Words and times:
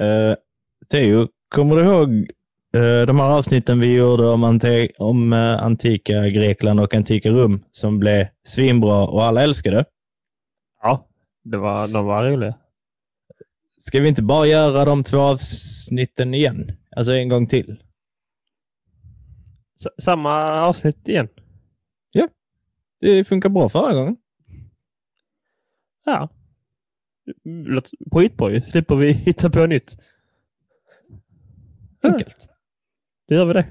Uh, 0.00 0.34
Theo, 0.90 1.28
kommer 1.48 1.76
du 1.76 1.84
ihåg 1.84 2.08
uh, 2.76 3.06
de 3.06 3.18
här 3.18 3.38
avsnitten 3.38 3.80
vi 3.80 3.94
gjorde 3.94 4.28
om, 4.28 4.44
ante 4.44 4.88
om 4.98 5.32
uh, 5.32 5.62
antika 5.62 6.28
Grekland 6.28 6.80
och 6.80 6.94
antika 6.94 7.30
Rum 7.30 7.64
som 7.70 7.98
blev 7.98 8.26
svinbra 8.44 9.06
och 9.06 9.24
alla 9.24 9.42
älskade? 9.42 9.84
Ja, 10.82 11.06
det 11.42 11.56
var, 11.56 11.88
de 11.88 12.06
var 12.06 12.24
roliga. 12.24 12.54
Ska 13.78 14.00
vi 14.00 14.08
inte 14.08 14.22
bara 14.22 14.46
göra 14.46 14.84
de 14.84 15.04
två 15.04 15.18
avsnitten 15.18 16.34
igen? 16.34 16.72
Alltså 16.96 17.12
en 17.12 17.28
gång 17.28 17.46
till? 17.46 17.82
S 19.80 20.04
samma 20.04 20.60
avsnitt 20.60 21.08
igen? 21.08 21.28
Ja, 22.10 22.28
det 23.00 23.24
funkar 23.24 23.48
bra 23.48 23.68
förra 23.68 23.94
gången. 23.94 24.16
Ja. 26.04 26.28
Skitbra. 28.12 28.60
Slipper 28.60 28.96
vi 28.96 29.12
hitta 29.12 29.50
på 29.50 29.66
nytt. 29.66 29.98
Enkelt. 32.02 32.48
Då 33.28 33.34
gör 33.34 33.44
vi 33.44 33.52
det. 33.52 33.66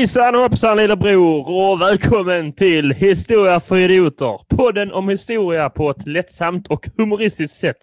Hejsan 0.00 0.34
hoppsan 0.34 0.76
lilla 0.76 0.96
bror 0.96 1.48
och 1.48 1.80
välkommen 1.80 2.52
till 2.52 2.90
Historia 2.90 3.60
för 3.60 3.76
idioter. 3.76 4.40
Podden 4.48 4.92
om 4.92 5.08
historia 5.08 5.70
på 5.70 5.90
ett 5.90 6.06
lättsamt 6.06 6.66
och 6.66 6.88
humoristiskt 6.96 7.56
sätt. 7.56 7.76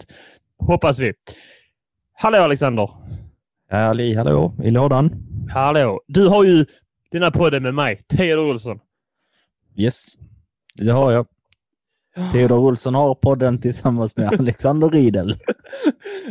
Hoppas 0.60 1.00
vi. 1.00 1.14
Hallå 2.14 2.38
Alexander. 2.38 2.90
Halli 3.70 4.14
hallå 4.14 4.54
i 4.64 4.72
lådan. 4.72 5.12
Hallå. 5.54 6.02
Du 6.08 6.28
har 6.28 6.44
ju 6.44 6.66
den 7.12 7.24
här 7.24 7.32
podden 7.32 7.64
med 7.64 7.74
mig, 7.74 8.04
Theodor 8.08 8.50
Olsson. 8.50 8.80
Yes, 9.76 10.06
det 10.76 10.92
har 10.92 11.12
jag. 11.12 11.26
Theodor 12.34 12.58
Olsson 12.58 12.96
har 12.96 13.16
podden 13.16 13.62
tillsammans 13.62 14.18
med 14.18 14.34
Alexander 14.40 14.90
Riedel. 14.90 15.38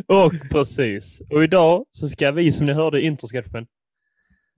och 0.07 0.33
precis. 0.51 1.21
Och 1.31 1.45
idag 1.45 1.85
så 1.91 2.09
ska 2.09 2.31
vi 2.31 2.53
som 2.53 2.67
ni 2.67 2.73
hörde 2.73 3.01
i 3.01 3.07
introsketchen 3.07 3.67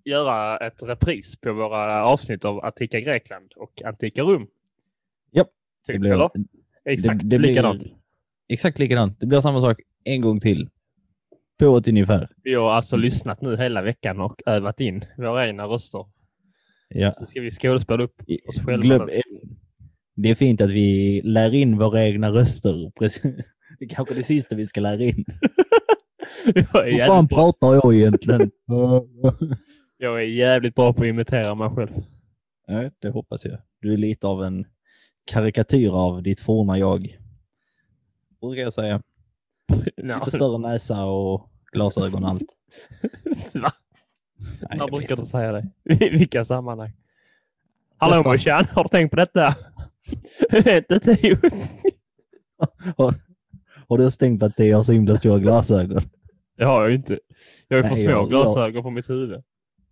göra 0.09 0.59
ett 0.67 0.83
repris 0.83 1.37
på 1.41 1.53
våra 1.53 2.05
avsnitt 2.05 2.45
av 2.45 2.65
Antika 2.65 3.01
Grekland 3.01 3.53
och 3.57 3.83
Antika 3.85 4.23
Rum. 4.23 4.47
Ja, 5.31 5.45
typ, 5.45 5.53
det 5.87 5.99
blir, 5.99 6.11
eller? 6.13 6.31
Exakt 6.85 7.21
det, 7.23 7.29
det 7.29 7.39
blir- 7.39 7.49
likadant. 7.49 7.83
Exakt 8.49 8.79
likadant. 8.79 9.21
Det 9.21 9.27
blir 9.27 9.41
samma 9.41 9.61
sak 9.61 9.81
en 10.05 10.21
gång 10.21 10.41
till. 10.41 10.69
På 11.59 11.77
ett 11.77 11.89
ungefär. 11.89 12.29
Vi 12.43 12.55
har 12.55 12.71
alltså 12.73 12.97
lyssnat 12.97 13.41
nu 13.41 13.57
hela 13.57 13.83
veckan 13.83 14.21
och 14.21 14.43
övat 14.47 14.81
in 14.81 15.05
våra 15.17 15.47
egna 15.49 15.65
röster. 15.65 16.07
Ja. 16.89 17.13
Så 17.19 17.27
ska 17.27 17.41
vi 17.41 17.51
skådespela 17.51 18.03
upp 18.03 18.23
oss 18.49 18.65
själva. 18.67 18.83
Glöm, 18.83 19.11
det 20.17 20.31
är 20.31 20.35
fint 20.35 20.61
att 20.61 20.71
vi 20.71 21.21
lär 21.25 21.55
in 21.55 21.79
våra 21.79 22.07
egna 22.07 22.31
röster. 22.31 22.93
Det 23.79 23.85
är 23.85 23.89
kanske 23.89 24.15
det 24.15 24.23
sista 24.23 24.57
vi 24.57 24.67
ska 24.67 24.81
lära 24.81 25.03
in. 25.03 25.25
Vad 26.73 27.07
fan 27.07 27.29
pratar 27.29 27.75
jag 27.75 27.95
egentligen? 27.95 28.51
jag 29.99 30.19
är 30.23 30.27
jävligt 30.27 30.75
bra 30.75 30.93
på 30.93 31.03
att 31.03 31.09
imitera 31.09 31.55
mig 31.55 31.71
själv. 31.71 31.91
Nej, 32.69 32.91
det 32.99 33.09
hoppas 33.11 33.45
jag. 33.45 33.59
Du 33.81 33.93
är 33.93 33.97
lite 33.97 34.27
av 34.27 34.45
en 34.45 34.67
karikatyr 35.25 35.91
av 35.91 36.23
ditt 36.23 36.41
forna 36.41 36.79
jag. 36.79 37.19
Brukar 38.41 38.63
jag 38.63 38.73
säga. 38.73 39.03
Ja. 39.97 40.19
Lite 40.25 40.31
större 40.31 40.59
näsa 40.59 41.05
och 41.05 41.51
glasögon 41.73 42.25
och 42.25 42.31
allt. 42.31 42.43
Va? 43.55 43.73
Nej, 44.61 44.79
jag 44.79 44.91
brukar 44.91 45.17
du 45.17 45.23
säga 45.23 45.53
det? 45.53 45.67
I 46.05 46.09
vilka 46.09 46.45
sammanhang? 46.45 46.93
Hallå 47.97 48.23
morsan, 48.31 48.65
har 48.75 48.83
du 48.83 48.89
tänkt 48.89 49.11
på 49.11 49.17
detta? 49.17 49.55
Inte 50.53 51.01
Theo. 51.01 51.37
Har, 52.97 53.15
har 53.89 53.99
du 53.99 54.11
stängt 54.11 54.41
på 54.41 54.47
att 54.47 54.57
det 54.57 54.71
har 54.71 54.85
så 54.85 54.93
himla 54.93 55.17
stora 55.17 55.39
glasögon? 55.39 56.03
Det 56.57 56.65
har 56.65 56.81
jag 56.81 56.91
ju 56.91 56.97
inte. 56.97 57.19
Jag 57.69 57.77
har 57.77 57.83
ju 57.85 57.89
för 57.89 57.97
små 57.97 58.11
jag- 58.11 58.29
glasögon 58.29 58.83
på 58.83 58.91
mitt 58.91 59.11
huvud. 59.11 59.43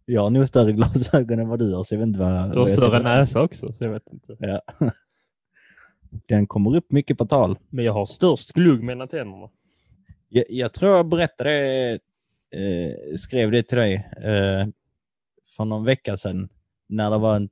Jag 0.09 0.23
har 0.23 0.31
nog 0.31 0.49
större 0.49 0.73
glasögon 0.73 1.39
än 1.39 1.49
vad 1.49 1.59
du 1.59 1.75
har, 1.75 1.85
så 1.85 1.95
jag 1.95 1.99
vet 1.99 2.07
inte 2.07 2.19
vad... 2.21 2.53
Du 2.53 2.59
har 2.59 2.67
större 2.67 3.03
näsa 3.03 3.43
också, 3.43 3.73
så 3.73 3.85
jag 3.85 3.91
vet 3.91 4.13
inte. 4.13 4.37
Ja. 4.39 4.61
Den 6.27 6.47
kommer 6.47 6.77
upp 6.77 6.93
mycket 6.93 7.19
på 7.19 7.27
tal. 7.27 7.59
Men 7.69 7.85
jag 7.85 7.93
har 7.93 8.07
störst 8.07 8.53
glugg 8.53 8.83
mellan 8.83 9.09
tänderna. 9.09 9.49
Jag, 10.29 10.45
jag 10.49 10.73
tror 10.73 10.97
jag 10.97 11.09
berättade, 11.09 11.91
eh, 12.51 13.17
skrev 13.17 13.51
det 13.51 13.63
till 13.63 13.79
dig 13.79 13.95
eh, 14.17 14.67
för 15.57 15.65
någon 15.65 15.85
vecka 15.85 16.17
sedan. 16.17 16.49
När 16.89 17.11
det 17.11 17.19
var 17.19 17.37
en, 17.37 17.49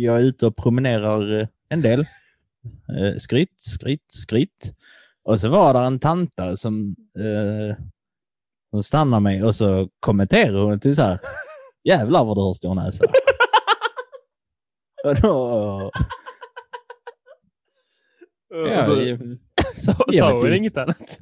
jag 0.00 0.16
är 0.16 0.24
ute 0.24 0.46
och 0.46 0.56
promenerar 0.56 1.48
en 1.68 1.82
del. 1.82 2.06
Eh, 2.98 3.16
skryt, 3.16 3.52
skryt, 3.56 4.04
skryt. 4.08 4.74
Och 5.22 5.40
så 5.40 5.48
var 5.48 5.74
det 5.74 5.80
en 5.80 5.98
tanta 5.98 6.56
som, 6.56 6.96
eh, 7.16 7.76
som 8.70 8.82
stannade 8.82 9.22
mig 9.22 9.42
och 9.42 9.54
så 9.54 9.88
kommenterade 10.00 10.58
hon 10.58 10.80
till 10.80 10.96
så 10.96 11.02
här. 11.02 11.18
Jävlar 11.84 12.24
vad 12.24 12.36
du 12.36 12.40
har 12.40 12.54
stor 12.54 12.74
näsa. 12.74 13.04
och 15.04 15.14
då, 15.20 15.90
ja, 18.48 18.84
så, 18.86 18.94
det- 18.94 19.38
så, 19.76 19.94
jag 20.06 20.14
sa 20.18 20.32
hon 20.32 20.44
inte. 20.44 20.56
inget 20.56 20.76
annat? 20.76 21.18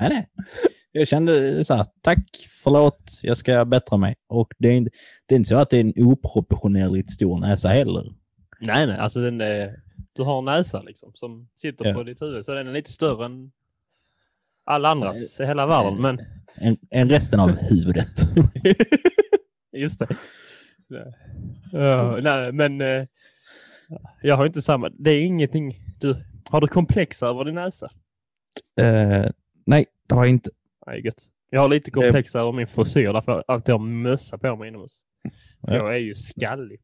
Nej, 0.00 0.08
nej. 0.08 0.28
Jag 0.92 1.08
kände 1.08 1.64
så 1.64 1.74
här, 1.74 1.86
tack, 2.00 2.24
förlåt, 2.62 3.18
jag 3.22 3.36
ska 3.36 3.64
bättra 3.64 3.96
mig. 3.98 4.14
Och 4.28 4.52
det 4.58 4.68
är, 4.68 4.72
inte, 4.72 4.90
det 5.26 5.34
är 5.34 5.36
inte 5.36 5.48
så 5.48 5.56
att 5.56 5.70
det 5.70 5.76
är 5.76 5.80
en 5.80 5.92
oproportionerligt 5.96 7.10
stor 7.10 7.38
näsa 7.40 7.68
heller. 7.68 8.14
Nej, 8.60 8.86
nej, 8.86 8.98
alltså 8.98 9.20
den 9.20 9.40
är, 9.40 9.76
du 10.12 10.22
har 10.22 10.38
en 10.38 10.44
näsa 10.44 10.82
liksom 10.82 11.12
som 11.14 11.48
sitter 11.56 11.84
Ja. 11.86 11.94
på 11.94 12.02
ditt 12.02 12.22
huvud. 12.22 12.44
Så 12.44 12.54
den 12.54 12.66
är 12.68 12.72
lite 12.72 12.92
större 12.92 13.24
än 13.26 13.52
alla 14.64 14.88
andras 14.88 15.40
i 15.40 15.44
hela 15.46 15.66
världen. 15.66 16.02
Men 16.02 16.20
En, 16.54 16.76
en 16.90 17.08
resten 17.10 17.40
av 17.40 17.50
huvudet. 17.50 18.08
just 19.74 19.98
det. 19.98 20.16
Ja, 21.72 22.18
nej, 22.22 22.52
men 22.52 22.80
eh, 22.80 23.06
jag 24.22 24.36
har 24.36 24.46
inte 24.46 24.62
samma. 24.62 24.88
Det 24.88 25.10
är 25.10 25.20
ingenting. 25.20 25.80
Du, 26.00 26.16
har 26.50 26.60
du 26.60 26.66
komplex 26.66 27.22
över 27.22 27.44
din 27.44 27.54
näsa? 27.54 27.90
Eh, 28.80 29.30
nej, 29.66 29.86
det 30.08 30.14
har 30.14 30.24
jag 30.24 30.30
inte. 30.30 30.50
Nej, 30.86 31.00
gött. 31.04 31.30
Jag 31.50 31.60
har 31.60 31.68
lite 31.68 31.90
komplex 31.90 32.34
över 32.34 32.52
min 32.52 32.66
frisyr 32.66 33.12
därför 33.12 33.32
jag 33.32 33.44
alltid 33.48 33.72
har 33.72 33.78
mössa 33.78 34.38
på 34.38 34.56
mig 34.56 34.68
inomhus. 34.68 35.00
Ja. 35.60 35.74
Jag 35.74 35.94
är 35.94 35.98
ju 35.98 36.14
skallig. 36.14 36.80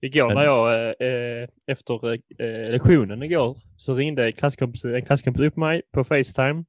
Igår 0.00 0.34
när 0.34 0.44
jag 0.44 0.74
eh, 0.74 1.08
eh, 1.08 1.48
efter 1.66 2.14
eh, 2.14 2.70
lektionen 2.70 3.22
igår 3.22 3.58
så 3.76 3.94
ringde 3.94 4.32
klasskompis, 4.32 4.84
en 4.84 5.04
klasskompis 5.04 5.42
upp 5.42 5.56
mig 5.56 5.82
på 5.92 6.04
Facetime 6.04 6.64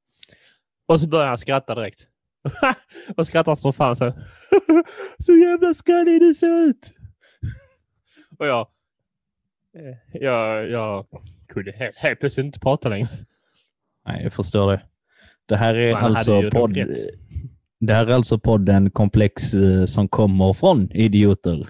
och 0.85 0.99
så 0.99 1.07
började 1.07 1.29
han 1.29 1.37
skratta 1.37 1.75
direkt. 1.75 2.07
och 3.17 3.27
skrattar 3.27 3.55
som 3.55 3.73
fan 3.73 3.95
så. 3.95 4.13
så 5.19 5.31
jävla 5.37 5.73
skallig 5.73 6.21
du 6.21 6.35
ser 6.35 6.65
ut! 6.67 6.91
och 8.39 8.47
jag, 8.47 8.67
eh, 9.77 10.21
jag, 10.21 10.69
jag 10.69 11.05
kunde 11.47 11.71
helt, 11.71 11.97
helt 11.97 12.19
plötsligt 12.19 12.45
inte 12.45 12.59
prata 12.59 12.89
längre. 12.89 13.07
Nej, 14.05 14.23
jag 14.23 14.33
förstår 14.33 14.71
det. 14.71 14.81
Det 15.45 15.55
här 15.55 15.75
är 15.75 15.93
Man 15.93 16.03
alltså 16.03 16.49
podd... 16.51 16.77
Det 17.79 17.93
här 17.93 18.07
är 18.07 18.11
alltså 18.13 18.39
podden 18.39 18.91
Komplex 18.91 19.53
eh, 19.53 19.85
som 19.85 20.07
kommer 20.07 20.53
från 20.53 20.91
idioter. 20.91 21.67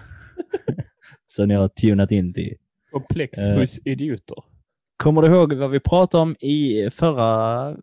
så 1.26 1.46
ni 1.46 1.54
har 1.54 1.68
tunat 1.68 2.10
in 2.10 2.34
till. 2.34 2.56
Komplex 2.90 3.38
Eh. 3.38 3.58
hos 3.58 3.80
idioter. 3.84 4.36
Kommer 4.96 5.22
du 5.22 5.28
ihåg 5.28 5.52
vad 5.52 5.70
vi 5.70 5.80
pratade 5.80 6.22
om 6.22 6.36
i 6.40 6.90
förra, 6.90 7.76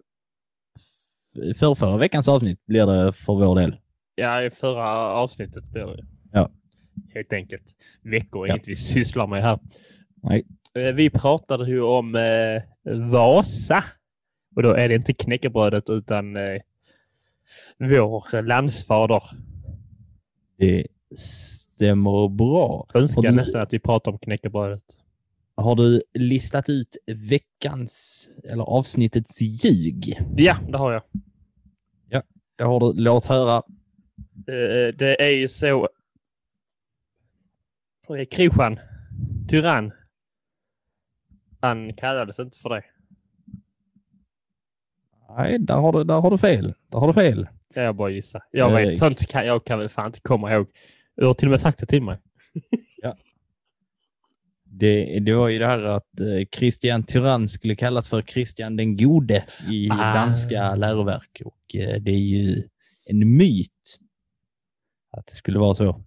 för 1.58 1.76
förra 1.76 1.98
veckans 1.98 2.28
avsnitt 2.28 2.66
blir 2.66 2.86
det 2.86 3.14
för 3.14 3.34
vår 3.34 3.56
del? 3.60 3.76
Ja, 4.16 4.44
i 4.44 4.50
förra 4.50 4.90
avsnittet 5.14 5.64
blir 5.64 5.86
det. 5.86 6.06
Ja. 6.32 6.50
Helt 7.14 7.34
enkelt. 7.34 7.64
Veckor 8.02 8.46
är 8.46 8.50
Ja. 8.50 8.56
inget 8.56 8.68
vi 8.68 8.76
sysslar 8.76 9.28
med 9.28 9.42
här. 9.44 9.60
Nej. 10.24 10.46
Eh, 10.76 10.82
Vi 10.96 11.10
pratade 11.10 11.70
ju 11.70 11.82
om 11.82 12.16
eh, 12.16 12.62
Vasa. 13.12 13.84
Och 14.56 14.64
då 14.64 14.72
är 14.74 14.90
det 14.90 14.96
inte 14.96 15.14
knäckebrödet 15.14 15.90
utan 15.90 16.36
eh, 16.36 16.62
vår 17.78 18.42
landsfader. 18.42 19.24
Det 20.58 20.88
stämmer. 21.18 22.30
bra. 22.30 22.88
Önskar 22.94 23.22
Har 23.22 23.30
du- 23.30 23.36
nästan 23.36 23.62
att 23.62 23.74
vi 23.74 23.80
pratar 23.80 24.12
om 24.12 24.18
knäckebrödet. 24.18 24.84
Har 25.58 25.76
du 25.76 26.02
listat 26.14 26.70
ut 26.70 26.98
veckans, 27.08 28.30
eller 28.44 28.64
avsnittets 28.64 29.42
ljug? 29.42 30.20
Ja, 30.38 30.58
det 30.70 30.78
har 30.78 30.92
jag. 30.94 31.02
Det 32.58 32.64
har 32.64 32.80
du. 32.80 32.94
Låt 33.02 33.26
höra. 33.26 33.56
Eh, 34.48 34.96
det 34.96 35.22
är 35.24 35.30
ju 35.30 35.48
så... 35.48 35.90
Krishan, 38.32 38.80
tyrann. 39.50 39.92
Han 41.62 41.94
kallades 41.94 42.40
inte 42.40 42.60
för 42.60 42.70
det. 42.70 42.84
Nej, 45.38 45.60
där 45.60 45.76
har 45.76 45.94
du, 45.94 46.04
där 46.04 46.22
har 46.22 46.32
du 46.32 46.38
fel. 46.38 46.74
Där 46.88 47.00
har 47.00 47.08
du 47.08 47.14
fel. 47.14 47.48
Det 47.74 47.82
jag 47.84 47.96
bara 47.96 48.10
gissa. 48.10 48.42
Jag 48.52 48.70
Eh. 48.82 48.90
vet, 48.90 49.00
sånt 49.00 49.28
kan 49.28 49.46
jag 49.48 49.66
kan 49.66 49.80
väl 49.80 49.90
fan 49.90 50.06
inte 50.06 50.20
komma 50.22 50.54
ihåg. 50.54 50.68
Du 51.16 51.26
har 51.26 51.34
till 51.34 51.48
och 51.48 51.52
med 51.52 51.62
sagt 51.62 51.80
det 51.80 51.86
till 51.86 52.04
mig. 52.04 52.18
Det, 54.78 55.20
det 55.20 55.34
var 55.34 55.48
ju 55.48 55.60
det 55.60 55.68
här 55.68 55.80
att 55.84 56.20
eh, 56.22 56.46
Christian 56.58 57.04
Tyrann 57.04 57.48
skulle 57.48 57.76
kallas 57.76 58.10
för 58.10 58.22
Christian 58.22 58.76
den 58.76 58.98
gode 58.98 59.44
i 59.72 59.90
Ah. 59.92 60.14
danska 60.14 60.76
läroverk. 60.76 61.42
Och 61.46 61.76
eh, 61.76 62.02
det 62.02 62.12
är 62.12 62.16
ju 62.20 62.64
en 63.06 63.38
myt 63.38 64.00
att 65.12 65.28
det 65.28 65.36
skulle 65.36 65.60
vara 65.60 65.74
så. 65.76 66.02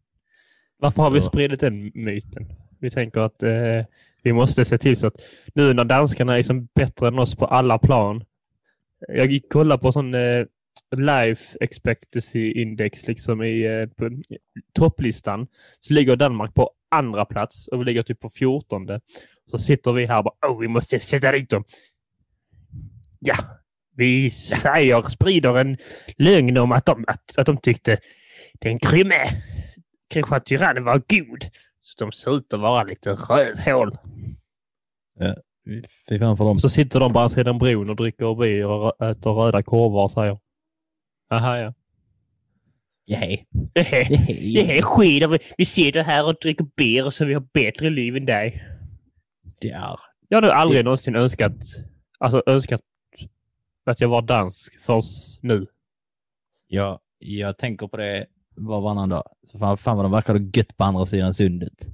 Varför 0.79 1.03
har 1.03 1.11
vi 1.11 1.21
Så- 1.21 1.29
spridit 1.29 1.61
den 1.61 1.93
myten? 1.95 2.47
Vi 2.81 2.91
tänker 2.91 3.21
att 3.21 3.43
eh, 3.43 3.85
vi 4.23 4.33
måste 4.33 4.65
se 4.65 4.79
till 4.79 4.97
så 4.97 5.07
att 5.07 5.21
nu 5.55 5.75
när 5.75 5.85
danskarna 5.85 6.39
är 6.39 6.43
som 6.43 6.69
bättre 6.75 7.09
än 7.09 7.19
oss 7.19 7.35
på 7.37 7.47
alla 7.47 7.79
plan. 7.79 8.25
Jag 9.09 9.33
gick 9.33 9.45
och 9.45 9.51
kollade 9.51 9.83
på 9.83 9.93
sån 9.93 10.15
eh, 10.15 10.45
life 10.97 11.59
expectancy 11.61 12.53
index 12.53 13.07
liksom 13.07 13.43
i 13.43 13.63
eh, 13.67 13.87
på, 13.87 14.11
topplistan. 14.73 15.47
Så 15.81 15.93
ligger 15.95 16.17
Danmark 16.17 16.55
på 16.55 16.71
andra 16.91 17.25
plats 17.25 17.69
och 17.69 17.81
vi 17.81 17.85
ligger 17.85 18.03
typ 18.03 18.21
på 18.21 18.29
fjortonde. 18.29 19.01
Så 19.45 19.59
sitter 19.59 19.93
vi 19.93 20.07
här 20.07 20.19
och 20.19 20.25
bara 20.25 20.53
oh, 20.53 20.61
vi 20.61 20.69
måste 20.69 20.99
sätta 20.99 21.33
dit 21.33 21.51
dem. 21.51 21.65
Ja, 23.21 23.37
vi 23.97 24.31
säger, 24.31 25.03
sprider 25.03 25.59
en 25.59 25.77
lögn 26.17 26.57
om 26.57 26.73
att 26.73 26.87
de, 26.87 27.05
att, 27.07 27.39
att 27.39 27.47
de 27.47 27.57
tyckte 27.57 27.99
den 28.61 28.79
krymme 28.79 29.29
kanske 30.09 30.41
tyrannen 30.41 30.85
var 30.85 31.03
god. 31.09 31.45
Så 31.81 32.05
de 32.05 32.13
ser 32.13 32.37
ut 32.37 32.53
att 32.53 32.61
vara 32.61 32.83
lite 32.83 33.11
rövhål. 33.11 33.99
Fy 36.09 36.19
fan 36.19 36.37
för 36.37 36.45
dem. 36.45 36.59
Så 36.59 36.69
sitter 36.69 37.01
de 37.01 37.13
bara 37.13 37.29
sidan 37.29 37.59
bron 37.59 37.91
och 37.91 37.97
dricker 37.97 38.35
bier 38.35 38.67
och 38.67 39.03
äter 39.03 39.33
röda 39.33 39.63
korvar 39.63 40.05
och 40.05 40.11
säger. 40.11 40.39
Aha, 41.31 41.57
ja. 41.57 41.75
Det 43.75 44.79
är 44.79 44.83
skit. 44.83 45.23
Vi- 45.31 45.39
Vi 45.59 45.65
sitter 45.65 46.03
här 46.03 46.27
och 46.27 46.35
dricker 46.43 46.67
bier 46.77 47.11
så 47.11 47.25
vi 47.25 47.35
har 47.35 47.47
bättre 47.55 47.91
liv 47.91 48.17
än 48.17 48.27
dig. 48.27 48.65
Där. 49.61 49.99
Jag 50.29 50.37
har 50.37 50.43
nog 50.43 50.51
aldrig 50.51 50.85
någonsin 50.85 51.17
önskat, 51.17 51.53
alltså 52.19 52.43
önskat 52.47 52.81
att 53.87 54.01
jag 54.01 54.09
var 54.09 54.23
dansk 54.23 54.81
förrän 54.85 55.03
nu. 55.41 55.67
Jag, 56.67 56.99
jag 57.19 57.59
tänker 57.59 57.87
på 57.87 57.97
det 57.97 58.27
var 58.55 58.81
varannan 58.81 59.09
dag. 59.09 59.25
Så 59.43 59.59
fan, 59.59 59.77
fan 59.79 59.97
vad 59.97 60.05
de 60.05 60.13
verkar 60.13 60.33
ha 60.35 60.41
gött 60.55 60.77
på 60.77 60.85
andra 60.85 61.07
sidan 61.07 61.35
sundet. 61.35 61.87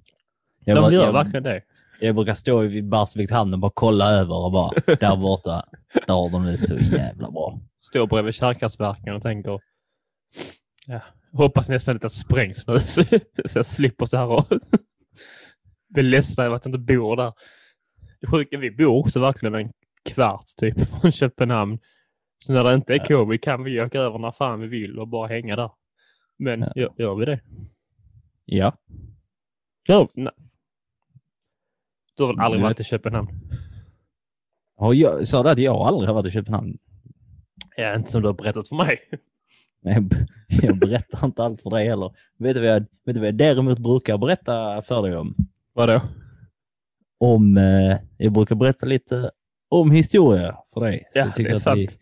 Jag, 0.64 0.76
De 0.76 0.80
bara- 0.80 0.92
gör 0.92 1.04
jag, 1.04 1.12
verkligen 1.12 1.42
det. 1.42 1.62
jag 2.00 2.14
brukar 2.14 2.34
stå 2.34 2.58
vid 2.60 2.88
Barsviks 2.88 3.32
hamn 3.32 3.52
och 3.54 3.58
bara 3.60 3.72
kolla 3.74 4.10
över 4.10 4.34
och 4.44 4.52
bara, 4.52 4.70
där 5.00 5.16
borta, 5.16 5.64
där 6.06 6.14
har 6.14 6.30
de 6.30 6.44
det 6.44 6.58
så 6.58 6.76
jävla 6.76 7.30
bra. 7.30 7.60
Står 7.80 8.06
bredvid 8.06 8.34
kärnkraftverken 8.34 9.14
och 9.14 9.22
tänker. 9.22 9.60
Ja, 10.86 11.00
hoppas 11.32 11.68
nästan 11.68 11.96
att 11.96 12.02
det 12.02 12.10
sprängs 12.10 12.66
nu 12.66 12.78
så, 12.78 13.02
jag 13.54 13.66
slipper 13.66 14.06
så 14.06 14.16
här 14.16 14.26
och 14.26 14.46
bli 15.88 16.02
ledsen 16.02 16.44
över 16.44 16.56
att 16.56 16.64
jag 16.64 16.74
inte 16.74 16.94
bor 16.94 17.16
där. 17.16 17.32
Det 18.20 18.26
sjuka, 18.26 18.58
vi 18.58 18.70
bor 18.70 18.98
också 18.98 19.20
verkligen 19.20 19.54
en 19.54 19.72
kvart 20.04 20.46
typ 20.56 20.88
från 21.00 21.12
Köpenhamn. 21.12 21.78
Så 22.38 22.52
när 22.52 22.64
det 22.64 22.74
inte 22.74 22.94
är 22.94 22.98
covid 23.04 23.42
kan 23.42 23.64
vi 23.64 23.82
åka 23.82 24.00
över 24.00 24.18
när 24.18 24.32
fan 24.32 24.60
vi 24.60 24.66
vill 24.66 24.98
och 24.98 25.08
bara 25.08 25.28
hänga 25.28 25.56
där. 25.56 25.70
Men 26.38 26.60
Ja. 26.60 26.72
gör, 26.76 26.92
gör 26.98 27.14
vi 27.14 27.24
det? 27.24 27.40
Ja. 28.44 28.76
Gör, 29.88 30.08
nej. 30.14 30.32
Du 32.16 32.22
har 32.22 32.32
väl 32.34 32.40
aldrig 32.40 32.62
varit 32.62 32.80
i 32.80 32.84
Köpenhamn? 32.84 33.28
Jag, 34.78 35.28
sa 35.28 35.42
du 35.42 35.50
att 35.50 35.58
jag 35.58 35.76
aldrig 35.76 36.08
har 36.08 36.14
varit 36.14 36.26
i 36.26 36.30
Köpenhamn? 36.30 36.78
Ja, 37.76 37.94
inte 37.94 38.10
som 38.10 38.22
du 38.22 38.28
har 38.28 38.34
berättat 38.34 38.68
för 38.68 38.76
mig. 38.76 38.98
Jag, 39.84 40.14
jag 40.62 40.78
berättar 40.78 41.24
inte 41.24 41.42
allt 41.42 41.62
för 41.62 41.70
dig 41.70 41.86
heller. 41.86 42.10
Vet 42.38 42.54
du, 42.54 42.60
vad 42.60 42.70
jag, 42.70 42.80
vet 42.80 43.14
du 43.14 43.18
vad 43.18 43.28
jag 43.28 43.36
däremot 43.36 43.78
brukar 43.78 44.18
berätta 44.18 44.82
för 44.82 45.02
dig 45.02 45.16
om? 45.16 45.34
Vadå? 45.72 46.00
om 47.24 47.56
eh, 47.56 47.96
jag 48.16 48.32
brukar 48.32 48.54
berätta 48.54 48.86
lite 48.86 49.30
om 49.68 49.90
historia 49.90 50.56
för 50.74 50.80
dig. 50.80 51.04
Ja, 51.14 51.32
det 51.36 51.42
är 51.42 51.46
att 51.46 51.56
vi, 51.56 51.60
sant. 51.60 51.98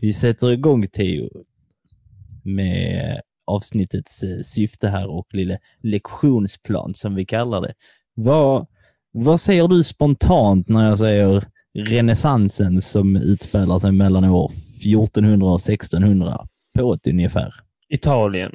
vi 0.00 0.12
sätter 0.12 0.52
igång 0.52 0.86
Theo 0.86 1.30
med 2.44 3.20
avsnittets 3.46 4.22
eh, 4.22 4.40
syfte 4.40 4.88
här 4.88 5.06
och 5.10 5.26
lilla 5.34 5.58
lektionsplan 5.82 6.94
som 6.94 7.14
vi 7.14 7.24
kallar 7.24 7.60
det. 7.60 7.74
Vad, 8.14 8.66
vad 9.12 9.40
säger 9.40 9.68
du 9.68 9.84
spontant 9.84 10.68
när 10.68 10.88
jag 10.88 10.98
säger 10.98 11.44
renässansen 11.74 12.82
som 12.82 13.16
utspelar 13.16 13.78
sig 13.78 13.92
mellan 13.92 14.24
år 14.24 14.52
1400 14.80 15.46
och 15.46 15.60
1600 15.60 16.48
på 16.74 16.94
ett 16.94 17.06
ungefär? 17.06 17.54
Italien. 17.88 18.54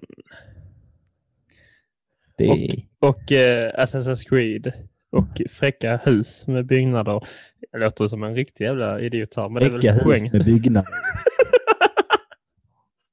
Det 2.38 2.50
Och- 2.50 3.10
Och 3.10 3.32
eh, 3.32 3.74
Assassin's 3.86 4.30
Creed. 4.30 4.74
Och 5.12 5.42
fräcka 5.50 5.98
hus 6.04 6.48
med 6.48 6.66
byggnader. 6.66 7.24
Jag 7.72 7.82
låter 7.82 8.08
som 8.08 8.24
en 8.24 8.36
riktig 8.36 8.66
jävla 8.66 9.02
idiot 9.02 9.36
här, 9.36 9.50
men 9.50 9.60
det 9.60 9.66
är 9.66 9.70
väl 9.70 9.90
hus 9.94 10.04
poäng. 10.04 10.32
med 10.32 10.46
byggnad. 10.46 10.86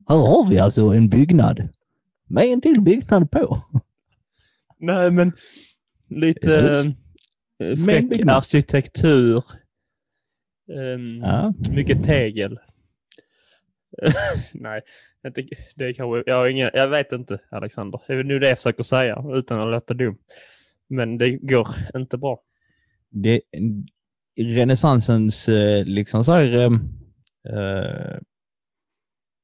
här 0.08 0.16
har 0.16 0.50
vi 0.50 0.58
alltså 0.58 0.82
en 0.82 1.08
byggnad 1.08 1.68
med 2.28 2.44
en 2.44 2.60
till 2.60 2.80
byggnad 2.80 3.30
på. 3.30 3.62
Nej, 4.78 5.10
men 5.10 5.32
lite 6.08 6.50
hus. 6.60 6.86
eh, 6.86 6.92
fräck 7.84 8.26
arkitektur. 8.28 9.44
Ehm, 10.72 11.18
Ja. 11.22 11.54
Mycket 11.70 12.04
tegel. 12.04 12.58
Nej, 14.52 14.80
jag, 15.22 15.34
tycker, 15.34 15.58
det 15.74 15.84
är 15.84 15.92
kanske, 15.92 16.30
jag, 16.30 16.36
har 16.36 16.46
ingen, 16.46 16.70
jag 16.74 16.88
vet 16.88 17.12
inte 17.12 17.38
Alexander. 17.50 18.00
Det 18.06 18.12
är 18.12 18.24
nu 18.24 18.38
det 18.38 18.48
jag 18.48 18.58
försöker 18.58 18.82
säga 18.82 19.24
utan 19.32 19.60
att 19.60 19.70
låta 19.70 19.94
dum. 19.94 20.18
Men 20.88 21.18
det 21.18 21.30
går 21.30 21.68
inte 21.94 22.18
bra. 22.18 22.40
Det, 23.10 23.40
renässansens 24.36 25.48
eh, 25.48 25.84
liksom 25.84 26.24
så 26.24 26.32
här, 26.32 26.64
äh, 26.64 28.18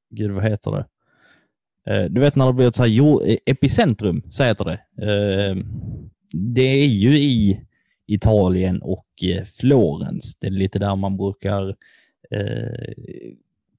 gud 0.09 0.31
vad 0.31 0.43
heter 0.43 0.71
det? 0.71 0.85
Du 2.09 2.21
vet 2.21 2.35
när 2.35 2.45
det 2.45 2.53
blir 2.53 2.67
ett 2.67 2.75
så 2.75 2.83
här 2.83 2.89
jord, 2.89 3.21
epicentrum, 3.45 4.23
så 4.29 4.43
heter 4.43 4.65
det. 4.65 4.79
Det 6.33 6.61
är 6.61 6.87
ju 6.87 7.17
i 7.17 7.65
Italien 8.07 8.81
och 8.81 9.07
Florens. 9.59 10.39
Det 10.39 10.47
är 10.47 10.51
lite 10.51 10.79
där 10.79 10.95
man 10.95 11.17
brukar 11.17 11.69
eh, 12.31 12.93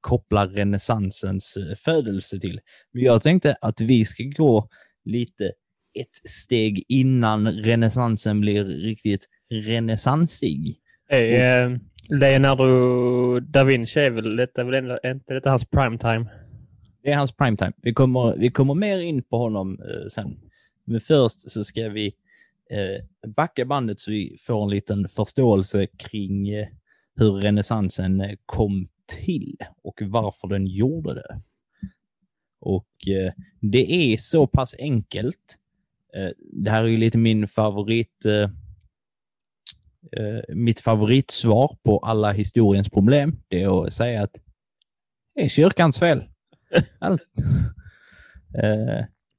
koppla 0.04 0.46
renässansens 0.46 1.56
eh, 1.56 1.76
födelse 1.76 2.40
till. 2.40 2.60
Men 2.92 3.02
jag 3.02 3.22
tänkte 3.22 3.56
att 3.60 3.80
vi 3.80 4.04
ska 4.04 4.22
gå 4.22 4.68
lite 5.04 5.44
ett 5.94 6.30
steg 6.30 6.84
innan 6.88 7.48
renässansen 7.48 8.40
blir 8.40 8.64
riktigt 8.64 9.28
renässansig. 9.50 10.76
Är, 11.08 11.70
eh, 11.70 11.78
Leonardo 12.08 13.40
da 13.40 13.64
Vinci 13.64 14.00
är 14.00 14.10
väl, 14.10 14.36
detta 14.36 14.60
är 14.60 14.64
väl 14.64 14.98
inte 15.04 15.34
detta 15.34 15.50
hans 15.50 15.64
prime 15.64 15.98
time? 15.98 16.26
Det 17.02 17.10
är 17.10 17.16
hans 17.16 17.36
primetime. 17.36 17.72
Vi 17.82 17.94
kommer, 17.94 18.36
vi 18.36 18.50
kommer 18.50 18.74
mer 18.74 18.98
in 18.98 19.22
på 19.22 19.38
honom 19.38 19.80
eh, 19.80 20.08
sen. 20.08 20.36
Men 20.84 21.00
först 21.00 21.50
så 21.50 21.64
ska 21.64 21.88
vi 21.88 22.06
eh, 22.70 23.30
backa 23.30 23.64
bandet 23.64 24.00
så 24.00 24.10
vi 24.10 24.36
får 24.46 24.62
en 24.62 24.70
liten 24.70 25.08
förståelse 25.08 25.86
kring 25.86 26.48
eh, 26.48 26.66
hur 27.16 27.32
renässansen 27.32 28.20
eh, 28.20 28.36
kom 28.46 28.86
till 29.06 29.56
och 29.82 30.02
varför 30.02 30.48
den 30.48 30.66
gjorde 30.66 31.14
det. 31.14 31.40
Och 32.64 33.08
eh, 33.08 33.32
det 33.60 33.92
är 33.92 34.16
så 34.16 34.46
pass 34.46 34.74
enkelt. 34.78 35.58
Eh, 36.14 36.30
det 36.38 36.70
här 36.70 36.84
är 36.84 36.88
ju 36.88 36.96
lite 36.96 37.18
min 37.18 37.48
favorit 37.48 38.24
eh, 38.24 38.50
mitt 40.48 40.80
favoritsvar 40.80 41.76
på 41.82 41.98
alla 41.98 42.32
historiens 42.32 42.90
problem. 42.90 43.38
Det 43.48 43.62
är 43.62 43.86
att 43.86 43.92
säga 43.92 44.22
att 44.22 44.40
det 45.34 45.44
är 45.44 45.48
kyrkans 45.48 45.98
fel. 45.98 46.24
Allt. 46.98 47.22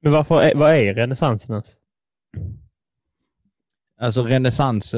Men 0.01 0.12
varför 0.12 0.41
är, 0.41 0.55
vad 0.55 0.75
är 0.75 0.93
renässansen 0.93 1.51
ens? 1.51 1.77
alltså 3.98 4.24
renässans 4.24 4.95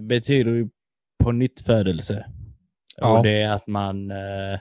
betyder 0.00 0.52
ju 0.52 0.68
på 1.18 1.32
nytt 1.32 1.60
födelse. 1.60 2.26
Ja. 3.00 3.18
Och 3.18 3.24
det 3.24 3.42
är 3.42 3.52
att 3.52 3.66
man 3.66 4.10
eh, 4.10 4.52
eh, 4.52 4.58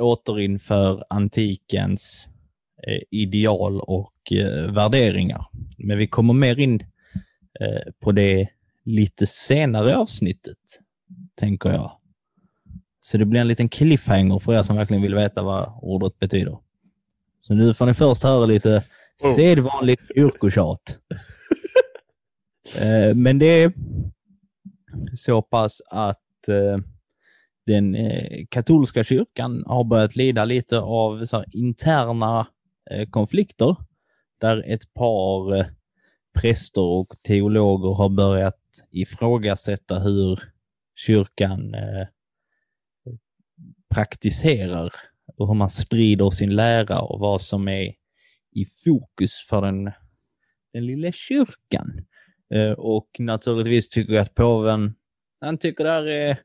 återinför 0.00 1.04
antikens 1.10 2.28
eh, 2.86 3.02
ideal 3.10 3.80
och 3.80 4.32
eh, 4.32 4.72
värderingar. 4.72 5.46
Men 5.78 5.98
vi 5.98 6.06
kommer 6.06 6.34
mer 6.34 6.58
in 6.58 6.80
eh, 7.60 7.92
på 8.00 8.12
det 8.12 8.48
lite 8.84 9.26
senare 9.26 9.96
avsnittet, 9.96 10.58
tänker 11.34 11.70
jag. 11.70 11.92
Så 13.00 13.18
det 13.18 13.24
blir 13.24 13.40
en 13.40 13.48
liten 13.48 13.68
cliffhanger 13.68 14.38
för 14.38 14.54
er 14.54 14.62
som 14.62 14.76
verkligen 14.76 15.02
vill 15.02 15.14
veta 15.14 15.42
vad 15.42 15.72
ordet 15.82 16.18
betyder. 16.18 16.58
Så 17.40 17.54
nu 17.54 17.74
får 17.74 17.86
ni 17.86 17.94
först 17.94 18.22
höra 18.22 18.46
lite 18.46 18.84
Oh. 19.24 19.34
sedvanligt 19.34 20.10
yrkotjat. 20.16 20.96
Eh, 22.76 23.14
Men 23.14 23.38
det 23.38 23.46
är 23.46 23.72
så 25.16 25.42
pass 25.42 25.80
att 25.90 26.48
eh, 26.48 26.78
den 27.66 27.94
eh, 27.94 28.46
katolska 28.48 29.04
kyrkan 29.04 29.64
har 29.66 29.84
börjat 29.84 30.16
lida 30.16 30.44
lite 30.44 30.78
av 30.78 31.24
så 31.24 31.36
här, 31.36 31.46
interna 31.52 32.46
eh, 32.90 33.08
konflikter 33.08 33.76
där 34.40 34.64
ett 34.66 34.94
par 34.94 35.56
eh, 35.56 35.66
präster 36.40 36.82
och 36.82 37.14
teologer 37.22 37.94
har 37.94 38.08
börjat 38.08 38.58
ifrågasätta 38.90 39.98
hur 39.98 40.40
kyrkan 40.96 41.74
eh, 41.74 42.06
praktiserar 43.94 44.92
och 45.36 45.48
hur 45.48 45.54
man 45.54 45.70
sprider 45.70 46.30
sin 46.30 46.54
lära 46.54 47.00
och 47.00 47.20
vad 47.20 47.42
som 47.42 47.68
är 47.68 47.94
i 48.52 48.64
fokus 48.84 49.46
för 49.48 49.62
den, 49.62 49.90
den 50.72 50.86
lilla 50.86 51.12
kyrkan. 51.12 52.06
Eh, 52.54 52.72
och 52.72 53.08
naturligtvis 53.18 53.90
tycker 53.90 54.12
jag 54.12 54.22
att 54.22 54.34
påven, 54.34 54.94
han 55.40 55.58
tycker 55.58 55.84
det 55.84 55.90
här 55.90 56.06
är 56.06 56.38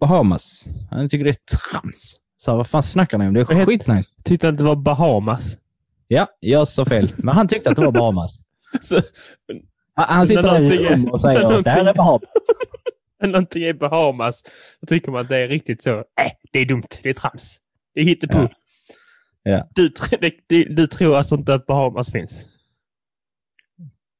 Bahamas. 0.00 0.68
Han 0.90 1.08
tycker 1.08 1.24
det 1.24 1.30
är 1.30 1.56
trams. 1.70 2.16
Så 2.36 2.56
vad 2.56 2.66
fan 2.66 2.82
snackar 2.82 3.18
ni 3.18 3.26
om? 3.28 3.34
Det 3.34 3.40
är 3.40 3.44
heter- 3.54 3.66
skitnice. 3.66 4.16
Tyckte 4.24 4.48
att 4.48 4.58
det 4.58 4.64
var 4.64 4.76
Bahamas. 4.76 5.58
Ja, 6.08 6.26
jag 6.40 6.68
sa 6.68 6.84
fel. 6.84 7.12
Men 7.16 7.34
han 7.34 7.48
tyckte 7.48 7.70
att 7.70 7.76
det 7.76 7.82
var 7.84 7.92
Bahamas. 7.92 8.32
Så, 8.82 9.00
Han, 9.94 10.06
han 10.08 10.26
sitter 10.28 10.42
där 10.42 10.72
i 10.72 10.78
rum 10.88 11.04
och 11.10 11.20
säger 11.20 11.40
att 11.58 11.64
det 11.64 11.70
här 11.70 11.84
är 11.84 11.94
Bahamas. 11.94 12.22
när 13.22 13.28
någonting 13.28 13.62
är 13.62 13.72
Bahamas, 13.72 14.42
då 14.80 14.86
tycker 14.86 15.12
man 15.12 15.20
att 15.20 15.28
det 15.28 15.36
är 15.38 15.48
riktigt 15.48 15.82
så. 15.82 15.90
Äh, 15.98 16.04
det 16.52 16.58
är 16.58 16.64
dumt. 16.66 16.82
Det 17.02 17.10
är 17.10 17.14
trams. 17.14 17.58
Det 17.94 18.00
är 18.00 18.04
hittepå. 18.04 18.38
Ja. 18.38 18.48
Ja. 19.42 19.68
Du, 19.74 19.92
det- 20.48 20.64
du 20.64 20.86
tror 20.86 21.16
alltså 21.16 21.34
inte 21.34 21.54
att 21.54 21.66
Bahamas 21.66 22.12
finns? 22.12 22.46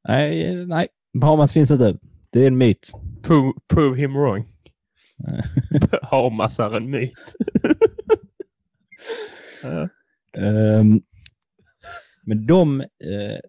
Nej, 0.09 0.67
nej, 0.67 0.89
Bahamas 1.21 1.53
finns 1.53 1.71
inte. 1.71 1.97
Det 2.31 2.43
är 2.43 2.47
en 2.47 2.59
myt. 2.59 2.91
Prove, 3.23 3.53
prove 3.69 3.97
him 3.99 4.13
wrong. 4.15 4.45
Bahamas 5.91 6.59
är 6.59 6.77
en 6.77 6.91
myt. 6.91 7.37
Ja. 9.63 9.89
Ehm, 10.41 11.03
men 12.23 12.47
de 12.47 12.81
eh, 12.81 13.41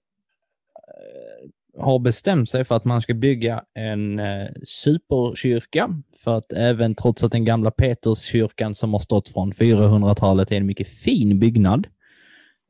har 1.78 2.00
bestämt 2.00 2.50
sig 2.50 2.64
för 2.64 2.76
att 2.76 2.86
man 2.86 3.02
ska 3.02 3.14
bygga 3.14 3.64
en 3.74 4.20
eh, 4.20 4.48
superkyrka. 4.64 6.02
För 6.18 6.38
att 6.38 6.54
även 6.54 6.96
trots 6.96 7.24
att 7.24 7.32
den 7.32 7.46
gamla 7.46 7.72
Peterskyrkan 7.72 8.76
som 8.76 8.94
har 8.94 9.00
stått 9.00 9.30
från 9.30 9.54
400-talet 9.54 10.52
är 10.52 10.56
en 10.58 10.66
mycket 10.66 10.90
fin 10.90 11.40
byggnad, 11.40 11.88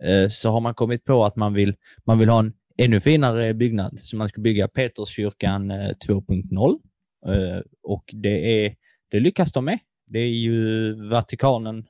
eh, 0.03 0.29
så 0.29 0.49
har 0.49 0.61
man 0.61 0.73
kommit 0.73 1.05
på 1.05 1.25
att 1.25 1.35
man 1.35 1.53
vill, 1.53 1.75
man 2.05 2.19
vill 2.19 2.29
ha 2.29 2.39
en 2.39 2.53
ännu 2.77 2.99
finare 2.99 3.53
byggnad. 3.53 3.99
Så 4.01 4.15
man 4.15 4.29
ska 4.29 4.41
bygga 4.41 4.67
Peterskyrkan 4.67 5.71
eh, 5.71 5.91
2.0. 6.07 6.79
Eh, 7.27 7.61
och 7.83 8.03
det, 8.13 8.65
är, 8.65 8.75
det 9.09 9.19
lyckas 9.19 9.51
de 9.51 9.65
med. 9.65 9.79
Det 10.05 10.19
är 10.19 10.29
ju 10.29 10.93
Vatikanen 11.09 11.87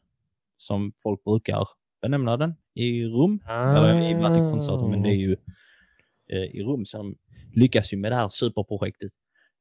som 0.57 0.93
folk 1.03 1.23
brukar 1.23 1.67
benämna 2.01 2.37
den 2.37 2.55
i 2.73 3.03
Rom. 3.03 3.39
Eller 3.49 4.09
i 4.09 4.13
Vatikanstaten, 4.13 4.91
men 4.91 5.01
det 5.01 5.09
är 5.09 5.15
ju 5.15 5.35
eh, 6.29 6.55
i 6.55 6.63
Rom 6.63 6.85
som 6.85 7.15
lyckas 7.53 7.93
ju 7.93 7.97
med 7.97 8.11
det 8.11 8.15
här 8.15 8.29
superprojektet. 8.29 9.11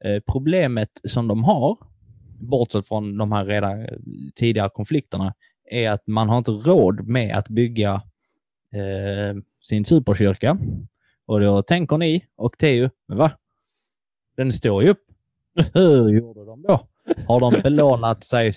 Eh, 0.05 0.23
problemet 0.33 0.91
som 1.05 1.29
de 1.29 1.45
har, 1.45 1.79
bortsett 2.41 2.89
från 2.89 3.19
de 3.19 3.33
här 3.33 3.45
redan 3.45 3.87
tidigare 4.35 4.71
konflikterna, 4.75 5.35
är 5.71 5.91
att 5.91 6.07
man 6.07 6.29
har 6.29 6.39
inte 6.39 6.51
råd 6.51 7.09
med 7.09 7.37
att 7.37 7.49
bygga 7.49 7.95
eh, 8.73 9.37
sin 9.63 9.85
superkyrka. 9.85 10.59
Och 11.27 11.41
då 11.41 11.63
tänker 11.63 11.99
ni 11.99 12.27
och 12.37 12.59
Teo, 12.59 12.91
men 13.07 13.19
va? 13.19 13.31
Den 14.37 14.53
står 14.53 14.83
ju 14.83 14.89
upp. 14.89 15.03
Hur 15.75 16.09
gjorde 16.09 16.45
de 16.45 16.63
då? 16.63 16.89
Har 17.29 17.41
de 17.41 17.63
belånat 17.63 18.25
sig 18.25 18.53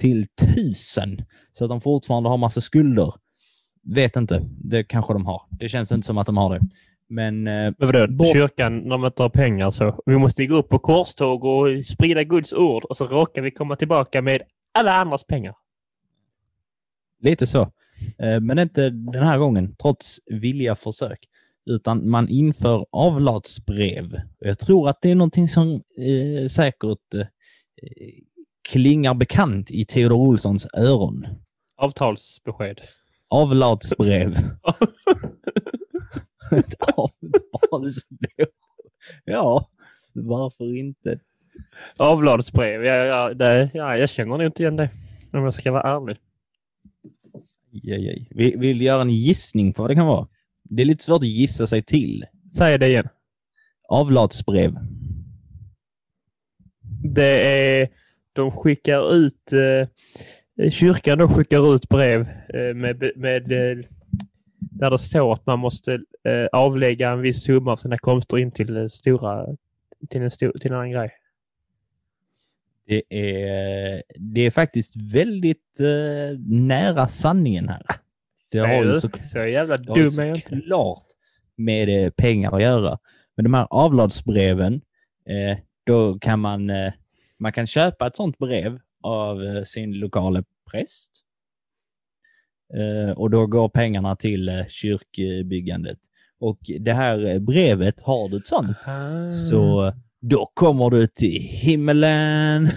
till 0.00 0.26
tusen 0.28 1.22
så 1.52 1.64
att 1.64 1.70
de 1.70 1.80
fortfarande 1.80 2.28
har 2.28 2.36
massa 2.36 2.60
skulder? 2.60 3.14
Vet 3.82 4.16
inte. 4.16 4.42
Det 4.64 4.84
kanske 4.84 5.12
de 5.12 5.26
har. 5.26 5.42
Det 5.50 5.68
känns 5.68 5.92
inte 5.92 6.06
som 6.06 6.18
att 6.18 6.26
de 6.26 6.36
har 6.36 6.54
det. 6.58 6.60
Men 7.08 7.46
eh, 7.46 7.52
Men 7.52 7.74
vadå, 7.78 8.06
Bort- 8.12 8.32
kyrkan, 8.32 8.88
man 8.88 9.04
inte 9.04 9.22
har 9.22 9.28
pengar 9.30 9.70
så. 9.70 10.02
Vi 10.06 10.18
måste 10.18 10.46
gå 10.46 10.54
upp 10.56 10.68
på 10.68 10.78
korståg 10.78 11.44
och 11.44 11.86
sprida 11.86 12.24
Guds 12.24 12.52
ord 12.52 12.84
och 12.84 12.96
så 12.96 13.06
råkar 13.06 13.42
vi 13.42 13.50
komma 13.50 13.76
tillbaka 13.76 14.22
med 14.22 14.42
alla 14.74 14.92
andras 14.94 15.24
pengar. 15.24 15.54
lite 17.22 17.46
så. 17.46 17.60
Eh, 18.18 18.40
men 18.40 18.58
inte 18.58 18.90
den 18.90 19.22
här 19.22 19.38
gången, 19.38 19.74
trots 19.76 20.18
villiga 20.26 20.76
försök. 20.76 21.18
Utan 21.66 22.10
man 22.10 22.28
inför 22.28 22.86
avlatsbrev. 22.92 24.20
Jag 24.38 24.58
tror 24.58 24.88
att 24.88 25.02
det 25.02 25.10
är 25.10 25.14
någonting 25.14 25.48
som 25.48 25.68
eh, 25.98 26.48
säkert 26.50 27.14
eh, 27.14 27.26
klingar 28.62 29.14
bekant 29.14 29.70
i 29.70 29.84
Theodor 29.84 30.16
Olssons 30.16 30.66
öron. 30.74 31.26
Avtalsbesked. 31.76 32.80
Avlatsbrev. 33.28 34.36
Ett 36.52 36.74
avtalsbrev. 36.96 38.48
Ja, 39.24 39.68
varför 40.12 40.76
inte? 40.76 41.18
Avlatsbrev, 41.96 42.84
ja, 42.84 42.94
ja, 42.94 43.34
det, 43.34 43.70
ja, 43.74 43.96
jag 43.96 44.10
känner 44.10 44.36
nog 44.36 44.46
inte 44.46 44.62
igen 44.62 44.76
det. 44.76 44.90
Om 45.32 45.44
jag 45.44 45.54
ska 45.54 45.72
vara 45.72 45.96
ärlig. 45.96 46.16
Aj, 47.72 48.08
aj. 48.08 48.28
Vi 48.30 48.56
vill 48.56 48.80
göra 48.80 49.02
en 49.02 49.10
gissning 49.10 49.72
på 49.72 49.82
vad 49.82 49.90
det 49.90 49.94
kan 49.94 50.06
vara. 50.06 50.28
Det 50.62 50.82
är 50.82 50.86
lite 50.86 51.04
svårt 51.04 51.22
att 51.22 51.28
gissa 51.28 51.66
sig 51.66 51.82
till. 51.82 52.24
Säg 52.56 52.78
det 52.78 52.88
igen. 52.88 53.08
Avlatsbrev. 53.88 54.76
Det 57.14 57.40
är, 57.40 57.88
de 58.32 58.50
skickar 58.50 59.14
ut, 59.14 59.52
eh, 59.52 60.70
kyrkan 60.70 61.18
då 61.18 61.28
skickar 61.28 61.74
ut 61.74 61.88
brev 61.88 62.20
eh, 62.54 62.74
med, 62.74 63.12
med 63.16 63.52
eh, 63.52 63.84
där 64.58 64.90
det 64.90 64.98
står 64.98 65.32
att 65.32 65.46
man 65.46 65.58
måste 65.58 65.92
eh, 66.24 66.46
avlägga 66.52 67.10
en 67.10 67.20
viss 67.20 67.44
summa 67.44 67.72
av 67.72 67.76
sina 67.76 67.98
komster 67.98 68.38
in 68.38 68.50
till 68.50 68.76
eh, 68.76 68.86
stora, 68.86 69.46
till 70.10 70.22
en, 70.22 70.30
stor, 70.30 70.52
till 70.60 70.70
en 70.70 70.76
annan 70.76 70.90
grej. 70.90 71.10
Det 72.86 73.02
är, 73.08 74.02
det 74.16 74.40
är 74.40 74.50
faktiskt 74.50 74.96
väldigt 74.96 75.80
eh, 75.80 76.38
nära 76.46 77.08
sanningen 77.08 77.68
här. 77.68 77.82
Det 78.52 78.58
har 78.58 78.84
ju 78.84 78.94
så, 78.94 79.10
så 79.22 79.38
jävla 79.38 79.76
dum 79.76 80.18
är 80.18 80.24
jag 80.24 80.36
inte. 80.36 80.48
såklart 80.48 81.06
med 81.56 82.04
eh, 82.04 82.10
pengar 82.10 82.56
att 82.56 82.62
göra. 82.62 82.98
Men 83.36 83.44
de 83.44 83.54
här 83.54 83.66
avlatsbreven, 83.70 84.74
eh, 85.28 85.58
då 85.86 86.18
kan 86.18 86.40
man, 86.40 86.70
eh, 86.70 86.92
man 87.38 87.52
kan 87.52 87.66
köpa 87.66 88.06
ett 88.06 88.16
sånt 88.16 88.38
brev 88.38 88.78
av 89.02 89.42
eh, 89.44 89.62
sin 89.62 89.92
lokala 89.92 90.44
präst. 90.70 91.10
Eh, 92.74 93.10
och 93.16 93.30
då 93.30 93.46
går 93.46 93.68
pengarna 93.68 94.16
till 94.16 94.64
kyrkbyggandet. 94.68 95.98
Och 96.38 96.58
det 96.80 96.92
här 96.92 97.38
brevet, 97.38 98.00
har 98.00 98.28
du 98.28 98.36
ett 98.36 98.46
sånt, 98.46 98.76
Ah. 98.84 99.32
så 99.32 99.92
då 100.20 100.50
kommer 100.54 100.90
du 100.90 101.06
till 101.06 101.40
himmelen. 101.42 102.68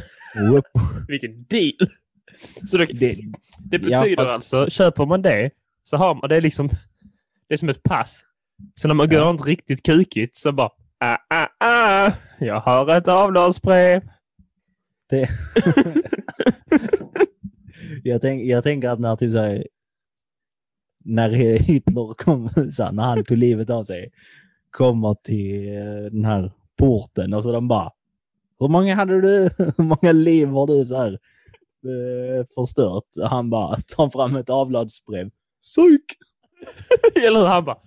Vilken 1.07 1.43
deal! 1.43 1.73
Så 2.67 2.77
det, 2.77 2.85
Det, 2.85 3.15
det 3.59 3.89
Ja, 3.89 3.99
betyder 4.01 4.15
fast- 4.23 4.33
alltså, 4.33 4.69
köper 4.69 5.05
man 5.05 5.21
det 5.21 5.49
så 5.83 5.97
har 5.97 6.15
man 6.15 6.29
det 6.29 6.35
är 6.35 6.41
liksom, 6.41 6.69
det 7.47 7.53
är 7.53 7.57
som 7.57 7.69
ett 7.69 7.83
pass. 7.83 8.23
Så 8.75 8.87
när 8.87 8.95
man 8.95 9.09
går 9.09 9.19
Ja. 9.19 9.25
runt 9.25 9.45
riktigt 9.45 9.83
kukigt 9.83 10.37
så 10.37 10.51
bara, 10.51 10.69
ah, 11.03 11.17
ah, 11.29 11.47
ah, 11.59 12.11
jag 12.39 12.59
har 12.59 12.97
ett 12.97 13.07
avlatsbrev. 13.07 14.01
det. 15.09 15.29
jag, 18.03 18.21
tänk, 18.21 18.43
jag 18.43 18.63
tänker 18.63 18.89
att 18.89 18.99
när 18.99 19.15
typ 19.15 19.31
så 19.31 19.37
här, 19.37 19.67
när 21.03 21.29
Hitler 21.57 22.13
kom, 22.13 22.49
så 22.71 22.83
här, 22.83 22.91
när 22.91 23.03
han 23.03 23.23
tog 23.23 23.37
livet 23.37 23.69
av 23.69 23.83
sig, 23.83 24.11
kommer 24.71 25.13
till 25.13 25.75
eh, 25.75 26.11
den 26.11 26.25
här 26.25 26.51
porten 26.77 27.33
och 27.33 27.43
så 27.43 27.51
de 27.51 27.67
bara, 27.67 27.91
hur 28.59 28.67
många 28.67 28.95
hade 28.95 29.21
du, 29.21 29.49
hur 29.77 29.83
många 29.83 30.11
liv 30.11 30.47
har 30.47 30.67
du 30.67 30.85
så 30.85 30.95
här 30.97 31.11
eh, 31.83 32.45
förstört? 32.55 33.17
Och 33.17 33.29
han 33.29 33.49
bara 33.49 33.75
tar 33.75 34.09
fram 34.09 34.35
ett 34.35 34.49
avlatsbrev. 34.49 35.29
Psyk! 35.61 36.05
Eller 37.15 37.39
hur? 37.39 37.47
Han 37.47 37.65
bara, 37.65 37.77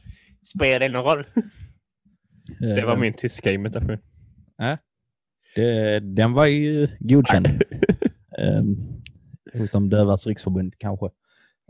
spelar 0.44 0.80
det 0.80 0.88
någon 0.88 1.04
roll? 1.04 1.24
Det 2.60 2.86
var 2.86 2.92
Eh, 2.92 3.00
min 3.00 3.12
tyska 3.12 3.52
imitation. 3.52 3.98
Det, 5.54 6.00
den 6.00 6.32
var 6.32 6.46
ju 6.46 6.88
godkänd. 6.98 7.46
um, 8.38 9.02
hos 9.60 9.70
de 9.70 9.88
dövas 9.88 10.26
riksförbund 10.26 10.74
kanske. 10.78 11.06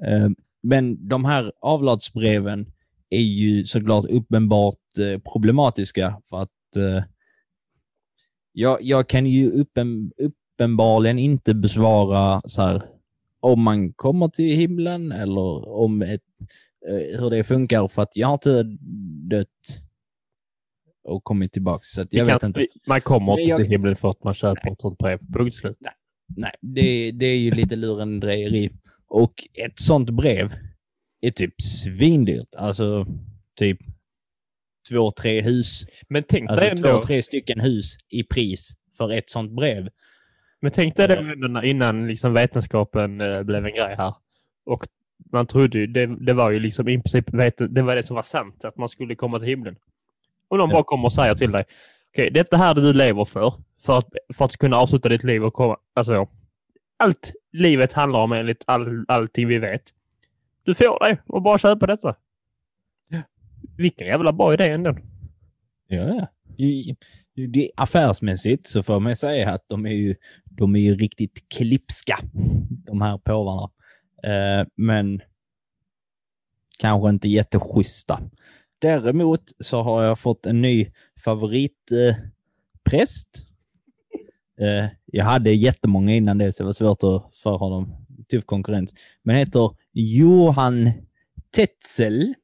Ehm, 0.07 0.37
men 0.63 1.09
de 1.09 1.25
här 1.25 1.53
avlatsbreven 1.61 2.67
är 3.11 3.21
ju 3.21 3.65
såklart 3.65 4.05
uppenbart 4.05 4.99
eh, 4.99 5.21
problematiska 5.33 6.21
för 6.31 6.43
att 6.43 6.51
jag, 8.53 8.83
jag 8.83 9.09
kan 9.09 9.27
ju 9.27 9.51
uppen, 9.51 10.13
uppenbarligen 10.19 11.19
inte 11.19 11.55
besvara 11.55 12.43
så 12.45 12.63
här, 12.63 12.83
om 13.41 13.63
man 13.63 13.93
kommer 13.93 14.29
till 14.29 14.57
himlen 14.57 15.13
eller 15.13 15.69
om 15.69 16.03
ett, 16.03 16.23
hur 17.19 17.31
det 17.31 17.45
funkar 17.45 17.89
för 17.89 18.03
att 18.03 18.17
jag 18.17 18.29
har 18.29 18.35
inte 18.35 18.63
dött 19.37 19.86
och 21.07 21.25
kommit 21.25 21.53
tillbaka. 21.53 21.83
Så 21.83 22.01
jag 22.01 22.09
Vi 22.11 22.21
vet 22.33 22.41
kan- 22.41 22.49
inte. 22.49 22.67
Man 22.87 23.01
kommer 23.01 23.33
inte 23.33 23.43
jag- 23.51 23.57
till 23.59 23.67
himlen 23.71 23.97
för 23.97 24.11
att 24.11 24.25
man 24.25 24.35
köper 24.35 24.71
ett 24.73 24.81
sånt 24.81 24.99
brev. 24.99 25.19
Punkt 25.33 25.55
slut. 25.55 25.77
Nej, 26.37 26.53
det, 26.61 27.11
det 27.11 27.27
är 27.27 27.39
ju 27.39 27.51
lite 27.51 27.77
lurendrejeri. 27.77 28.71
Och 29.09 29.33
ett 29.55 29.79
sånt 29.81 30.11
brev 30.11 30.55
är 31.21 31.31
typ 31.31 31.55
svindyrt. 31.63 32.55
Alltså 32.57 33.07
typ 33.59 33.79
två, 34.91 35.11
tre 35.11 35.41
hus. 35.41 35.87
Men 36.09 36.23
tänk 36.23 36.49
dig 36.49 36.71
Alltså 36.71 36.87
ändå, 36.89 36.99
två, 37.01 37.07
tre 37.07 37.23
stycken 37.23 37.61
hus 37.61 37.97
i 38.09 38.23
pris 38.23 38.73
för 38.97 39.13
ett 39.13 39.31
sånt 39.31 39.53
brev. 39.53 39.89
men 40.61 40.71
tänk 40.73 40.97
dig 40.97 41.09
det 41.09 41.61
innan 41.65 42.09
liksom 42.09 42.33
vetenskapen 42.35 43.21
eh, 43.21 43.43
blev 43.43 43.67
en 43.67 43.73
grej 43.75 43.95
här. 43.99 44.15
Och 44.65 44.87
man 45.33 45.47
trodde 45.47 45.79
ju, 45.79 45.87
det, 45.87 46.07
det 46.27 46.33
var 46.33 46.51
ju 46.51 46.59
liksom 46.61 46.89
i 46.89 47.03
princip, 47.03 47.27
det 47.71 47.83
var 47.83 47.97
det 47.97 48.03
som 48.03 48.15
var 48.15 48.23
sant, 48.23 48.65
att 48.65 48.77
man 48.77 48.89
skulle 48.89 49.15
komma 49.15 49.39
till 49.39 49.49
himlen. 49.49 49.77
Och 50.49 50.59
de 50.59 50.71
Ja. 50.71 50.75
bara 50.77 50.83
kommer 50.83 51.05
och 51.05 51.13
säger 51.13 51.35
till 51.35 51.53
dig, 51.53 51.65
okej, 52.13 52.31
detta 52.31 52.57
här 52.57 52.71
är 52.71 52.75
det 52.75 52.81
du 52.81 52.93
lever 52.93 53.25
för, 53.25 53.55
för 53.81 53.99
att, 53.99 54.09
för 54.35 54.45
att 54.45 54.57
kunna 54.57 54.77
avsluta 54.77 55.09
ditt 55.09 55.25
liv 55.25 55.45
och 55.45 55.53
komma, 55.55 55.77
alltså, 55.95 56.29
allt 56.97 57.33
livet 57.53 57.93
handlar 57.93 58.21
om 58.21 58.33
enligt 58.33 58.65
all, 58.67 59.05
allting 59.09 59.49
vi 59.49 59.59
vet. 59.59 59.83
Du 60.65 60.75
får 60.75 61.05
det 61.09 61.19
och 61.27 61.43
bara 61.43 61.59
köpa 61.59 61.87
detta. 61.87 62.17
Ja. 63.09 63.23
Vilken 63.77 64.07
jävla 64.07 64.33
bra 64.33 64.55
idé 64.55 64.69
ändå. 64.69 64.97
Ja, 65.89 65.97
ja. 65.99 66.27
I- 66.57 66.91
i- 66.91 66.97
Det, 67.47 67.71
affärsmässigt 67.77 68.67
så 68.69 68.83
får 68.83 69.01
man 69.01 69.17
säga 69.17 69.51
att 69.53 69.69
de 69.69 69.87
är 69.87 69.91
ju, 69.93 70.17
de 70.45 70.77
är 70.77 70.81
ju 70.81 70.95
riktigt 70.97 71.49
klipska, 71.49 72.19
de 72.87 73.03
här 73.03 73.19
påvarna. 73.19 73.71
Eh, 74.23 74.67
men 74.77 75.21
kanske 76.79 77.09
inte 77.09 77.29
jätteschyssta. 77.29 78.21
Däremot 78.79 79.43
så 79.61 79.83
har 79.83 80.03
jag 80.03 80.19
fått 80.19 80.47
en 80.47 80.63
ny 80.63 80.91
favoritpräst. 81.25 83.43
Eh, 84.61 84.69
eh, 84.69 84.89
jag 85.07 85.25
hade 85.25 85.53
jättemånga 85.53 86.15
innan 86.15 86.39
det, 86.39 86.53
så 86.53 86.63
det 86.63 86.67
var 86.67 86.73
svårt 86.73 87.03
att 87.03 87.37
för 87.37 87.57
honom. 87.57 88.07
Tuff 88.31 88.45
konkurrens. 88.45 88.95
Men 89.23 89.37
heter 89.37 89.71
Johan 89.93 90.91
Tetzel. 91.51 92.35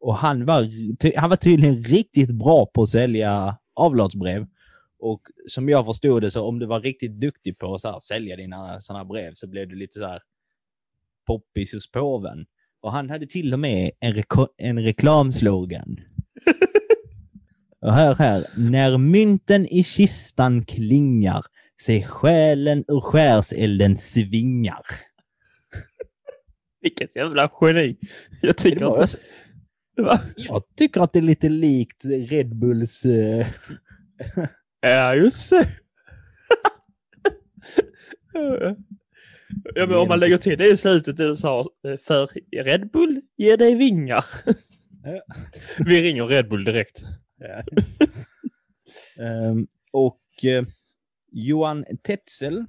Och 0.00 0.14
han 0.14 0.44
var, 0.44 0.96
ty, 0.96 1.12
han 1.16 1.30
var 1.30 1.36
tydligen 1.36 1.84
riktigt 1.84 2.30
bra 2.30 2.66
på 2.66 2.82
att 2.82 2.88
sälja 2.88 3.58
avlatsbrev. 3.74 4.46
Och 4.98 5.22
som 5.48 5.68
jag 5.68 5.86
förstod 5.86 6.22
det, 6.22 6.30
så 6.30 6.44
om 6.44 6.58
du 6.58 6.66
var 6.66 6.80
riktigt 6.80 7.20
duktig 7.20 7.58
på 7.58 7.74
att 7.74 7.80
så 7.80 7.90
här, 7.90 8.00
sälja 8.00 8.36
dina 8.36 8.80
sådana 8.80 9.04
brev 9.04 9.32
så 9.34 9.46
blev 9.46 9.68
du 9.68 9.74
lite 9.74 9.98
så 9.98 10.06
här 10.06 10.22
poppis 11.26 11.72
hos 11.72 11.90
påven. 11.90 12.46
Och 12.80 12.92
han 12.92 13.10
hade 13.10 13.26
till 13.26 13.52
och 13.52 13.58
med 13.60 13.90
en, 14.00 14.14
reko- 14.14 14.48
en 14.58 14.82
reklamslogan. 14.82 16.00
och 17.80 17.92
här, 17.92 18.14
här. 18.14 18.46
När 18.56 18.98
mynten 18.98 19.66
i 19.66 19.84
kistan 19.84 20.64
klingar, 20.64 21.44
se 21.80 22.02
själen 22.02 22.84
ur 22.88 23.00
skärselden 23.00 23.98
svingar. 23.98 24.82
Vilket 26.80 27.16
jävla 27.16 27.50
geni. 27.60 27.96
Jag 28.42 28.56
tycker 28.56 28.80
Det 28.80 29.02
att 29.02 29.12
det. 29.12 29.18
Jag 30.36 30.62
tycker 30.76 31.00
att 31.00 31.12
det 31.12 31.18
är 31.18 31.22
lite 31.22 31.48
likt 31.48 32.04
Red 32.04 32.56
Bulls... 32.56 33.04
eh, 33.04 33.46
Ja, 34.80 35.14
just 35.14 35.50
det. 35.50 35.68
ja, 39.74 39.86
men 39.86 39.98
om 39.98 40.08
man 40.08 40.20
lägger 40.20 40.38
till 40.38 40.58
det 40.58 40.68
i 40.68 40.76
slutet, 40.76 41.16
det 41.16 41.26
du 41.26 41.36
sa, 41.36 41.60
eh, 41.60 41.96
för 41.96 42.30
Red 42.64 42.90
Bull 42.90 43.20
ger 43.36 43.56
dig 43.56 43.74
vingar. 43.74 44.24
Ja. 45.04 45.22
Vi 45.78 46.02
ringer 46.02 46.24
Red 46.24 46.48
Bull 46.48 46.64
direkt. 46.64 47.02
Ehm, 49.20 49.66
och 49.92 50.44
eh, 50.44 50.64
Johan 51.32 51.84
Tetzel, 52.02 52.64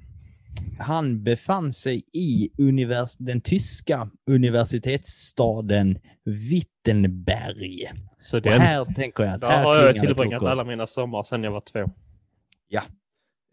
han 0.79 1.23
befann 1.23 1.73
sig 1.73 2.03
i 2.13 2.49
univers 2.57 3.17
den 3.17 3.41
tyska 3.41 4.09
universitetsstaden 4.25 5.99
Wittenberg. 6.25 7.91
Så 8.19 8.37
Och 8.37 8.43
den, 8.43 8.61
här 8.61 8.85
tänker 8.85 9.23
jag 9.23 9.33
att 9.33 9.41
där 9.41 9.63
har 9.63 9.75
jag 9.75 9.95
tillbringat 9.95 10.43
alla 10.43 10.63
mina 10.63 10.87
sommar 10.87 11.23
sedan 11.23 11.43
jag 11.43 11.51
var 11.51 11.61
två. 11.61 11.91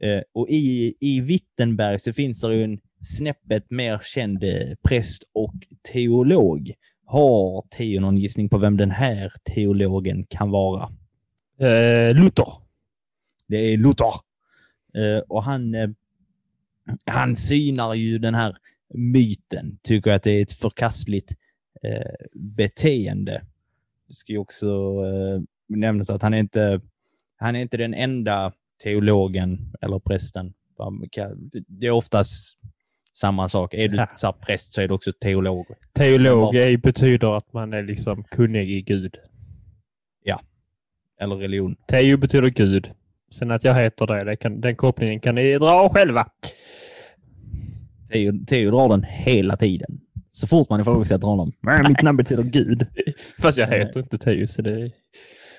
Eh, 0.00 0.22
och 0.32 0.48
i, 0.48 0.94
i 1.00 1.20
Wittenberg 1.20 1.98
så 1.98 2.12
finns 2.12 2.40
det 2.40 2.54
ju 2.54 2.64
en 2.64 2.80
snäppet 3.02 3.70
mer 3.70 4.00
känd 4.04 4.44
eh, 4.44 4.74
präst 4.82 5.24
och 5.32 5.54
teolog. 5.92 6.72
Har 7.04 7.62
Theo 7.70 8.00
någon 8.00 8.16
gissning 8.16 8.48
på 8.48 8.58
vem 8.58 8.76
den 8.76 8.90
här 8.90 9.32
teologen 9.44 10.24
kan 10.24 10.50
vara? 10.50 10.92
Eh, 11.58 12.14
Luther. 12.14 12.52
Det 13.46 13.56
är 13.56 13.76
Luther. 13.76 14.12
Eh, 14.94 15.18
och 15.28 15.42
han, 15.42 15.74
eh, 15.74 15.90
han 17.04 17.36
synar 17.36 17.94
ju 17.94 18.18
den 18.18 18.34
här 18.34 18.56
myten. 18.94 19.78
Tycker 19.82 20.10
att 20.10 20.22
det 20.22 20.30
är 20.30 20.42
ett 20.42 20.52
förkastligt 20.52 21.34
eh, 21.82 22.26
beteende. 22.34 23.42
Det 24.08 24.14
ska 24.14 24.32
ju 24.32 24.38
också 24.38 24.66
eh, 25.06 25.42
nämnas 25.66 26.10
att 26.10 26.22
han 26.22 26.34
är 26.34 26.38
inte, 26.38 26.80
han 27.36 27.56
är 27.56 27.60
inte 27.60 27.76
den 27.76 27.94
enda 27.94 28.52
teologen 28.82 29.74
eller 29.80 29.98
prästen. 29.98 30.54
Det 31.66 31.86
är 31.86 31.90
oftast 31.90 32.58
samma 33.20 33.48
sak. 33.48 33.74
Är 33.74 33.88
du 33.88 34.06
Ja. 34.22 34.32
präst 34.40 34.72
så 34.72 34.80
är 34.80 34.88
du 34.88 34.94
också 34.94 35.12
teolog. 35.12 35.66
Teolog 35.92 36.54
är, 36.56 36.76
betyder 36.76 37.36
att 37.36 37.52
man 37.52 37.72
är 37.72 37.82
liksom 37.82 38.24
kunnig 38.24 38.70
i 38.70 38.82
Gud. 38.82 39.16
Eller 41.20 41.36
religion. 41.36 41.76
Teo 41.88 42.16
betyder 42.16 42.48
Gud. 42.48 42.90
Sen 43.30 43.50
att 43.50 43.64
jag 43.64 43.74
heter 43.74 44.06
det, 44.06 44.24
det 44.24 44.36
kan, 44.36 44.60
den 44.60 44.76
kopplingen 44.76 45.20
kan 45.20 45.34
ni 45.34 45.58
dra 45.58 45.88
själva. 45.88 46.26
Theo, 48.12 48.32
Theo 48.46 48.70
drar 48.70 48.88
den 48.88 49.02
hela 49.04 49.56
tiden. 49.56 50.00
Så 50.32 50.46
fort 50.46 50.70
man 50.70 50.80
ifrågasätter 50.80 51.26
honom. 51.26 51.52
Men 51.60 51.88
mitt 51.88 52.02
namn 52.02 52.16
betyder 52.16 52.42
Gud. 52.42 52.82
Fast 53.42 53.58
jag 53.58 53.66
heter 53.66 54.00
inte 54.00 54.18
Teo, 54.18 54.46
så 54.46 54.62
det... 54.62 54.90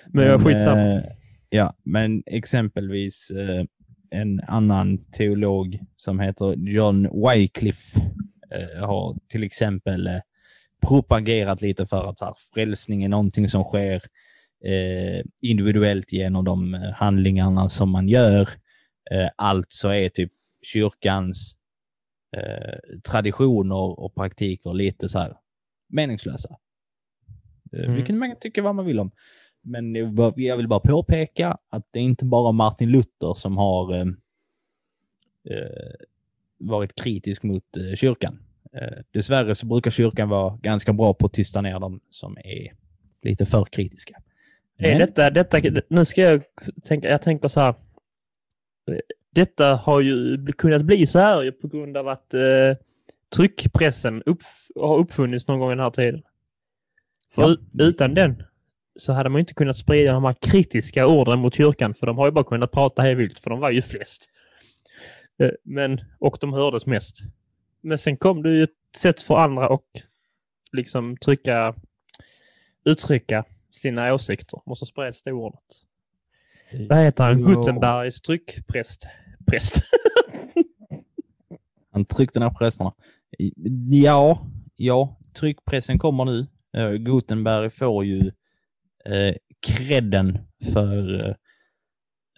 Men 0.08 0.26
jag 0.26 0.34
är 0.34 0.40
skitsamma. 0.46 0.82
eh, 0.94 1.04
ja, 1.50 1.74
men 1.84 2.24
exempelvis 2.26 3.32
eh, 3.32 3.66
en 4.10 4.42
annan 4.48 4.98
teolog 5.12 5.80
som 5.96 6.20
heter 6.20 6.56
John 6.58 7.28
Wycliffe 7.28 8.00
eh, 8.52 8.88
har 8.88 9.18
till 9.28 9.44
exempel 9.44 10.08
eh, 10.08 10.20
propagerat 10.88 11.62
lite 11.62 11.88
för 11.88 12.10
att 12.10 12.20
så 12.20 12.26
här, 12.26 12.34
frälsning 12.54 13.04
är 13.04 13.10
någonting 13.10 13.50
som 13.50 13.64
sker 13.64 14.02
eh, 14.66 15.26
individuellt 15.42 16.12
genom 16.12 16.46
de 16.46 16.74
handlingarna 16.96 17.70
som 17.70 17.90
man 17.90 18.10
gör. 18.10 18.50
Alltså 19.36 19.90
är 19.90 20.10
typ 20.10 20.32
kyrkans 20.62 21.58
traditioner 23.10 24.00
och 24.00 24.16
praktiker 24.16 24.74
lite 24.74 25.10
så 25.10 25.20
här 25.20 25.34
meningslösa. 25.90 26.56
Mm. 27.74 27.96
Vilket 27.96 28.16
man 28.16 28.30
kan 28.30 28.40
tycka 28.40 28.62
vad 28.62 28.76
man 28.76 28.86
vill 28.86 29.00
om. 29.00 29.12
Men 29.68 29.96
jag 30.36 30.58
vill 30.58 30.68
bara- 30.68 30.80
påpeka 30.80 31.58
att 31.70 31.88
det 31.92 32.00
är 32.00 32.04
inte 32.04 32.26
bara 32.26 32.52
Martin 32.52 32.90
Luther 32.92 33.34
som 33.34 33.58
har 33.58 33.94
eh, 33.96 34.06
eh, 35.50 35.96
varit 36.58 36.96
kritisk 37.04 37.44
mot 37.44 37.78
eh, 37.78 37.96
kyrkan. 37.96 38.40
Eh, 38.74 38.98
dessvärre 39.12 39.56
så 39.56 39.66
brukar 39.66 39.92
kyrkan 39.92 40.30
vara 40.30 40.58
ganska 40.58 40.94
bra 40.94 41.14
på 41.14 41.26
att 41.26 41.34
tysta 41.34 41.62
ner 41.62 41.80
dem 41.80 42.00
som 42.10 42.38
är 42.38 42.74
lite 43.22 43.46
för 43.46 43.66
kritiska. 43.66 44.18
Är 44.78 44.90
Men- 44.90 45.00
detta, 45.00 45.30
detta, 45.30 45.60
nu 45.90 46.06
ska 46.06 46.22
jag 46.22 46.42
tänka, 46.84 47.10
jag 47.10 47.22
tänker 47.22 47.48
så 47.48 47.60
här. 47.60 47.76
Detta 49.32 49.76
har 49.76 50.02
ju 50.02 50.46
kunnat 50.48 50.86
bli 50.86 51.06
så 51.08 51.20
här 51.20 51.52
på 51.52 51.68
grund 51.68 51.98
av 51.98 52.08
att 52.08 52.34
eh, 52.34 52.42
tryckpressen 53.36 54.24
upp, 54.24 54.42
har 54.76 54.98
uppfunnits 54.98 55.48
någon 55.48 55.60
gång 55.60 55.70
i 55.72 55.76
den 55.76 55.80
här 55.84 55.90
tiden. 55.92 56.22
För 57.36 57.42
Ja. 57.42 57.50
ut- 57.50 57.60
utan 57.80 58.14
den 58.14 58.44
så 58.98 59.14
hade 59.14 59.30
man 59.30 59.40
inte 59.40 59.54
kunnat 59.54 59.78
sprida 59.78 60.14
de 60.14 60.24
här 60.24 60.36
kritiska 60.42 61.08
orden 61.08 61.40
mot 61.40 61.56
kyrkan, 61.56 61.94
för 61.94 62.08
de 62.08 62.18
har 62.18 62.26
ju 62.26 62.32
bara 62.32 62.44
kunnat 62.46 62.72
prata 62.72 63.02
hej 63.02 63.16
vilt, 63.16 63.40
för 63.40 63.50
de 63.50 63.60
var 63.60 63.72
ju 63.72 63.82
flest. 63.82 64.30
Eh, 65.40 65.50
Men, 65.64 66.02
och 66.20 66.38
de 66.42 66.54
hördes 66.54 66.86
mest. 66.86 67.18
Men 67.82 67.98
sen 67.98 68.18
kom 68.18 68.44
det 68.44 68.50
ju 68.50 68.64
ett 68.64 68.70
sätt 68.98 69.22
för 69.22 69.36
andra 69.36 69.70
och 69.70 69.86
liksom 70.72 71.18
trycka, 71.18 71.76
uttrycka 72.86 73.46
sina 73.72 74.14
åsikter. 74.14 74.60
Och 74.66 74.78
så 74.78 74.86
spreds 74.86 75.24
det 75.24 75.32
ordet. 75.32 75.60
Vad 76.90 76.98
heter 76.98 77.24
han? 77.24 77.46
Gutenbergs 77.46 78.22
tryckpräst. 78.22 79.08
Präst. 79.46 79.76
Han 81.92 82.06
tryckte 82.06 82.40
ner 82.40 82.50
prästerna. 82.50 82.94
Ja, 83.92 84.48
ja, 84.76 85.18
tryckpressen 85.34 86.00
kommer 86.00 86.26
nu. 86.26 86.48
Eh, 86.78 86.92
Gutenberg 86.92 87.70
får 87.70 88.06
ju 88.06 88.32
eh, 89.08 89.36
credden 89.68 90.40
för 90.74 91.26
eh, 91.26 91.36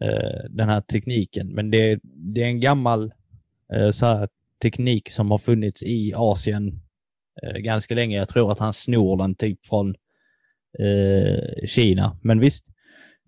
eh, 0.08 0.44
den 0.50 0.70
här 0.70 0.82
tekniken. 0.82 1.48
Men 1.48 1.72
det, 1.72 2.00
det 2.04 2.44
är 2.44 2.48
en 2.48 2.60
gammal 2.60 3.14
eh, 3.74 3.90
så 3.92 4.06
här, 4.06 4.30
teknik 4.62 5.10
som 5.10 5.32
har 5.32 5.38
funnits 5.38 5.84
i 5.84 6.14
Asien 6.16 6.82
eh, 7.44 7.58
ganska 7.58 7.96
länge. 7.96 8.18
Jag 8.18 8.30
tror 8.30 8.52
att 8.52 8.60
han 8.60 8.74
snor 8.74 9.18
den 9.18 9.36
typ 9.36 9.68
från 9.68 9.96
eh, 10.80 11.68
Kina. 11.68 12.18
Men 12.22 12.40
visst, 12.40 12.66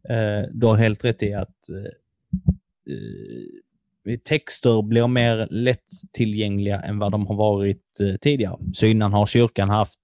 eh, 0.10 0.50
du 0.52 0.68
har 0.68 0.76
helt 0.76 1.06
rätt 1.06 1.24
i 1.24 1.34
att 1.34 1.70
eh, 1.70 1.92
eh 2.94 4.18
texter 4.24 4.82
blir 4.82 5.08
mer 5.08 5.48
lättillgängliga 5.52 6.82
än 6.82 7.00
vad 7.00 7.12
de 7.12 7.28
har 7.28 7.36
varit 7.36 8.00
eh, 8.00 8.16
tidigare. 8.16 8.58
Så 8.74 8.86
innan 8.86 9.14
har 9.14 9.26
kyrkan 9.26 9.70
haft, 9.70 10.00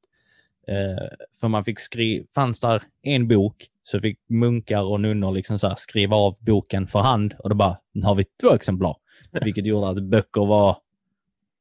eh, 0.68 1.08
för 1.40 1.48
man 1.48 1.64
fick 1.64 1.80
skriva, 1.80 2.26
fanns 2.36 2.60
där 2.60 2.84
en 3.02 3.28
bok 3.28 3.68
så 3.84 4.02
fick 4.02 4.20
munkar 4.30 4.84
och 4.84 5.02
nunnor 5.02 5.32
liksom 5.32 5.60
så 5.60 5.76
skriva 5.78 6.16
av 6.16 6.36
boken 6.40 6.88
för 6.88 7.00
hand 7.00 7.36
och 7.40 7.50
då 7.50 7.56
bara, 7.56 7.78
nu 7.92 8.06
har 8.06 8.16
vi 8.16 8.24
två 8.42 8.54
exemplar. 8.54 8.96
Vilket 9.42 9.66
gjorde 9.66 9.90
att 9.90 10.04
böcker 10.04 10.46
var 10.46 10.78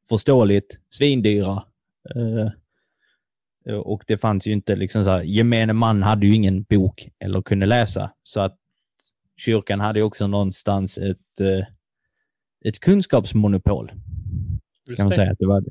förståeligt 0.08 0.78
svindyra. 0.88 1.62
Eh, 2.14 2.48
och 3.74 4.04
det 4.06 4.18
fanns 4.18 4.46
ju 4.46 4.52
inte 4.52 4.76
liksom 4.76 5.04
så 5.04 5.10
här, 5.10 5.22
gemene 5.22 5.72
man 5.72 6.02
hade 6.02 6.26
ju 6.26 6.34
ingen 6.34 6.62
bok 6.62 7.08
eller 7.18 7.42
kunde 7.42 7.66
läsa. 7.66 8.12
Så 8.22 8.40
att 8.40 8.58
kyrkan 9.36 9.80
hade 9.80 10.02
också 10.02 10.26
någonstans 10.26 10.98
ett, 10.98 11.40
eh, 11.40 11.66
ett 12.64 12.80
kunskapsmonopol. 12.80 13.92
Just 14.86 14.96
Kan 14.96 15.04
man 15.04 15.10
det. 15.10 15.16
säga 15.16 15.32
att 15.32 15.38
det 15.38 15.46
var. 15.46 15.64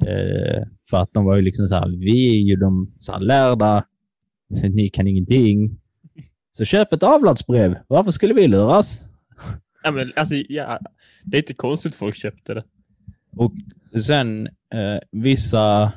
Eh, 0.00 0.62
för 0.90 0.96
att 0.96 1.12
de 1.12 1.24
var 1.24 1.36
ju 1.36 1.42
liksom 1.42 1.68
så 1.68 1.74
här, 1.74 1.88
vi 1.88 2.40
är 2.40 2.42
ju 2.42 2.56
de 2.56 2.94
så 3.00 3.12
här 3.12 3.20
lärda, 3.20 3.84
ni 4.70 4.88
kan 4.88 5.06
ingenting. 5.06 5.80
Så 6.52 6.64
köp 6.64 6.92
ett 6.92 7.02
avlatsbrev. 7.02 7.78
Varför 7.88 8.10
skulle 8.10 8.34
vi 8.34 8.48
luras? 8.48 9.02
Ja, 9.82 9.90
men 9.90 10.12
alltså, 10.16 10.34
ja, 10.34 10.80
det 11.24 11.36
är 11.36 11.40
inte 11.40 11.54
konstigt 11.54 11.94
folk 11.94 12.16
köpte 12.16 12.54
det. 12.54 12.64
Och 13.36 13.52
sen 14.00 14.46
eh, 14.46 14.98
vissa, 15.10 15.92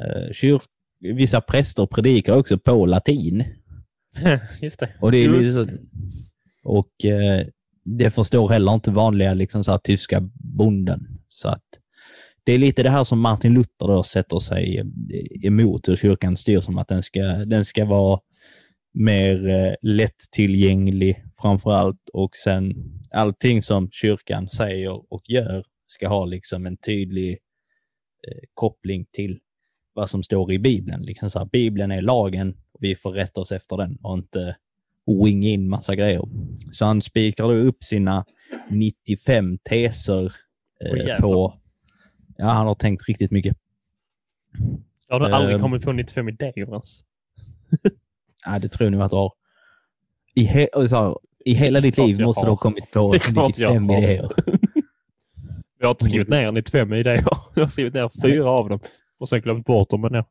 eh, 0.00 0.32
kyr, 0.32 0.60
vissa 1.00 1.40
präster 1.40 1.86
predikar 1.86 2.36
också 2.36 2.58
på 2.58 2.86
latin. 2.86 3.44
Just 4.62 4.80
det. 4.80 4.88
Och 5.00 5.12
det 5.12 5.24
är 5.24 5.52
så, 5.52 5.66
och 6.64 7.04
eh, 7.04 7.46
det 7.84 8.10
förstår 8.10 8.48
heller 8.48 8.74
inte 8.74 8.90
vanliga 8.90 9.34
liksom 9.34 9.64
så 9.64 9.70
här, 9.70 9.78
tyska 9.78 10.20
bonden. 10.34 11.06
Så 11.28 11.48
att 11.48 11.64
det 12.46 12.52
är 12.52 12.58
lite 12.58 12.82
det 12.82 12.90
här 12.90 13.04
som 13.04 13.20
Martin 13.20 13.54
Luther 13.54 13.86
då 13.86 14.02
sätter 14.02 14.38
sig 14.38 14.82
emot 15.42 15.88
hur 15.88 15.96
kyrkan 15.96 16.36
styrs 16.36 16.64
som 16.64 16.78
att 16.78 16.88
den 16.88 17.02
ska, 17.02 17.22
den 17.22 17.64
ska 17.64 17.84
vara 17.84 18.20
mer 18.94 19.48
eh, 19.48 19.74
lättillgänglig 19.82 21.24
framför 21.40 21.70
allt 21.70 22.08
och 22.12 22.36
sen 22.36 22.74
allting 23.10 23.62
som 23.62 23.90
kyrkan 23.90 24.48
säger 24.50 25.12
och 25.12 25.22
gör 25.30 25.64
ska 25.86 26.08
ha 26.08 26.24
liksom 26.24 26.66
en 26.66 26.76
tydlig 26.76 27.30
eh, 28.28 28.42
koppling 28.54 29.06
till 29.12 29.38
vad 29.92 30.10
som 30.10 30.22
står 30.22 30.52
i 30.52 30.58
Bibeln. 30.58 31.02
Liksom 31.02 31.30
så 31.30 31.38
här, 31.38 31.46
Bibeln 31.46 31.90
är 31.90 32.02
lagen 32.02 32.56
och 32.72 32.82
vi 32.82 32.96
får 32.96 33.12
rätta 33.12 33.40
oss 33.40 33.52
efter 33.52 33.76
den 33.76 33.98
och 34.02 34.14
inte 34.14 34.56
wing 35.24 35.46
in 35.46 35.68
massa 35.68 35.94
grejer. 35.94 36.22
Så 36.72 36.84
han 36.84 37.02
spikar 37.02 37.44
då 37.44 37.52
upp 37.52 37.84
sina 37.84 38.24
95 38.70 39.58
teser 39.58 40.32
eh, 40.84 41.20
på... 41.20 41.54
Ja, 42.36 42.44
han 42.48 42.66
har 42.66 42.74
tänkt 42.74 43.08
riktigt 43.08 43.30
mycket. 43.30 43.56
Jag 45.08 45.14
har 45.14 45.20
nog 45.20 45.30
aldrig 45.30 45.54
Ehm. 45.54 45.60
kommit 45.60 45.82
på 45.84 45.92
95 45.92 46.28
idéer 46.28 46.58
ens. 46.72 47.00
Ja, 48.44 48.58
det 48.58 48.68
tror 48.68 48.84
jag 48.86 48.92
nog 48.92 49.02
att 49.02 49.10
du 49.10 49.16
har. 49.16 49.32
I, 50.34 50.44
he 50.44 50.68
här, 50.74 51.16
I 51.44 51.54
hela 51.54 51.80
ditt 51.80 51.98
liv 51.98 52.20
måste 52.20 52.46
du 52.46 52.50
ha 52.50 52.56
kommit 52.56 52.90
på 52.90 53.12
Det 53.12 53.16
är 53.16 53.32
klart 53.32 53.58
jag 53.58 53.82
95 53.82 53.88
har. 53.88 53.98
idéer. 54.02 54.30
Jag 55.78 55.86
har 55.86 55.90
inte 55.90 56.04
skrivit 56.04 56.28
ner 56.28 56.52
95 56.52 56.92
idéer. 56.92 57.24
Jag 57.54 57.62
har 57.62 57.68
skrivit 57.68 57.94
ner 57.94 58.10
fyra 58.22 58.50
av 58.50 58.68
dem 58.68 58.80
och 59.18 59.28
sen 59.28 59.40
glömt 59.40 59.66
bort 59.66 59.90
dem. 59.90 60.00
Men 60.00 60.14
ja. 60.14 60.24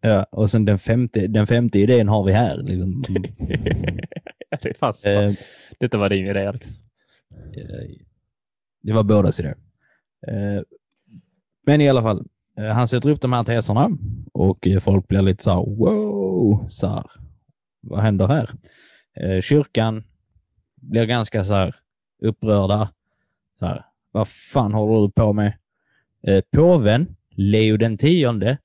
Ja, 0.00 0.24
och 0.24 0.50
sen 0.50 0.64
den 0.64 0.78
femte, 0.78 1.26
den 1.26 1.46
femte 1.46 1.78
idén 1.78 2.08
har 2.08 2.24
vi 2.24 2.32
här. 2.32 2.56
Liksom. 2.62 3.04
Det 4.62 4.68
är 4.68 4.74
fast. 4.74 5.06
Eh, 5.06 5.32
Detta 5.80 5.98
var 5.98 6.08
din 6.08 6.26
idé 6.26 6.46
Alex. 6.46 6.66
Eh, 7.56 7.90
Det 8.82 8.92
var 8.92 9.02
bådas 9.02 9.40
idé. 9.40 9.48
Eh, 10.26 10.62
Men 11.68 11.80
i 11.80 11.88
alla 11.88 12.02
fall, 12.02 12.26
eh, 12.58 12.64
han 12.64 12.88
sätter 12.88 13.10
upp 13.10 13.20
de 13.20 13.32
här 13.32 13.44
teserna 13.44 13.90
och 14.32 14.66
eh, 14.66 14.80
folk 14.80 15.08
blir 15.08 15.22
lite 15.22 15.42
så 15.44 15.50
här, 15.50 15.76
wow, 15.76 16.66
så 16.68 16.86
här, 16.86 17.04
vad 17.80 18.00
händer 18.00 18.26
här? 18.26 18.50
Eh, 19.20 19.40
Kyrkan 19.40 20.04
blir 20.80 21.04
ganska 21.04 21.44
så 21.44 21.54
här 21.54 21.74
upprörda. 22.22 22.90
Så 23.58 23.66
här, 23.66 23.84
vad 24.10 24.28
fan 24.28 24.72
håller 24.72 25.06
du 25.06 25.12
på 25.12 25.32
med? 25.32 25.52
Påven, 26.50 27.16
Leo 27.30 27.76
den 27.76 27.98
tionde, 27.98 28.58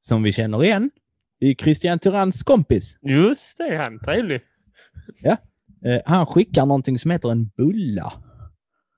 som 0.00 0.22
vi 0.22 0.32
känner 0.32 0.64
igen, 0.64 0.90
är 1.40 1.54
Christian 1.54 1.98
Tyranns 1.98 2.42
kompis. 2.42 2.98
Just 3.02 3.58
det, 3.58 3.76
han 3.76 4.00
trevlig. 4.00 4.40
Eh, 5.84 6.00
Han 6.04 6.26
skickar 6.26 6.66
någonting 6.66 6.98
som 6.98 7.10
heter 7.10 7.30
en 7.30 7.46
bulla. 7.56 8.12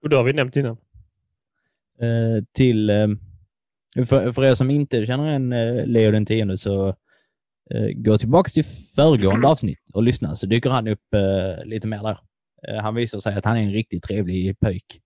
Och 0.03 0.09
det 0.09 0.17
har 0.17 0.25
vi 0.25 0.33
nämnt 0.33 0.57
innan. 0.57 0.77
till... 2.53 2.91
För, 3.97 4.33
för 4.33 4.45
er 4.45 4.55
som 4.55 4.71
inte 4.71 5.07
känner 5.07 5.27
en 5.27 5.53
eh, 5.53 5.87
Leo 5.87 6.11
den 6.11 6.27
tionde 6.27 6.59
så 6.59 6.89
eh, 7.75 7.89
gå 7.95 8.19
tillbaka 8.19 8.49
till 8.49 8.65
föregående 8.65 9.49
avsnitt 9.49 9.91
och 9.93 10.03
lyssna 10.03 10.37
så 10.37 10.47
dyker 10.47 10.71
han 10.71 10.89
upp 10.89 11.15
eh, 11.15 11.65
lite 11.65 11.89
mer 11.89 12.03
där. 12.03 12.19
Eh, 12.69 12.83
han 12.83 12.95
visar 12.95 13.19
sig 13.19 13.35
att 13.35 13.45
han 13.45 13.57
är 13.57 13.63
en 13.63 13.73
riktigt 13.73 14.03
trevlig 14.03 14.61
pöjk. 14.61 15.01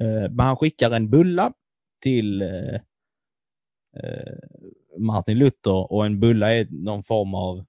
Eh, 0.00 0.30
men 0.30 0.40
han 0.46 0.56
skickar 0.56 0.90
en 0.90 1.10
bulla 1.10 1.52
till 2.02 2.42
eh, 2.42 2.74
eh 3.96 4.34
Martin 4.98 5.38
Luther 5.38 5.92
och 5.92 6.06
en 6.06 6.20
bulla 6.20 6.54
är 6.54 6.66
någon 6.70 7.02
form 7.02 7.34
av 7.34 7.64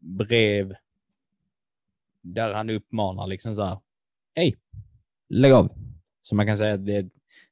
brev 0.00 0.74
där 2.22 2.54
han 2.54 2.70
uppmanar 2.70 3.26
liksom 3.26 3.54
så 3.54 3.64
här. 3.64 3.78
Hej, 4.34 4.56
lägg 5.28 5.52
av. 5.52 5.72
Så 6.22 6.34
man 6.34 6.46
kan 6.46 6.56
säga 6.56 6.74
att 6.74 6.86
det, 6.86 7.08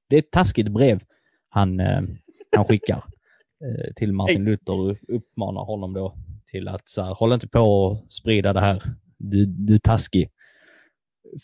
det 0.08 0.16
är 0.16 0.18
ett 0.18 0.30
taskigt 0.30 0.68
brev 0.68 1.02
han, 1.50 1.80
eh, 1.80 2.02
han 2.56 2.64
skickar 2.64 3.04
eh, 3.64 3.94
till 3.96 4.12
Martin 4.12 4.44
Luther 4.44 4.72
och 4.72 4.96
uppmanar 5.08 5.64
honom 5.64 5.92
då 5.92 6.14
till 6.46 6.68
att 6.68 6.88
så 6.88 7.02
här, 7.02 7.14
håll 7.14 7.32
inte 7.32 7.48
på 7.48 7.60
och 7.60 8.12
sprida 8.12 8.52
det 8.52 8.60
här. 8.60 8.82
Du, 9.18 9.46
du 9.46 9.78
taskig. 9.78 10.30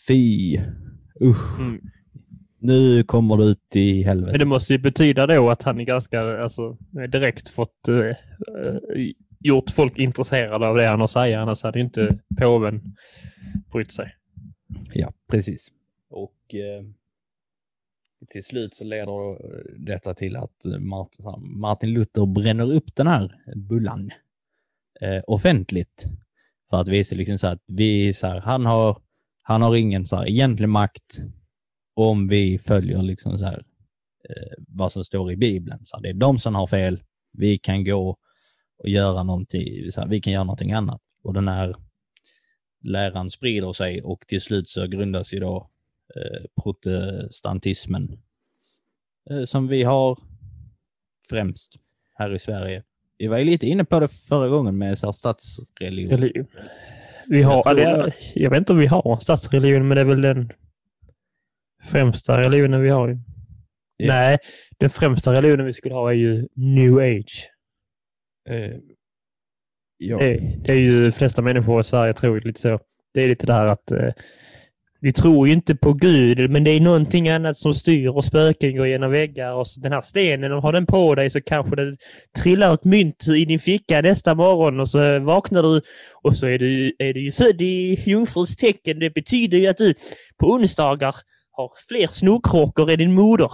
Fy. 0.07 0.57
Usch. 1.21 1.59
Mm. 1.59 1.81
Nu 2.59 3.03
kommer 3.03 3.37
du 3.37 3.43
ut 3.43 3.75
i 3.75 4.03
helvete. 4.03 4.31
Men 4.31 4.39
det 4.39 4.45
måste 4.45 4.73
ju 4.73 4.79
betyda 4.79 5.27
då 5.27 5.49
att 5.49 5.63
han 5.63 5.79
är 5.79 5.83
ganska, 5.83 6.43
alltså, 6.43 6.77
direkt 7.11 7.49
fått 7.49 7.87
eh, 7.87 8.15
gjort 9.39 9.69
folk 9.69 9.97
intresserade 9.97 10.67
av 10.67 10.75
det 10.75 10.87
han 10.87 10.99
har 10.99 11.07
säga. 11.07 11.41
Annars 11.41 11.63
hade 11.63 11.79
inte 11.79 12.19
påven 12.37 12.95
brytt 13.71 13.91
sig. 13.91 14.15
Ja, 14.93 15.13
precis. 15.31 15.71
Och 16.09 16.55
eh, 16.55 16.83
till 18.29 18.43
slut 18.43 18.73
så 18.73 18.83
leder 18.83 19.37
detta 19.85 20.13
till 20.13 20.35
att 20.35 20.65
eh, 20.65 20.79
Martin, 21.39 21.93
Luther 21.93 22.25
bränner 22.25 22.71
upp 22.71 22.95
den 22.95 23.07
här 23.07 23.35
bullan 23.55 24.11
eh, 25.01 25.21
offentligt. 25.27 26.05
För 26.69 26.77
att 26.77 26.87
visa 26.87 27.15
liksom 27.15 27.37
så 27.37 27.47
att 27.47 27.61
vi, 27.67 28.13
så 28.13 28.27
här, 28.27 28.39
han, 28.39 28.65
har, 28.65 29.01
han 29.41 29.61
har 29.61 29.75
ingen 29.75 30.07
så 30.07 30.15
här, 30.15 30.27
egentlig 30.27 30.69
makt 30.69 31.19
om 31.93 32.27
vi 32.27 32.59
följer 32.59 33.01
liksom 33.01 33.37
så 33.37 33.45
här, 33.45 33.63
eh, 34.29 34.63
vad 34.67 34.91
som 34.91 35.03
står 35.03 35.31
i 35.31 35.35
Bibeln. 35.35 35.85
Så 35.85 35.95
här, 35.95 36.03
det 36.03 36.09
är 36.09 36.13
de 36.13 36.39
som 36.39 36.55
har 36.55 36.67
fel. 36.67 37.03
Vi 37.33 37.57
kan 37.57 37.83
gå 37.83 38.17
och 38.77 38.89
göra 38.89 39.23
någonting, 39.23 39.91
så 39.91 40.01
här, 40.01 40.07
vi 40.07 40.21
kan 40.21 40.33
göra 40.33 40.43
någonting 40.43 40.71
annat. 40.71 41.01
Och 41.23 41.33
den 41.33 41.47
här 41.47 41.75
läran 42.83 43.29
sprider 43.29 43.73
sig 43.73 44.01
och 44.01 44.27
till 44.27 44.41
slut 44.41 44.69
så 44.69 44.87
grundas 44.87 45.33
ju 45.33 45.39
då 45.39 45.69
protestantismen 46.63 48.19
eh, 49.29 49.43
som 49.43 49.67
vi 49.67 49.83
har 49.83 50.19
främst 51.29 51.75
här 52.15 52.35
i 52.35 52.39
Sverige. 52.39 52.83
Vi 53.17 53.27
var 53.27 53.37
ju 53.37 53.45
lite 53.45 53.67
inne 53.67 53.85
på 53.85 53.99
det 53.99 54.07
förra 54.07 54.47
gången 54.47 54.77
med 54.77 54.97
så 54.97 55.07
här, 55.07 55.11
statsreligion. 55.11 56.13
Eller, 56.13 56.45
vi 57.27 57.43
har, 57.43 57.61
Jag 57.65 57.71
eller, 57.71 58.15
jag, 58.33 58.49
vet 58.49 58.57
inte 58.57 58.73
om 58.73 58.79
vi 58.79 58.87
har 58.87 59.19
statsreligion, 59.21 59.87
men 59.87 59.95
det 59.95 60.01
är 60.01 60.05
väl 60.05 60.21
den 60.21 60.51
främsta 61.83 62.41
religionen 62.41 62.81
vi 62.81 62.89
har. 62.89 63.19
Ja. 63.97 64.07
Nej, 64.07 64.37
den 64.77 64.89
främsta 64.89 65.31
religionen 65.33 65.65
vi 65.65 65.73
skulle 65.73 65.95
ha 65.95 66.09
är 66.09 66.15
ju 66.15 66.47
new 66.53 66.97
age. 66.97 67.49
Eh, 68.49 68.73
ja. 69.97 70.17
Det, 70.17 70.57
det 70.63 70.71
är 70.71 70.75
ju 70.75 71.05
de 71.05 71.11
flesta 71.11 71.41
människor 71.41 71.81
i 71.81 71.83
Sverige 71.83 72.13
tror 72.13 72.41
lite 72.41 72.61
så. 72.61 72.79
Det 73.13 73.21
är 73.21 73.27
lite 73.27 73.45
det 73.45 73.53
här 73.53 73.67
att 73.67 73.91
eh, 73.91 74.13
vi 74.99 75.13
tror 75.13 75.47
ju 75.47 75.53
inte 75.53 75.75
på 75.75 75.93
Gud, 75.93 76.49
men 76.49 76.63
det 76.63 76.71
är 76.71 76.79
någonting 76.79 77.29
annat 77.29 77.57
som 77.57 77.73
styr 77.73 78.07
och 78.07 78.25
spöken 78.25 78.77
går 78.77 78.87
genom 78.87 79.11
väggar. 79.11 79.53
Och 79.53 79.67
så 79.67 79.79
den 79.79 79.91
här 79.91 80.01
stenen, 80.01 80.51
om 80.51 80.63
har 80.63 80.71
den 80.71 80.85
på 80.85 81.15
dig 81.15 81.29
så 81.29 81.41
kanske 81.41 81.75
det 81.75 81.97
trillar 82.37 82.73
ett 82.73 82.83
mynt 82.83 83.27
i 83.27 83.45
din 83.45 83.59
ficka 83.59 84.01
nästa 84.01 84.35
morgon 84.35 84.79
och 84.79 84.89
så 84.89 85.19
vaknar 85.19 85.63
du 85.63 85.81
och 86.13 86.37
så 86.37 86.47
är 86.47 86.59
du, 86.59 86.95
är 86.99 87.13
du 87.13 87.19
ju 87.19 87.31
född 87.31 87.61
i 87.61 88.03
jungfruns 88.05 88.55
tecken. 88.55 88.99
Det 88.99 89.09
betyder 89.09 89.57
ju 89.57 89.67
att 89.67 89.77
du 89.77 89.93
på 90.37 90.47
onsdagar 90.47 91.15
har 91.51 91.71
fler 91.87 92.07
snorkråkor 92.07 92.91
än 92.91 92.97
din 92.97 93.13
moder. 93.13 93.51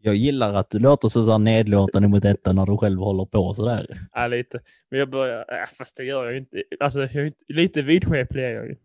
Jag 0.00 0.14
gillar 0.14 0.54
att 0.54 0.70
du 0.70 0.78
låter 0.78 1.08
så 1.08 1.38
nedlåtande 1.38 2.08
mot 2.08 2.22
detta 2.22 2.52
när 2.52 2.66
du 2.66 2.76
själv 2.76 2.98
håller 2.98 3.24
på 3.24 3.54
sådär. 3.54 3.86
Ja, 4.12 4.26
lite. 4.26 4.60
Men 4.90 4.98
jag 4.98 5.10
börjar... 5.10 5.38
Äh, 5.38 5.68
fast 5.78 5.96
det 5.96 6.04
gör 6.04 6.24
jag 6.24 6.32
ju 6.32 6.38
inte. 6.38 6.62
Alltså, 6.80 7.00
jag 7.00 7.14
är 7.14 7.24
inte, 7.24 7.44
lite 7.48 7.82
vidskeplig 7.82 8.44
är 8.44 8.50
jag 8.50 8.66
ju. 8.66 8.76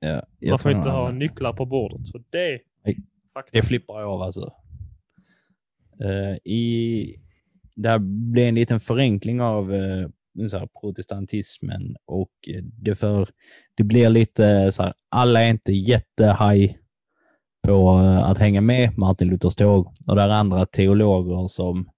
Ja, 0.00 0.22
Man 0.48 0.58
får 0.58 0.70
inte 0.72 0.90
ha 0.90 1.12
nycklar 1.12 1.52
på 1.52 1.66
bordet. 1.66 2.06
Så 2.06 2.18
det... 2.30 2.60
Det 3.52 3.62
flippar 3.62 4.00
jag 4.00 4.10
av 4.10 4.22
alltså. 4.22 4.52
Uh, 6.04 6.36
i, 6.52 7.16
där 7.76 7.98
blir 8.32 8.48
en 8.48 8.54
liten 8.54 8.80
förenkling 8.80 9.40
av 9.40 9.72
uh, 9.72 10.08
här, 10.52 10.68
protestantismen 10.80 11.96
och 12.06 12.32
det, 12.62 12.94
för, 12.94 13.28
det 13.74 13.82
blir 13.84 14.08
lite 14.08 14.72
så 14.72 14.82
här, 14.82 14.94
alla 15.08 15.42
är 15.42 15.50
inte 15.50 15.72
jättehaj 15.72 16.78
på 17.66 17.90
att 18.24 18.38
hänga 18.38 18.60
med 18.60 18.98
Martin 18.98 19.28
Luthers 19.28 19.54
tåg 19.54 19.86
och 20.08 20.16
det 20.16 20.22
är 20.22 20.28
andra 20.28 20.66
teologer 20.66 21.48
som 21.48 21.90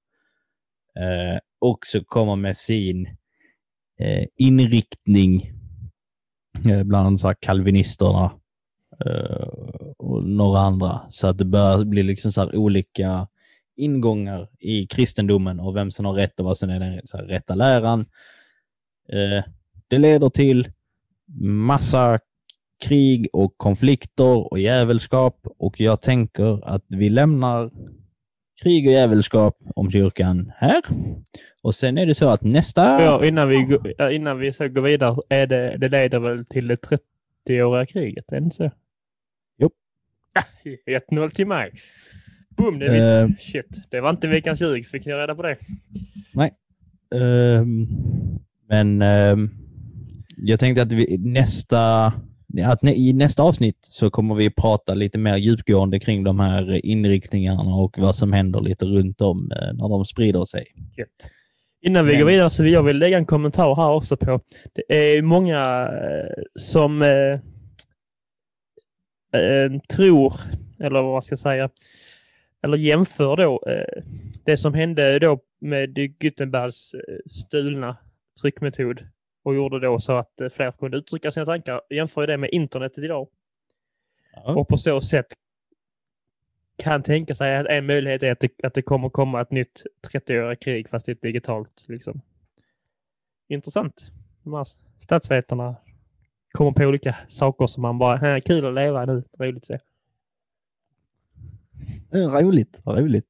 också 1.59 2.01
kommer 2.05 2.37
med 2.37 2.57
sin 2.57 3.09
inriktning 4.37 5.56
Eh, 6.65 6.83
bland 6.83 7.21
så 7.21 7.27
här 7.27 7.37
kalvinisterna 7.41 8.33
eh, 9.07 9.49
och 9.99 10.25
några 10.25 10.61
andra. 10.61 11.01
Så 11.11 11.27
att 11.27 11.39
det 11.39 11.45
börjar 11.45 11.85
bli 11.85 12.03
liksom 12.03 12.33
så 12.33 12.51
olika 12.53 13.29
ingångar 13.77 14.49
i 14.59 14.87
kristendomen 14.87 15.61
och 15.61 15.77
vem 15.77 15.91
som 15.91 16.07
har 16.07 16.13
rätt 16.13 16.41
och 16.41 16.47
vad 16.47 16.59
som 16.59 16.71
är 16.71 16.81
den 16.81 17.01
så 17.05 17.19
rätta 17.19 17.55
läran. 17.55 18.01
Eh, 19.09 19.45
det 19.89 19.99
leder 19.99 20.29
till 20.29 20.69
massa 21.41 22.19
krig 22.85 23.29
och 23.33 23.55
konflikter 23.57 24.53
och 24.53 24.59
jävelskap 24.59 25.47
och 25.59 25.81
jag 25.81 26.01
tänker 26.01 26.69
att 26.69 26.85
vi 26.89 27.11
lämnar 27.11 27.71
krig 28.63 28.87
och 28.87 28.93
jävelskap 28.93 29.59
om 29.77 29.91
kyrkan 29.91 30.53
här. 30.57 30.83
Och 31.63 31.75
sen 31.75 31.99
är 31.99 32.07
det 32.07 32.15
så 32.15 32.29
att 32.29 32.43
nästa... 32.43 33.03
Ja, 33.03 33.27
innan 33.27 33.49
vi, 33.49 33.79
innan 34.13 34.39
vi 34.39 34.53
så 34.53 34.69
går 34.69 34.83
vidare, 34.83 35.17
är 35.29 35.47
det, 35.47 35.77
det 35.77 35.89
leder 35.89 36.19
väl 36.19 36.47
till 36.47 36.67
det 36.69 36.77
30-åriga 37.47 37.87
kriget, 37.87 38.33
är 38.33 38.41
det 38.41 38.45
inte 38.45 38.57
så? 38.57 38.71
Jo. 39.59 39.71
1-0 41.11 41.31
till 41.31 41.47
mig. 41.47 41.71
Boom, 42.57 42.79
det 42.79 42.93
visste 42.93 43.23
uh, 43.23 43.37
Shit, 43.41 43.91
det 43.91 44.01
var 44.01 44.11
inte 44.11 44.29
veckans 44.29 44.61
ljug. 44.61 44.87
Fick 44.87 45.07
ni 45.07 45.13
reda 45.13 45.35
på 45.35 45.43
det? 45.43 45.57
Nej. 46.33 46.53
Uh, 47.15 47.67
men 48.69 49.03
uh, 49.03 49.49
jag 50.37 50.61
tänkte 50.61 50.83
att 50.83 50.93
vi, 50.93 51.19
nästa 51.19 52.13
att 52.65 52.85
i 52.85 53.13
nästa 53.13 53.43
avsnitt 53.43 53.79
så 53.81 54.11
kommer 54.11 54.35
vi 54.35 54.51
prata 54.51 54.95
lite 54.95 55.19
mer 55.19 55.37
djupgående 55.37 56.01
kring 56.01 56.25
de 56.25 56.41
här 56.41 56.87
inriktningarna 56.87 57.75
och 57.75 57.99
vad 57.99 58.15
som 58.15 58.33
händer 58.33 58.61
lite 58.61 58.85
runt 58.85 59.21
om 59.21 59.53
eh, 59.53 59.73
när 59.73 59.89
de 59.89 60.05
sprider 60.05 60.45
sig. 60.45 60.67
Gött. 60.97 61.31
Innan 61.83 62.07
vi 62.07 62.13
Men... 62.13 62.21
går 62.21 62.27
vidare 62.27 62.51
så 62.51 62.63
vill 62.63 62.73
jag 62.73 62.83
vill 62.83 62.99
lägga 62.99 63.19
en 63.19 63.27
kommentar 63.27 63.75
här 63.75 63.93
också 63.93 64.17
på. 64.17 64.41
Det 64.73 65.17
är 65.17 65.23
många 65.23 65.89
eh, 65.89 66.43
som 66.55 67.03
eh, 67.03 67.41
eh, 69.41 69.81
tror, 69.89 70.35
eller 70.81 71.03
vad 71.03 71.13
man 71.13 71.23
ska 71.23 71.37
säga, 71.37 71.71
eller 72.63 72.77
jämför 72.77 73.37
då 73.37 73.63
eh, 73.67 74.03
det 74.45 74.57
som 74.57 74.75
hände 74.75 75.19
då 75.19 75.41
med 75.61 76.19
Gutenbergs 76.19 76.93
stulna 77.31 77.97
tryckmetod 78.41 79.01
och 79.47 79.55
gjorde 79.55 79.81
då 79.81 80.01
så 80.01 80.13
att 80.17 80.41
eh, 80.41 80.49
fler 80.49 80.73
kunde 80.73 80.97
uttrycka 80.97 81.33
sina 81.33 81.47
tankar. 81.47 81.81
Jämför 81.91 82.27
det 82.27 82.37
med 82.37 82.51
internetet 82.53 83.05
idag. 83.05 83.29
Ja. 84.33 84.55
Och 84.55 84.69
på 84.69 84.79
så 84.79 85.01
sätt 85.01 85.27
kan 86.77 87.03
tänka 87.03 87.35
sig 87.35 87.57
att 87.57 87.67
en 87.67 87.87
möjlighet 87.87 88.23
är 88.23 88.33
att 88.33 88.41
det, 88.41 88.65
att 88.65 88.75
det 88.75 88.83
kommer 88.83 89.09
komma 89.09 89.41
ett 89.41 89.51
nytt 89.51 89.83
30-åriga 90.13 90.57
krig 90.57 90.89
fast 90.89 91.07
det 91.07 91.13
är 91.13 91.17
digitalt. 91.23 91.87
Liksom. 91.89 92.21
Intressant. 93.49 94.13
De 94.43 94.55
här 94.55 94.67
statsvetarna 94.99 95.77
kommer 96.53 96.73
på 96.73 96.85
olika 96.85 97.17
saker 97.29 97.67
som 97.67 97.83
man 97.83 97.99
bara, 97.99 98.41
kul 98.41 98.67
att 98.67 98.75
leva 98.75 99.05
nu, 99.05 99.23
roligt 99.39 99.57
att 99.57 99.65
se. 99.65 99.79
Roligt, 102.13 102.81
roligt. 102.87 103.29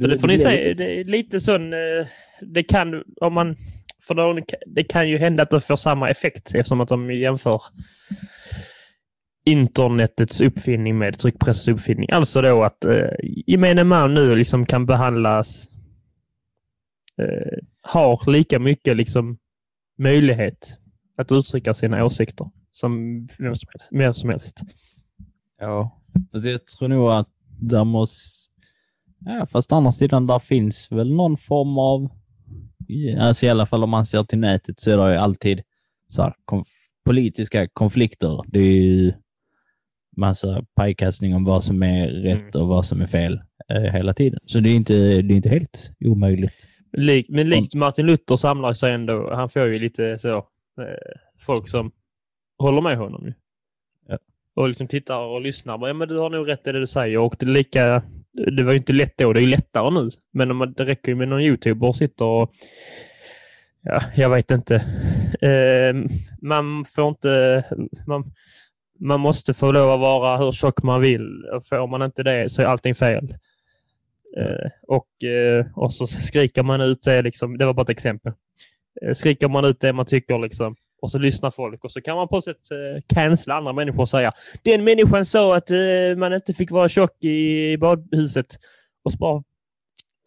Så 0.00 0.06
det 0.06 0.18
får 0.18 0.28
ni 0.28 0.38
säga, 0.38 0.74
det 0.74 1.00
är 1.00 1.04
lite 1.04 1.40
sån, 1.40 1.72
eh, 1.72 2.06
det 2.40 2.62
kan, 2.62 3.04
om 3.20 3.32
man 3.32 3.56
för 4.08 4.14
då, 4.14 4.40
det 4.66 4.84
kan 4.84 5.08
ju 5.08 5.18
hända 5.18 5.42
att 5.42 5.50
det 5.50 5.60
får 5.60 5.76
samma 5.76 6.10
effekt 6.10 6.54
eftersom 6.54 6.80
att 6.80 6.88
de 6.88 7.10
jämför 7.10 7.62
internetets 9.44 10.40
uppfinning 10.40 10.98
med 10.98 11.18
tryckpressens 11.18 11.68
uppfinning. 11.68 12.10
Alltså 12.10 12.42
då 12.42 12.64
att 12.64 12.84
eh, 12.84 13.10
gemene 13.46 13.84
man 13.84 14.14
nu 14.14 14.36
liksom 14.36 14.66
kan 14.66 14.86
behandlas, 14.86 15.68
eh, 17.18 17.58
har 17.80 18.30
lika 18.30 18.58
mycket 18.58 18.96
liksom 18.96 19.38
möjlighet 19.98 20.76
att 21.16 21.32
uttrycka 21.32 21.74
sina 21.74 22.04
åsikter 22.04 22.50
som 22.70 23.20
vem 23.38 23.54
som 23.54 23.68
helst. 23.72 23.90
Mer 23.90 24.12
som 24.12 24.30
helst. 24.30 24.60
Ja, 25.60 26.00
fast 26.32 26.44
jag 26.44 26.66
tror 26.66 26.88
nog 26.88 27.10
att 27.10 27.28
där 27.60 27.84
måste... 27.84 28.48
Ja, 29.20 29.46
fast 29.46 29.72
å 29.72 29.76
andra 29.76 29.92
sidan, 29.92 30.26
där 30.26 30.38
finns 30.38 30.92
väl 30.92 31.14
någon 31.14 31.36
form 31.36 31.78
av 31.78 32.10
alltså 33.18 33.46
i 33.46 33.48
alla 33.48 33.66
fall 33.66 33.84
om 33.84 33.90
man 33.90 34.06
ser 34.06 34.22
till 34.22 34.38
nätet 34.38 34.80
så 34.80 34.90
är 34.90 34.96
det 34.96 35.12
ju 35.12 35.18
alltid 35.18 35.62
så 36.08 36.22
här, 36.22 36.34
konf 36.44 36.68
politiska 37.04 37.68
konflikter. 37.68 38.42
Det 38.46 38.58
är 38.58 38.82
ju 38.82 39.12
massa 40.16 40.64
pajkastning 40.74 41.34
om 41.34 41.44
vad 41.44 41.64
som 41.64 41.82
är 41.82 42.08
rätt 42.08 42.54
mm. 42.54 42.62
och 42.62 42.68
vad 42.68 42.84
som 42.84 43.00
är 43.00 43.06
fel 43.06 43.40
eh, 43.68 43.92
hela 43.92 44.12
tiden. 44.12 44.40
Så 44.46 44.60
det 44.60 44.70
är 44.70 44.74
inte, 44.74 44.94
det 44.94 45.34
är 45.34 45.36
inte 45.36 45.48
helt 45.48 45.90
omöjligt. 46.00 46.66
Lik, 46.92 47.26
men 47.28 47.48
likt 47.48 47.74
Martin 47.74 48.06
Luther 48.06 48.36
samlar 48.36 48.72
sig 48.72 48.92
ändå, 48.92 49.34
han 49.34 49.48
får 49.48 49.62
ju 49.66 49.78
lite 49.78 50.18
så, 50.18 50.36
eh, 50.36 51.18
folk 51.40 51.68
som 51.68 51.92
håller 52.58 52.80
med 52.80 52.98
honom. 52.98 53.32
Ja. 54.08 54.18
Och 54.54 54.68
liksom 54.68 54.88
tittar 54.88 55.18
och 55.18 55.40
lyssnar. 55.40 55.88
Ja, 55.88 55.94
men 55.94 56.08
du 56.08 56.18
har 56.18 56.30
nog 56.30 56.48
rätt 56.48 56.66
i 56.66 56.72
det 56.72 56.80
du 56.80 56.86
säger. 56.86 57.18
Och 57.18 57.36
det, 57.38 57.46
är 57.46 57.50
lika, 57.50 58.02
det 58.46 58.62
var 58.62 58.72
ju 58.72 58.78
inte 58.78 58.92
lätt 58.92 59.18
då, 59.18 59.32
det 59.32 59.40
är 59.40 59.42
ju 59.42 59.48
lättare 59.48 59.90
nu. 59.90 60.10
Men 60.32 60.50
om, 60.50 60.74
det 60.76 60.84
räcker 60.84 61.12
ju 61.12 61.16
med 61.16 61.28
någon 61.28 61.40
youtuber 61.40 61.86
och 61.86 61.96
sitter 61.96 62.24
och 62.24 62.52
Ja, 63.82 64.02
jag 64.14 64.30
vet 64.30 64.50
inte. 64.50 64.74
Eh, 65.40 66.10
man 66.42 66.84
får 66.84 67.08
inte... 67.08 67.64
Man, 68.06 68.32
man 69.00 69.20
måste 69.20 69.54
få 69.54 69.72
lov 69.72 69.90
att 69.90 70.00
vara 70.00 70.36
hur 70.36 70.52
tjock 70.52 70.82
man 70.82 71.00
vill. 71.00 71.44
Får 71.68 71.86
man 71.86 72.02
inte 72.02 72.22
det 72.22 72.48
så 72.48 72.62
är 72.62 72.66
allting 72.66 72.94
fel. 72.94 73.34
Eh, 74.36 74.70
och, 74.82 75.24
eh, 75.24 75.66
och 75.74 75.94
så 75.94 76.06
skriker 76.06 76.62
man 76.62 76.80
ut 76.80 77.02
det, 77.02 77.22
liksom, 77.22 77.58
det 77.58 77.66
var 77.66 77.74
bara 77.74 77.82
ett 77.82 77.90
exempel. 77.90 78.32
Eh, 79.02 79.12
skriker 79.12 79.48
man 79.48 79.64
ut 79.64 79.80
det 79.80 79.92
man 79.92 80.06
tycker 80.06 80.38
liksom, 80.38 80.76
och 81.00 81.10
så 81.10 81.18
lyssnar 81.18 81.50
folk 81.50 81.84
och 81.84 81.90
så 81.92 82.00
kan 82.00 82.16
man 82.16 82.28
på 82.28 82.40
sätt 82.40 82.70
eh, 82.70 83.02
cancella 83.14 83.54
andra 83.54 83.72
människor 83.72 84.00
och 84.00 84.08
säga 84.08 84.32
den 84.62 84.84
människan 84.84 85.24
sa 85.24 85.56
att 85.56 85.70
eh, 85.70 86.16
man 86.16 86.32
inte 86.32 86.54
fick 86.54 86.70
vara 86.70 86.88
tjock 86.88 87.24
i 87.24 87.76
badhuset. 87.78 88.58
Och 89.02 89.12
så 89.12 89.18
bara 89.18 89.42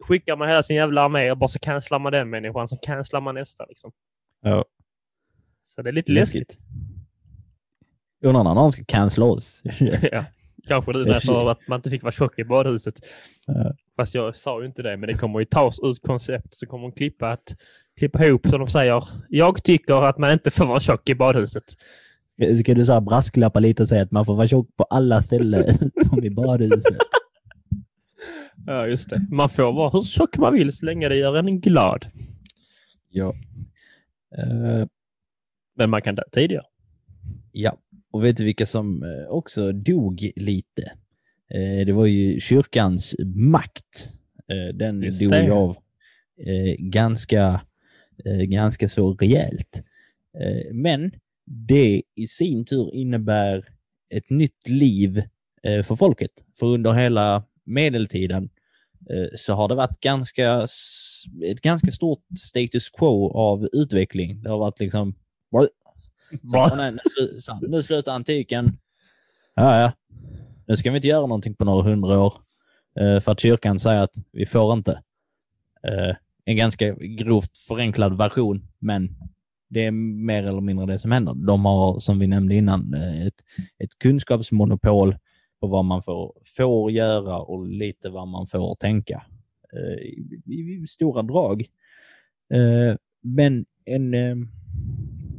skickar 0.04 0.36
man 0.36 0.48
hela 0.48 0.62
sin 0.62 0.76
jävla 0.76 1.02
armé 1.02 1.30
och 1.30 1.38
bara 1.38 1.48
så 1.48 1.58
cancelar 1.58 1.98
man 1.98 2.12
den 2.12 2.30
människan, 2.30 2.68
så 2.68 2.76
cancelar 2.76 3.20
man 3.20 3.34
nästa. 3.34 3.66
Liksom. 3.66 3.92
Ja. 4.42 4.64
Så 5.64 5.82
det 5.82 5.90
är 5.90 5.92
lite 5.92 6.12
läskigt. 6.12 6.40
läskigt. 6.40 6.58
När 8.20 8.32
någon 8.32 8.72
ska 8.72 8.84
cancella 8.84 9.26
oss. 9.26 9.62
ja. 10.12 10.24
Kanske 10.68 10.92
du 10.92 11.06
med 11.06 11.22
för 11.22 11.50
att 11.50 11.68
man 11.68 11.78
inte 11.78 11.90
fick 11.90 12.02
vara 12.02 12.12
tjock 12.12 12.38
i 12.38 12.44
badhuset. 12.44 12.94
Ja. 13.46 13.74
Fast 13.96 14.14
jag 14.14 14.36
sa 14.36 14.60
ju 14.60 14.66
inte 14.66 14.82
det, 14.82 14.96
men 14.96 15.06
det 15.06 15.14
kommer 15.14 15.38
ju 15.38 15.44
tas 15.44 15.80
ut 15.82 16.02
koncept 16.02 16.54
så 16.54 16.66
kommer 16.66 16.82
de 16.82 16.92
klippa, 16.92 17.28
att, 17.28 17.56
klippa 17.98 18.26
ihop 18.26 18.46
som 18.46 18.58
de 18.58 18.68
säger. 18.68 19.04
Jag 19.28 19.64
tycker 19.64 20.02
att 20.08 20.18
man 20.18 20.32
inte 20.32 20.50
får 20.50 20.66
vara 20.66 20.80
tjock 20.80 21.08
i 21.08 21.14
badhuset. 21.14 21.64
Ska 22.60 22.74
du 22.74 22.84
så 22.84 23.00
brasklappa 23.00 23.60
lite 23.60 23.82
och 23.82 23.88
säga 23.88 24.02
att 24.02 24.10
man 24.10 24.24
får 24.24 24.34
vara 24.34 24.48
tjock 24.48 24.76
på 24.76 24.84
alla 24.84 25.22
ställen 25.22 25.64
utom 25.96 26.24
i 26.24 26.30
badhuset? 26.30 26.96
Ja, 28.66 28.86
just 28.86 29.10
det. 29.10 29.26
Man 29.30 29.48
får 29.48 29.72
vara 29.72 29.90
hur 29.90 30.02
tjock 30.02 30.38
man 30.38 30.54
vill 30.54 30.72
så 30.72 30.86
länge 30.86 31.08
det 31.08 31.16
gör 31.16 31.36
en 31.36 31.60
glad. 31.60 32.06
Ja. 33.10 33.34
Uh, 34.38 34.86
Men 35.76 35.90
man 35.90 36.02
kan 36.02 36.14
dö 36.14 36.22
tidigare. 36.32 36.64
Ja, 37.52 37.76
och 38.10 38.24
vet 38.24 38.36
du 38.36 38.44
vilka 38.44 38.66
som 38.66 39.02
eh, 39.02 39.28
också 39.28 39.72
dog 39.72 40.32
lite? 40.36 40.92
Uh, 41.54 41.86
det 41.86 41.92
var 41.92 42.06
ju 42.06 42.40
kyrkans 42.40 43.14
makt. 43.34 44.08
Den 44.74 45.02
just 45.02 45.20
dog 45.20 45.30
det. 45.30 45.50
av 45.52 45.76
ganska, 46.78 47.60
ganska 48.24 48.88
så 48.88 49.14
rejält. 49.14 49.82
Men 50.72 51.12
det 51.44 52.02
i 52.14 52.26
sin 52.26 52.64
tur 52.64 52.94
innebär 52.94 53.64
ett 54.12 54.30
nytt 54.30 54.68
liv 54.68 55.22
eh, 55.62 55.82
för 55.82 55.96
folket. 55.96 56.30
För 56.58 56.66
under 56.66 56.92
hela 56.92 57.44
medeltiden 57.64 58.50
eh, 59.10 59.28
så 59.36 59.54
har 59.54 59.68
det 59.68 59.74
varit 59.74 60.00
ganska, 60.00 60.68
ett 61.44 61.60
ganska 61.60 61.92
stort 61.92 62.24
status 62.38 62.90
quo 62.90 63.32
av 63.32 63.68
utveckling. 63.72 64.42
Det 64.42 64.50
har 64.50 64.58
varit 64.58 64.80
liksom... 64.80 65.14
Så, 66.50 66.76
nej, 66.76 66.92
nu, 66.92 67.40
så, 67.40 67.58
nu 67.60 67.82
slutar 67.82 68.12
antiken. 68.12 68.78
Ja, 69.54 69.80
ja. 69.80 69.92
Nu 70.66 70.76
ska 70.76 70.90
vi 70.90 70.96
inte 70.96 71.08
göra 71.08 71.20
någonting 71.20 71.54
på 71.54 71.64
några 71.64 71.82
hundra 71.82 72.20
år. 72.20 72.34
Eh, 73.00 73.20
för 73.20 73.32
att 73.32 73.40
kyrkan 73.40 73.80
säger 73.80 74.02
att 74.02 74.14
vi 74.32 74.46
får 74.46 74.72
inte. 74.72 75.02
En 76.44 76.56
ganska 76.56 76.94
grovt 76.94 77.58
förenklad 77.58 78.18
version, 78.18 78.68
men 78.78 79.16
det 79.70 79.84
är 79.84 79.90
mer 79.90 80.42
eller 80.42 80.60
mindre 80.60 80.86
det 80.86 80.98
som 80.98 81.12
händer. 81.12 81.34
De 81.34 81.64
har, 81.64 82.00
som 82.00 82.18
vi 82.18 82.26
nämnde 82.26 82.54
innan, 82.54 82.94
eh, 82.94 83.26
ett, 83.26 83.34
ett 83.78 83.98
kunskapsmonopol 83.98 85.16
på 85.60 85.66
vad 85.66 85.84
man 85.84 86.02
får, 86.02 86.32
får 86.56 86.90
göra 86.90 87.38
och 87.38 87.66
lite 87.66 88.08
vad 88.08 88.28
man 88.28 88.46
får 88.46 88.74
tänka. 88.74 89.22
Eh, 89.72 90.02
i, 90.02 90.42
i, 90.46 90.82
I 90.82 90.86
stora 90.86 91.22
drag. 91.22 91.60
Eh, 92.54 92.96
men 93.22 93.64
en, 93.84 94.14
eh, 94.14 94.36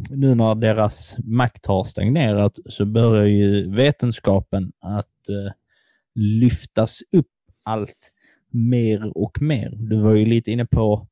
nu 0.09 0.35
när 0.35 0.55
deras 0.55 1.17
makt 1.23 1.65
har 1.65 1.83
stagnerat 1.83 2.59
så 2.65 2.85
börjar 2.85 3.25
ju 3.25 3.75
vetenskapen 3.75 4.71
att 4.79 5.29
eh, 5.29 5.51
lyftas 6.15 6.99
upp 7.11 7.27
allt 7.63 8.12
mer 8.53 9.17
och 9.17 9.41
mer. 9.41 9.73
Du 9.75 10.01
var 10.01 10.13
ju 10.13 10.25
lite 10.25 10.51
inne 10.51 10.65
på 10.65 11.07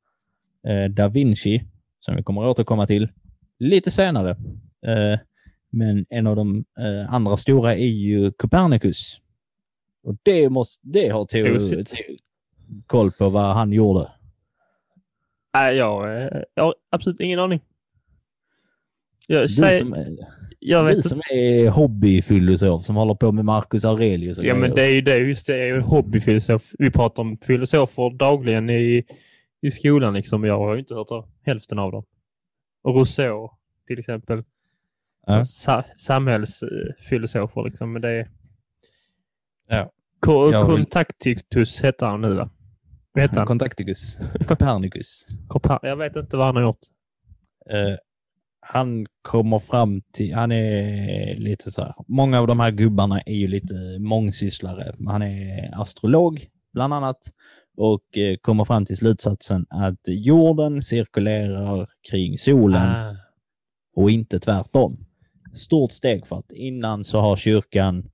eh, 0.68 0.90
Da 0.90 1.08
Vinci, 1.08 1.62
som 2.00 2.16
vi 2.16 2.22
kommer 2.22 2.42
att 2.42 2.50
återkomma 2.50 2.86
till 2.86 3.08
lite 3.58 3.90
senare. 3.90 4.30
Eh, 4.86 5.18
men 5.70 6.06
en 6.08 6.26
av 6.26 6.36
de 6.36 6.64
eh, 6.78 7.14
andra 7.14 7.36
stora 7.36 7.74
är 7.74 7.86
ju 7.86 8.32
Copernicus. 8.32 9.20
Och 10.02 10.16
det, 10.22 10.48
måste, 10.48 10.88
det 10.88 11.08
har 11.08 11.24
Theo 11.24 11.58
koll 12.86 13.12
på 13.12 13.30
vad 13.30 13.54
han 13.54 13.72
gjorde. 13.72 14.08
Nej, 15.54 15.76
jag, 15.76 16.22
eh, 16.22 16.42
jag 16.54 16.64
har 16.64 16.74
absolut 16.90 17.20
ingen 17.20 17.38
aning. 17.38 17.60
Jag, 19.26 19.50
säger, 19.50 19.78
som, 19.78 19.94
jag 20.64 20.84
du 20.84 20.88
vet 20.88 20.96
inte. 20.96 21.08
som 21.08 21.20
är 21.30 21.68
hobbyfilosof 21.68 22.84
som 22.84 22.96
håller 22.96 23.14
på 23.14 23.32
med 23.32 23.44
Marcus 23.44 23.84
Aurelius. 23.84 24.38
Ja, 24.38 24.54
men 24.54 24.74
det 24.74 24.82
är 24.82 24.88
ju 24.90 25.00
det. 25.00 25.18
Just 25.18 25.46
det 25.46 25.56
är 25.68 25.78
hobbyfilosof. 25.80 26.70
Vi 26.78 26.90
pratar 26.90 27.22
om 27.22 27.38
filosofer 27.42 28.10
dagligen 28.18 28.70
i, 28.70 29.04
i 29.62 29.70
skolan. 29.70 30.14
Liksom. 30.14 30.44
Jag 30.44 30.58
har 30.58 30.74
ju 30.74 30.80
inte 30.80 30.94
hört 30.94 31.10
av 31.10 31.28
hälften 31.46 31.78
av 31.78 31.92
dem. 31.92 32.04
Och 32.82 32.94
Rousseau 32.96 33.50
till 33.86 33.98
exempel. 33.98 34.42
Ja. 35.26 35.44
Sa, 35.44 35.84
samhällsfilosofer 35.96 37.64
liksom. 37.64 37.92
Men 37.92 38.02
det 38.02 38.08
är... 38.10 38.28
Ja. 39.68 39.90
Ko- 40.20 40.52
Contacticus 40.62 41.80
heter 41.84 42.06
han 42.06 42.20
nu 42.20 42.34
va? 42.34 42.50
Heter 43.18 43.36
han? 43.36 43.46
Copernicus. 44.48 45.26
Copa- 45.48 45.78
Jag 45.82 45.96
vet 45.96 46.16
inte 46.16 46.36
vad 46.36 46.46
han 46.46 46.56
har 46.56 46.62
gjort. 46.62 46.80
Eh, 47.70 47.96
han 48.64 49.06
kommer 49.22 49.58
fram 49.58 50.02
till, 50.12 50.34
han 50.34 50.52
är 50.52 51.36
lite 51.36 51.70
så 51.70 51.82
här, 51.82 51.94
många 52.08 52.40
av 52.40 52.46
de 52.46 52.60
här 52.60 52.70
gubbarna 52.70 53.20
är 53.20 53.34
ju 53.34 53.46
lite 53.46 53.74
mångsysslare. 54.00 54.94
Han 55.06 55.22
är 55.22 55.80
astrolog 55.80 56.46
bland 56.72 56.94
annat 56.94 57.18
och 57.76 58.18
eh, 58.18 58.36
kommer 58.36 58.64
fram 58.64 58.84
till 58.84 58.96
slutsatsen 58.96 59.66
att 59.68 60.00
jorden 60.06 60.82
cirkulerar 60.82 61.88
kring 62.10 62.38
solen 62.38 62.88
Ah. 62.88 63.16
och 63.96 64.10
inte 64.10 64.40
tvärtom. 64.40 65.06
Stort 65.54 65.92
steg 65.92 66.26
för 66.26 66.38
att 66.38 66.52
innan 66.52 67.04
så 67.04 67.20
har 67.20 67.36
kyrkan 67.36 68.10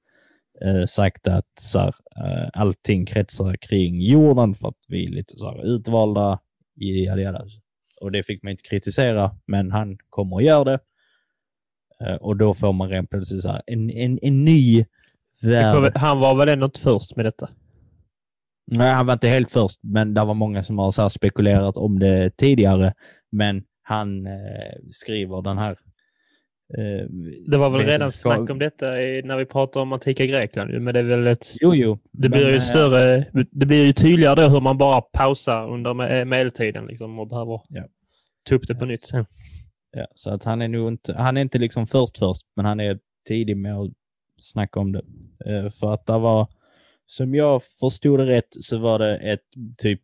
eh, 0.64 0.86
sagt 0.86 1.28
att 1.28 1.58
så 1.60 1.78
här, 1.78 1.94
eh, 2.16 2.48
allting 2.52 3.06
kretsar 3.06 3.56
kring 3.56 4.00
jorden 4.02 4.54
för 4.54 4.68
att 4.68 4.84
vi 4.88 5.04
är 5.04 5.08
lite 5.08 5.36
så 5.36 5.46
här, 5.50 5.66
utvalda. 5.66 6.38
Jada, 6.76 7.22
jada. 7.22 7.44
Och 8.00 8.12
det 8.12 8.22
fick 8.22 8.42
man 8.42 8.50
inte 8.50 8.62
kritisera, 8.62 9.36
men 9.46 9.72
han 9.72 9.98
kommer 10.10 10.36
och 10.36 10.42
gör 10.42 10.64
det. 10.64 10.78
Eh, 12.00 12.14
och 12.14 12.36
då 12.36 12.54
får 12.54 12.72
man 12.72 12.88
rent 12.88 13.10
plötsligt 13.10 13.42
så 13.42 13.48
här, 13.48 13.62
en, 13.66 13.90
en, 13.90 14.18
en 14.22 14.44
ny 14.44 14.84
värld. 15.42 15.96
Han 15.96 16.18
var 16.18 16.34
väl 16.34 16.48
ändå 16.48 16.64
inte 16.64 16.80
först 16.80 17.16
med 17.16 17.24
detta? 17.24 17.50
Nej, 18.66 18.92
han 18.92 19.06
var 19.06 19.12
inte 19.12 19.28
helt 19.28 19.50
först, 19.50 19.78
men 19.82 20.14
det 20.14 20.24
var 20.24 20.34
många 20.34 20.64
som 20.64 20.78
har 20.78 21.08
spekulerat 21.08 21.76
om 21.76 21.98
det 21.98 22.36
tidigare. 22.36 22.94
Men 23.32 23.64
han 23.82 24.26
eh, 24.26 24.76
skriver 24.90 25.42
den 25.42 25.58
här... 25.58 25.78
Det 27.46 27.56
var 27.56 27.70
väl 27.70 27.80
redan 27.80 28.08
vetenskap- 28.08 28.36
snack 28.36 28.50
om 28.50 28.58
detta 28.58 29.02
i, 29.02 29.22
när 29.22 29.36
vi 29.36 29.44
pratade 29.44 29.82
om 29.82 29.92
antika 29.92 30.26
Grekland. 30.26 30.70
Men 30.82 30.94
det 30.94 31.00
är 31.00 31.04
väl 31.04 31.26
ett... 31.26 31.46
Jo, 31.60 31.74
jo. 31.74 31.98
Det 32.12 32.28
men, 32.28 32.38
blir 32.38 32.48
ju 32.48 32.54
eh, 32.54 32.60
större, 32.60 33.26
det 33.50 33.66
blir 33.66 33.84
ju 33.84 33.92
tydligare 33.92 34.42
då 34.42 34.48
hur 34.48 34.60
man 34.60 34.78
bara 34.78 35.00
pausar 35.00 35.70
under 35.72 35.90
me- 35.94 36.24
medeltiden 36.24 36.86
liksom 36.86 37.18
och 37.18 37.28
behöver 37.28 37.60
Ja. 37.68 37.84
ta 38.48 38.54
upp 38.54 38.66
det 38.68 38.74
på 38.74 38.84
nytt 38.84 39.02
sen. 39.06 39.26
Ja, 39.90 40.06
så 40.14 40.30
att 40.30 40.44
han 40.44 40.62
är 40.62 40.68
nog 40.68 40.88
inte, 40.88 41.14
han 41.14 41.36
är 41.36 41.40
inte 41.40 41.58
liksom 41.58 41.86
först 41.86 42.18
först, 42.18 42.42
men 42.56 42.64
han 42.64 42.80
är 42.80 42.98
tidig 43.28 43.56
med 43.56 43.74
att 43.76 43.90
snacka 44.40 44.80
om 44.80 44.92
det. 44.92 45.02
Eh, 45.46 45.70
för 45.70 45.94
att 45.94 46.06
det 46.06 46.18
var, 46.18 46.46
som 47.06 47.34
jag 47.34 47.62
förstod 47.80 48.18
det 48.18 48.26
rätt, 48.26 48.48
så 48.60 48.78
var 48.78 48.98
det 48.98 49.16
ett 49.16 49.40
typ 49.78 50.00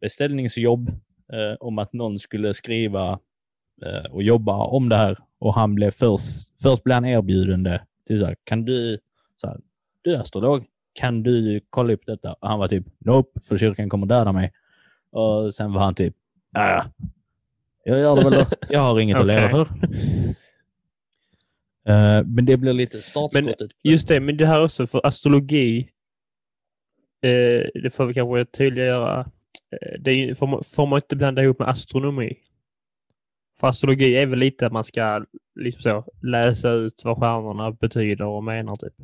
beställningsjobb 0.00 0.88
eh, 1.32 1.56
om 1.60 1.78
att 1.78 1.92
någon 1.92 2.18
skulle 2.18 2.54
skriva 2.54 3.18
och 4.10 4.22
jobba 4.22 4.56
om 4.56 4.88
det 4.88 4.96
här. 4.96 5.18
Och 5.38 5.54
han 5.54 5.74
blev 5.74 5.90
först, 5.90 6.60
först 6.62 6.84
blev 6.84 6.94
han 6.94 7.04
erbjuden 7.04 7.62
det. 7.62 7.82
Till 8.06 8.18
så 8.18 8.26
här, 8.26 8.36
kan 8.44 8.64
du, 8.64 8.98
så 9.36 9.46
här, 9.46 9.60
du 10.02 10.14
är 10.14 10.20
astrolog, 10.20 10.64
kan 10.92 11.22
du 11.22 11.60
kolla 11.70 11.92
upp 11.92 12.06
detta? 12.06 12.32
Och 12.32 12.48
han 12.48 12.58
var 12.58 12.68
typ, 12.68 12.86
nope, 12.98 13.40
för 13.40 13.58
kyrkan 13.58 13.88
kommer 13.88 14.06
döda 14.06 14.32
mig. 14.32 14.52
Och 15.10 15.54
sen 15.54 15.72
var 15.72 15.80
han 15.80 15.94
typ, 15.94 16.14
äh, 16.56 16.84
jag 17.84 18.00
gör 18.00 18.16
det 18.16 18.24
väl 18.24 18.32
då. 18.32 18.46
Jag 18.68 18.80
har 18.80 19.00
inget 19.00 19.20
att 19.20 19.26
leva 19.26 19.48
för. 19.48 19.68
Eh, 21.86 22.24
men 22.24 22.44
det 22.44 22.56
blir 22.56 22.72
lite 22.72 23.02
startskottet. 23.02 23.70
Just 23.82 24.08
det, 24.08 24.20
men 24.20 24.36
det 24.36 24.46
här 24.46 24.64
också 24.64 24.86
för 24.86 25.06
astrologi. 25.06 25.88
Eh, 27.22 27.82
det 27.82 27.94
får 27.94 28.06
vi 28.06 28.14
kanske 28.14 28.44
tydliggöra. 28.44 29.20
Eh, 29.20 30.00
det 30.00 30.10
är, 30.10 30.34
får, 30.34 30.46
man, 30.46 30.64
får 30.64 30.86
man 30.86 30.96
inte 30.96 31.16
blanda 31.16 31.42
ihop 31.42 31.58
med 31.58 31.68
astronomi. 31.68 32.36
För 33.62 33.68
astrologi 33.68 34.16
är 34.16 34.26
väl 34.26 34.38
lite 34.38 34.66
att 34.66 34.72
man 34.72 34.84
ska 34.84 35.24
liksom 35.60 35.82
så, 35.82 36.04
läsa 36.22 36.70
ut 36.70 37.02
vad 37.04 37.18
stjärnorna 37.18 37.70
betyder 37.72 38.24
och 38.24 38.44
menar 38.44 38.76
typ. 38.76 38.94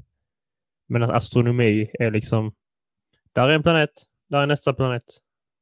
Men 0.89 1.03
att 1.03 1.11
astronomi 1.11 1.91
är 2.01 2.11
liksom, 2.11 2.53
där 3.33 3.49
är 3.49 3.53
en 3.55 3.63
planet, 3.63 3.91
där 4.31 4.39
är 4.39 4.47
nästa 4.47 4.75
planet, 4.75 5.03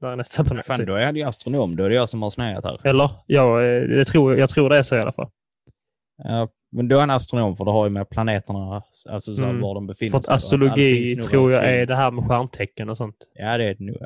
där 0.01 0.09
är 0.09 0.17
nästa 0.17 0.45
planet. 0.45 0.67
Fan, 0.67 0.77
typ. 0.79 0.87
då 0.87 0.95
är 0.95 1.01
jag 1.01 1.17
ju 1.17 1.23
astronom. 1.23 1.77
Då 1.77 1.85
är 1.85 1.89
det 1.89 1.95
jag 1.95 2.09
som 2.11 2.23
har 2.23 2.31
snöat 2.31 2.65
här. 2.65 2.87
Eller? 2.87 3.11
Ja, 3.27 3.63
eh, 3.63 3.83
det 3.89 4.05
tror, 4.05 4.39
jag 4.39 4.51
tror 4.51 4.71
det 4.71 4.79
är 4.79 4.83
så 4.83 4.97
i 4.97 5.01
alla 5.01 5.13
fall. 5.13 5.31
Ja, 6.25 6.49
men 6.73 6.89
då 6.89 6.99
är 6.99 7.03
en 7.03 7.11
astronom 7.11 7.57
för 7.57 7.65
det 7.65 7.71
har 7.71 7.87
ju 7.87 7.91
med 7.91 8.09
planeterna, 8.09 8.83
alltså 9.09 9.35
så 9.35 9.45
Mm. 9.45 9.61
var 9.61 9.75
de 9.75 9.87
befinner 9.87 10.11
För 10.13 10.21
sig. 10.21 10.33
allting 10.33 10.47
astrologi 10.47 11.17
tror 11.17 11.53
jag 11.53 11.65
är 11.65 11.87
det 11.87 11.97
här 11.97 12.11
med 12.11 12.25
stjärntecken 12.25 12.89
och 12.89 12.97
sånt. 12.97 13.17
Ja, 13.35 13.59
det 13.59 13.65
är 13.65 13.75
det 13.75 13.85
nog. 13.85 13.97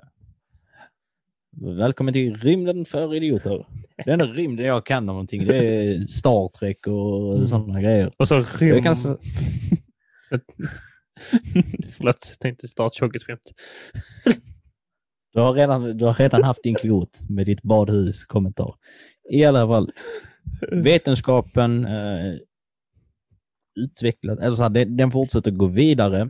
Välkommen 1.57 2.15
till 2.15 2.37
rymden 2.37 2.85
för 2.85 3.15
idioter. 3.15 3.67
Det 4.05 4.13
enda 4.13 4.27
rymden 4.27 4.67
jag 4.67 4.87
kan 4.87 4.99
om 4.99 5.07
någonting, 5.07 5.47
det 5.47 5.57
är 5.57 6.07
Star 6.07 6.49
Trek 6.49 6.87
och 6.87 7.35
Mm. 7.37 7.49
sådana 7.49 7.81
grejer. 7.83 8.13
Och 8.17 8.29
så 8.29 8.41
rym... 8.41 8.69
Jag 8.75 8.83
kan 8.85 8.97
Förlåt, 11.97 12.37
tänkte 12.41 12.69
starta 12.69 12.95
tjockigt 12.95 13.25
skämt. 13.25 13.53
Du 15.33 15.41
har, 15.41 15.53
redan, 15.53 15.97
du 15.99 16.05
har 16.05 16.15
redan 16.15 16.43
haft 16.43 16.63
din 16.63 16.75
kvot 16.75 17.21
med 17.29 17.47
ditt 17.47 17.63
badhus-kommentar. 17.63 18.75
I 19.31 19.45
alla 19.45 19.67
fall, 19.67 19.91
vetenskapen 20.73 21.85
eh, 21.85 22.35
utvecklas, 23.81 24.39
eller 24.39 24.57
så 24.57 24.63
här, 24.63 24.71
den, 24.71 24.97
den 24.97 25.11
fortsätter 25.11 25.51
gå 25.51 25.67
vidare 25.67 26.29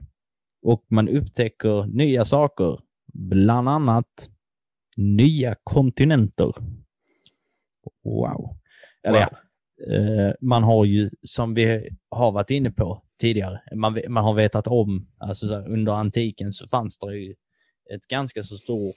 och 0.67 0.85
man 0.91 1.09
upptäcker 1.09 1.87
nya 1.87 2.25
saker. 2.25 2.79
Bland 3.13 3.69
annat 3.69 4.31
nya 5.01 5.57
kontinenter. 5.65 6.53
Wow. 8.05 8.57
Eller 9.03 9.19
Wow. 9.21 9.29
ja, 9.31 9.95
eh, 9.95 10.33
man 10.41 10.63
har 10.63 10.85
ju, 10.85 11.11
som 11.23 11.55
vi 11.55 11.91
har 12.09 12.33
varit 12.33 12.51
inne 12.51 12.71
på 12.71 13.03
tidigare, 13.21 13.61
man, 13.75 14.01
man 14.09 14.25
har 14.25 14.35
vetat 14.35 14.67
om, 14.67 15.09
alltså 15.19 15.49
så 15.49 15.55
här, 15.55 15.69
under 15.69 15.93
antiken 15.93 16.53
så 16.53 16.69
fanns 16.69 16.99
det 16.99 17.17
ju 17.17 17.35
ett 17.95 18.07
ganska 18.09 18.43
så 18.43 18.57
stort 18.57 18.97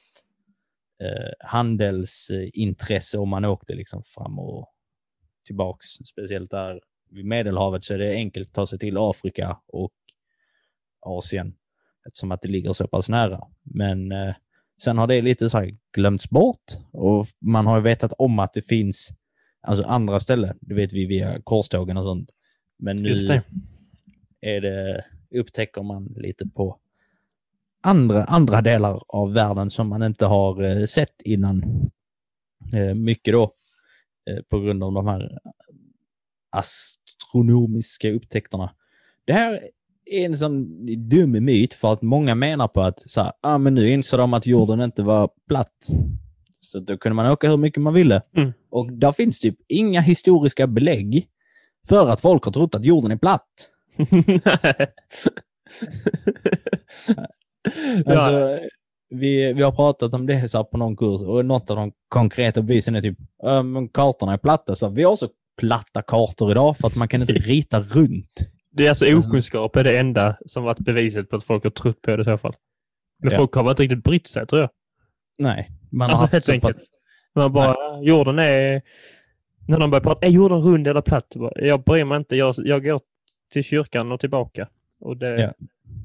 eh, 1.03 1.31
handelsintresse 1.39 3.17
om 3.17 3.29
man 3.29 3.45
åkte 3.45 3.75
liksom 3.75 4.03
fram 4.03 4.39
och 4.39 4.69
tillbaks. 5.45 5.85
Speciellt 5.85 6.51
där 6.51 6.81
vid 7.09 7.25
Medelhavet 7.25 7.83
så 7.85 7.93
är 7.93 7.97
det 7.97 8.13
enkelt 8.13 8.47
att 8.47 8.53
ta 8.53 8.67
sig 8.67 8.79
till 8.79 8.97
Afrika 8.97 9.59
och 9.67 9.93
Asien 10.99 11.55
eftersom 12.07 12.31
att 12.31 12.41
det 12.41 12.47
ligger 12.47 12.73
så 12.73 12.87
pass 12.87 13.09
nära. 13.09 13.41
Men 13.63 14.11
eh, 14.11 14.35
sen 14.83 14.97
har 14.97 15.07
det 15.07 15.21
lite 15.21 15.49
så 15.49 15.57
här 15.57 15.77
glömts 15.93 16.29
bort 16.29 16.63
och 16.91 17.27
man 17.39 17.65
har 17.65 17.77
ju 17.77 17.83
vetat 17.83 18.13
om 18.17 18.39
att 18.39 18.53
det 18.53 18.61
finns 18.61 19.09
alltså 19.61 19.83
andra 19.83 20.19
ställen. 20.19 20.57
Det 20.61 20.73
vet 20.73 20.93
vi 20.93 21.05
via 21.05 21.41
korstågen 21.41 21.97
och 21.97 22.03
sånt. 22.03 22.29
Men 22.79 22.95
nu 22.95 23.15
det. 23.15 23.43
är 24.41 24.61
det, 24.61 25.05
upptäcker 25.39 25.83
man 25.83 26.13
lite 26.17 26.47
på 26.47 26.79
andra, 27.81 28.23
andra 28.23 28.61
delar 28.61 29.03
av 29.07 29.33
världen 29.33 29.71
som 29.71 29.87
man 29.87 30.03
inte 30.03 30.25
har 30.25 30.63
eh, 30.63 30.85
sett 30.85 31.21
innan. 31.21 31.63
Eh, 32.73 32.93
mycket 32.93 33.31
då 33.31 33.53
eh, 34.29 34.43
på 34.49 34.59
grund 34.59 34.83
av 34.83 34.93
de 34.93 35.07
här 35.07 35.39
astronomiska 36.49 38.11
upptäckterna. 38.11 38.75
Det 39.25 39.33
här 39.33 39.69
är 40.05 40.25
en 40.25 40.37
sån 40.37 40.85
dum 41.09 41.31
myt 41.31 41.73
för 41.73 41.93
att 41.93 42.01
många 42.01 42.35
menar 42.35 42.67
på 42.67 42.81
att 42.81 43.11
så 43.11 43.21
här, 43.21 43.31
ah, 43.41 43.57
men 43.57 43.75
nu 43.75 43.89
inser 43.89 44.17
de 44.17 44.33
att 44.33 44.45
jorden 44.45 44.81
inte 44.81 45.03
var 45.03 45.29
platt. 45.47 45.87
Så 46.61 46.79
då 46.79 46.97
kunde 46.97 47.15
man 47.15 47.31
åka 47.31 47.49
hur 47.49 47.57
mycket 47.57 47.81
man 47.81 47.93
ville. 47.93 48.21
Mm. 48.35 48.53
Och 48.69 48.91
där 48.91 49.11
finns 49.11 49.39
typ 49.39 49.55
inga 49.67 50.01
historiska 50.01 50.67
belägg 50.67 51.27
för 51.87 52.09
att 52.09 52.21
folk 52.21 52.43
har 52.43 52.51
trott 52.51 52.75
att 52.75 52.85
jorden 52.85 53.11
är 53.11 53.17
platt. 53.17 53.47
Alltså, 58.05 58.31
ja, 58.31 58.59
vi, 59.09 59.53
vi 59.53 59.61
har 59.61 59.71
pratat 59.71 60.13
om 60.13 60.25
det 60.25 60.49
så 60.49 60.57
här 60.57 60.63
på 60.63 60.77
någon 60.77 60.97
kurs 60.97 61.21
och 61.21 61.45
något 61.45 61.69
av 61.69 61.77
de 61.77 61.91
konkreta 62.07 62.61
bevisen 62.61 62.95
är 62.95 63.01
typ, 63.01 63.17
"Ja, 63.37 63.63
men 63.63 63.89
kartorna 63.89 64.33
är 64.33 64.37
platta. 64.37 64.75
Så 64.75 64.89
vi 64.89 65.03
har 65.03 65.15
så 65.15 65.29
platta 65.57 66.01
kartor 66.01 66.51
idag 66.51 66.77
för 66.77 66.87
att 66.87 66.95
man 66.95 67.07
kan 67.07 67.21
inte 67.21 67.33
rita 67.51 67.79
runt. 67.79 68.52
Det 68.73 68.85
är 68.85 68.89
alltså 68.89 69.05
okunskap 69.17 69.75
är 69.75 69.83
det 69.83 69.99
enda 69.99 70.37
som 70.45 70.63
varit 70.63 70.79
beviset 70.79 71.29
på 71.29 71.35
att 71.35 71.43
folk 71.43 71.63
har 71.63 71.71
trott 71.71 72.01
på 72.01 72.15
det 72.15 72.21
i 72.21 72.25
så 72.25 72.37
fall. 72.37 72.55
Men 73.19 73.31
Ja. 73.31 73.37
folk 73.37 73.53
har 73.55 73.69
inte 73.69 73.83
riktigt 73.83 74.03
brytt 74.03 74.27
sig 74.27 74.47
tror 74.47 74.61
jag. 74.61 74.69
Nej. 75.37 75.71
Man 75.91 76.09
Alltså 76.09 76.27
helt 76.31 76.49
enkelt. 76.49 76.77
pass- 76.77 76.87
Man 77.35 77.53
bara, 77.53 78.01
jorden 78.01 78.39
är... 78.39 78.81
När 79.67 79.79
de 79.79 79.89
börjar 79.91 80.03
prata, 80.03 80.25
är 80.25 80.29
jorden 80.29 80.61
rund 80.61 80.87
eller 80.87 81.01
platt? 81.01 81.35
Jag 81.55 81.83
bryr 81.83 82.03
mig 82.05 82.17
inte. 82.17 82.35
Jag, 82.35 82.55
jag 82.57 82.83
går 82.83 83.01
till 83.53 83.63
kyrkan 83.63 84.11
och 84.11 84.19
tillbaka. 84.19 84.67
Och 84.99 85.17
det, 85.17 85.41
Ja. 85.41 85.53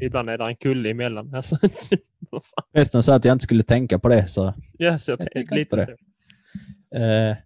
ibland 0.00 0.30
är 0.30 0.38
det 0.38 0.44
en 0.44 0.56
kulle 0.56 0.90
emellan. 0.90 1.34
Alltså. 1.34 1.56
Resten 2.74 3.02
sa 3.02 3.14
att 3.14 3.24
jag 3.24 3.34
inte 3.34 3.42
skulle 3.42 3.62
tänka 3.62 3.98
på 3.98 4.08
det. 4.08 4.28
Så. 4.28 4.54
ja, 4.72 4.98
så 4.98 5.10
jag 5.10 5.20
Jag 5.20 5.32
tänkte 5.32 5.54
lite 5.54 5.76
på 5.76 5.82
så. 5.82 5.90
Eh, 6.98 7.36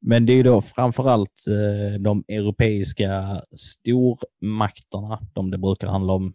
men 0.00 0.26
det 0.26 0.32
är 0.32 0.36
ju 0.36 0.42
då 0.42 0.60
framförallt 0.60 1.44
eh, 1.48 2.00
de 2.00 2.24
europeiska 2.28 3.42
stormakterna, 3.56 5.20
de 5.32 5.50
det 5.50 5.58
brukar 5.58 5.88
handla 5.88 6.12
om. 6.12 6.34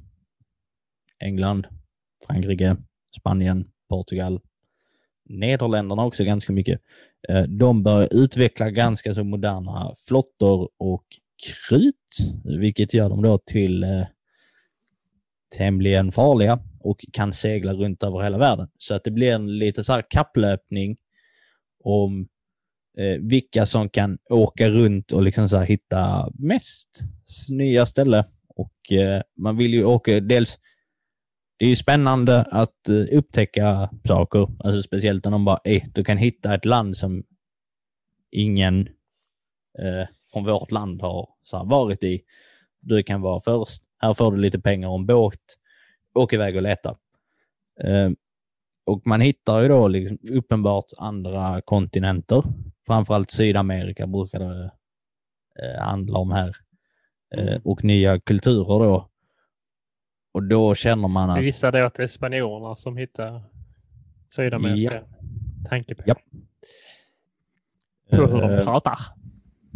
England, 1.20 1.68
Frankrike, 2.28 2.78
Spanien, 3.20 3.72
Portugal, 3.90 4.40
Nederländerna 5.30 6.06
också 6.06 6.24
ganska 6.24 6.54
mycket. 6.54 6.82
Eh, 7.30 7.44
de 7.44 7.84
börjar 7.84 8.14
utveckla 8.14 8.70
ganska 8.70 9.14
så 9.14 9.24
moderna 9.24 9.94
flottor 10.08 10.70
och 10.78 11.06
krut, 11.48 12.34
vilket 12.60 12.94
gör 12.94 13.10
dem 13.10 13.22
då 13.22 13.38
till 13.38 13.84
eh, 13.84 14.06
tämligen 15.58 16.12
farliga 16.12 16.60
och 16.80 17.06
kan 17.14 17.34
segla 17.34 17.74
runt 17.74 18.04
över 18.04 18.22
hela 18.22 18.38
världen. 18.38 18.68
Så 18.78 18.94
att 18.94 19.04
det 19.04 19.12
blir 19.12 19.32
en 19.32 19.58
lite 19.58 19.84
så 19.84 19.94
här 19.94 20.04
kapplöpning 20.10 20.98
om 21.84 22.28
eh, 22.98 23.20
vilka 23.22 23.66
som 23.66 23.90
kan 23.90 24.18
åka 24.30 24.70
runt 24.70 25.12
och 25.12 25.24
liksom 25.24 25.50
så 25.50 25.58
här 25.58 25.66
hitta 25.66 26.32
mest 26.34 27.00
nya 27.50 27.86
ställen. 27.86 28.24
Och 28.48 28.92
eh, 28.92 29.22
man 29.38 29.58
vill 29.58 29.74
ju 29.74 29.86
åka, 29.86 30.20
dels, 30.20 30.60
det 31.58 31.66
är 31.66 31.70
ju 31.70 31.76
spännande 31.76 32.42
att 32.42 32.90
eh, 32.90 33.18
upptäcka 33.18 33.90
saker, 34.08 34.48
alltså 34.60 34.82
speciellt 34.82 35.26
när 35.26 35.32
de 35.32 35.46
bara, 35.46 35.60
eh, 35.64 35.84
du 35.94 36.04
kan 36.04 36.18
hitta 36.18 36.56
ett 36.56 36.66
land 36.66 36.98
som 36.98 37.24
ingen 38.32 38.88
eh, 39.80 40.08
från 40.32 40.46
vårt 40.46 40.72
land 40.72 41.02
har 41.02 41.30
så 41.44 41.58
här, 41.58 41.66
varit 41.66 42.04
i. 42.04 42.22
Du 42.82 43.04
kan 43.04 43.22
vara 43.22 43.40
först, 43.40 43.84
här 43.98 44.14
får 44.14 44.32
du 44.32 44.38
lite 44.38 44.60
pengar 44.60 44.90
och 44.90 44.96
en 44.96 45.06
båt, 45.06 45.40
åk 46.14 46.34
iväg 46.34 46.56
och 46.56 46.62
leta. 46.62 46.98
Eh, 47.84 48.10
och 48.86 49.02
man 49.08 49.22
hittar 49.22 49.62
ju 49.62 49.68
då 49.68 49.88
liksom 49.88 50.18
uppenbart 50.32 50.86
andra 50.98 51.62
kontinenter. 51.62 52.44
Framförallt 52.86 53.32
Sydamerika 53.32 54.08
brukar 54.08 54.40
det 54.40 54.72
eh, 55.64 55.82
handla 55.84 56.20
om 56.20 56.32
här. 56.32 56.48
Eh, 56.48 56.56
Mm. 57.48 57.62
och 57.64 57.84
nya 57.84 58.20
kulturer 58.20 58.80
då. 58.80 59.10
Och 60.34 60.44
då 60.44 60.76
känner 60.76 61.08
man 61.08 61.30
att 61.30 61.44
gissar 61.44 61.72
då 61.72 61.86
att 61.86 61.94
det 61.94 62.04
är 62.04 62.08
spanjorerna 62.08 62.76
som 62.76 62.98
hittar 62.98 63.44
Sydamerika. 64.36 65.04
Tanke 65.70 65.96
på. 65.96 66.04
Japp. 66.08 66.18
På 68.10 68.16
hur 68.16 68.42
de 68.42 68.52
eh, 68.54 68.64
pratar. 68.64 69.00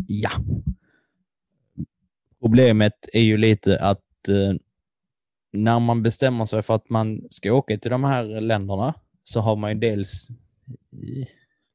Ja. 0.07 0.29
Problemet 2.41 3.09
är 3.13 3.21
ju 3.21 3.37
lite 3.37 3.79
att 3.79 4.27
eh, 4.29 4.55
när 5.51 5.79
man 5.79 6.03
bestämmer 6.03 6.45
sig 6.45 6.61
för 6.61 6.75
att 6.75 6.89
man 6.89 7.21
ska 7.29 7.53
åka 7.53 7.77
till 7.77 7.91
de 7.91 8.03
här 8.03 8.41
länderna 8.41 8.93
så 9.23 9.39
har 9.39 9.55
man 9.55 9.71
ju 9.71 9.79
dels 9.79 10.27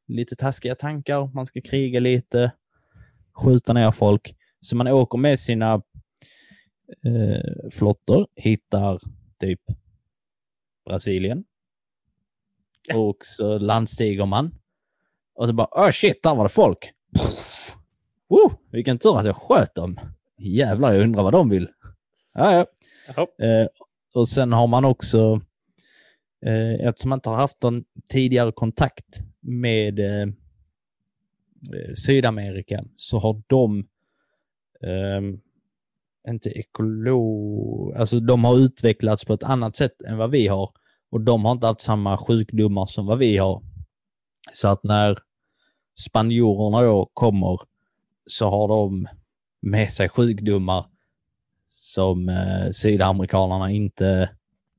lite 0.06 0.36
taskiga 0.36 0.74
tankar, 0.74 1.30
man 1.34 1.46
ska 1.46 1.60
kriga 1.60 2.00
lite, 2.00 2.52
skjuta 3.32 3.72
ner 3.72 3.90
folk. 3.90 4.36
Så 4.60 4.76
man 4.76 4.88
åker 4.88 5.18
med 5.18 5.38
sina 5.38 5.82
eh, 7.04 7.70
flottor, 7.70 8.26
hittar 8.36 9.00
typ 9.38 9.60
Brasilien. 10.84 11.44
Ja. 12.86 12.96
Och 12.96 13.16
så 13.20 13.58
landstiger 13.58 14.26
man. 14.26 14.54
Och 15.34 15.46
så 15.46 15.52
bara, 15.52 15.68
oh 15.70 15.90
shit, 15.90 16.22
där 16.22 16.34
var 16.34 16.44
det 16.44 16.48
folk. 16.48 16.92
Woo, 18.28 18.52
vilken 18.70 18.98
tur 18.98 19.18
att 19.18 19.26
jag 19.26 19.36
sköt 19.36 19.74
dem. 19.74 20.00
Jävlar, 20.38 20.92
jag 20.92 21.02
undrar 21.02 21.22
vad 21.22 21.32
de 21.32 21.48
vill. 21.48 21.68
Ja, 22.34 22.52
ja. 22.52 22.66
Eh, 23.38 23.66
och 24.14 24.28
sen 24.28 24.52
har 24.52 24.66
man 24.66 24.84
också, 24.84 25.40
eh, 26.46 26.72
eftersom 26.72 27.08
man 27.08 27.16
inte 27.16 27.28
har 27.28 27.36
haft 27.36 27.62
någon 27.62 27.84
tidigare 28.10 28.52
kontakt 28.52 29.20
med 29.40 29.98
eh, 29.98 30.22
eh 30.22 31.94
Sydamerika, 31.94 32.84
så 32.96 33.18
har 33.18 33.42
de 33.46 33.86
ehm, 34.82 35.40
inte 36.28 36.50
ekolo... 36.50 37.94
Alltså 37.96 38.20
de 38.20 38.44
har 38.44 38.56
utvecklats 38.56 39.24
på 39.24 39.32
ett 39.32 39.42
annat 39.42 39.76
sätt 39.76 40.02
än 40.02 40.16
vad 40.16 40.30
vi 40.30 40.46
har. 40.46 40.70
Och 41.10 41.20
de 41.20 41.44
har 41.44 41.52
inte 41.52 41.66
haft 41.66 41.80
samma 41.80 42.18
sjukdomar 42.18 42.86
som 42.86 43.06
vad 43.06 43.18
vi 43.18 43.36
har. 43.36 43.62
Så 44.52 44.68
att 44.68 44.84
när 44.84 45.18
spanjorerna 45.98 46.82
då 46.82 47.10
kommer 47.14 47.60
så 48.26 48.48
har 48.48 48.68
de 48.68 49.08
med 49.60 49.92
sig 49.92 50.08
sjukdomar 50.08 50.86
som 51.84 52.28
eh, 52.28 52.70
sydamerikanerna 52.72 53.70
inte... 53.70 54.30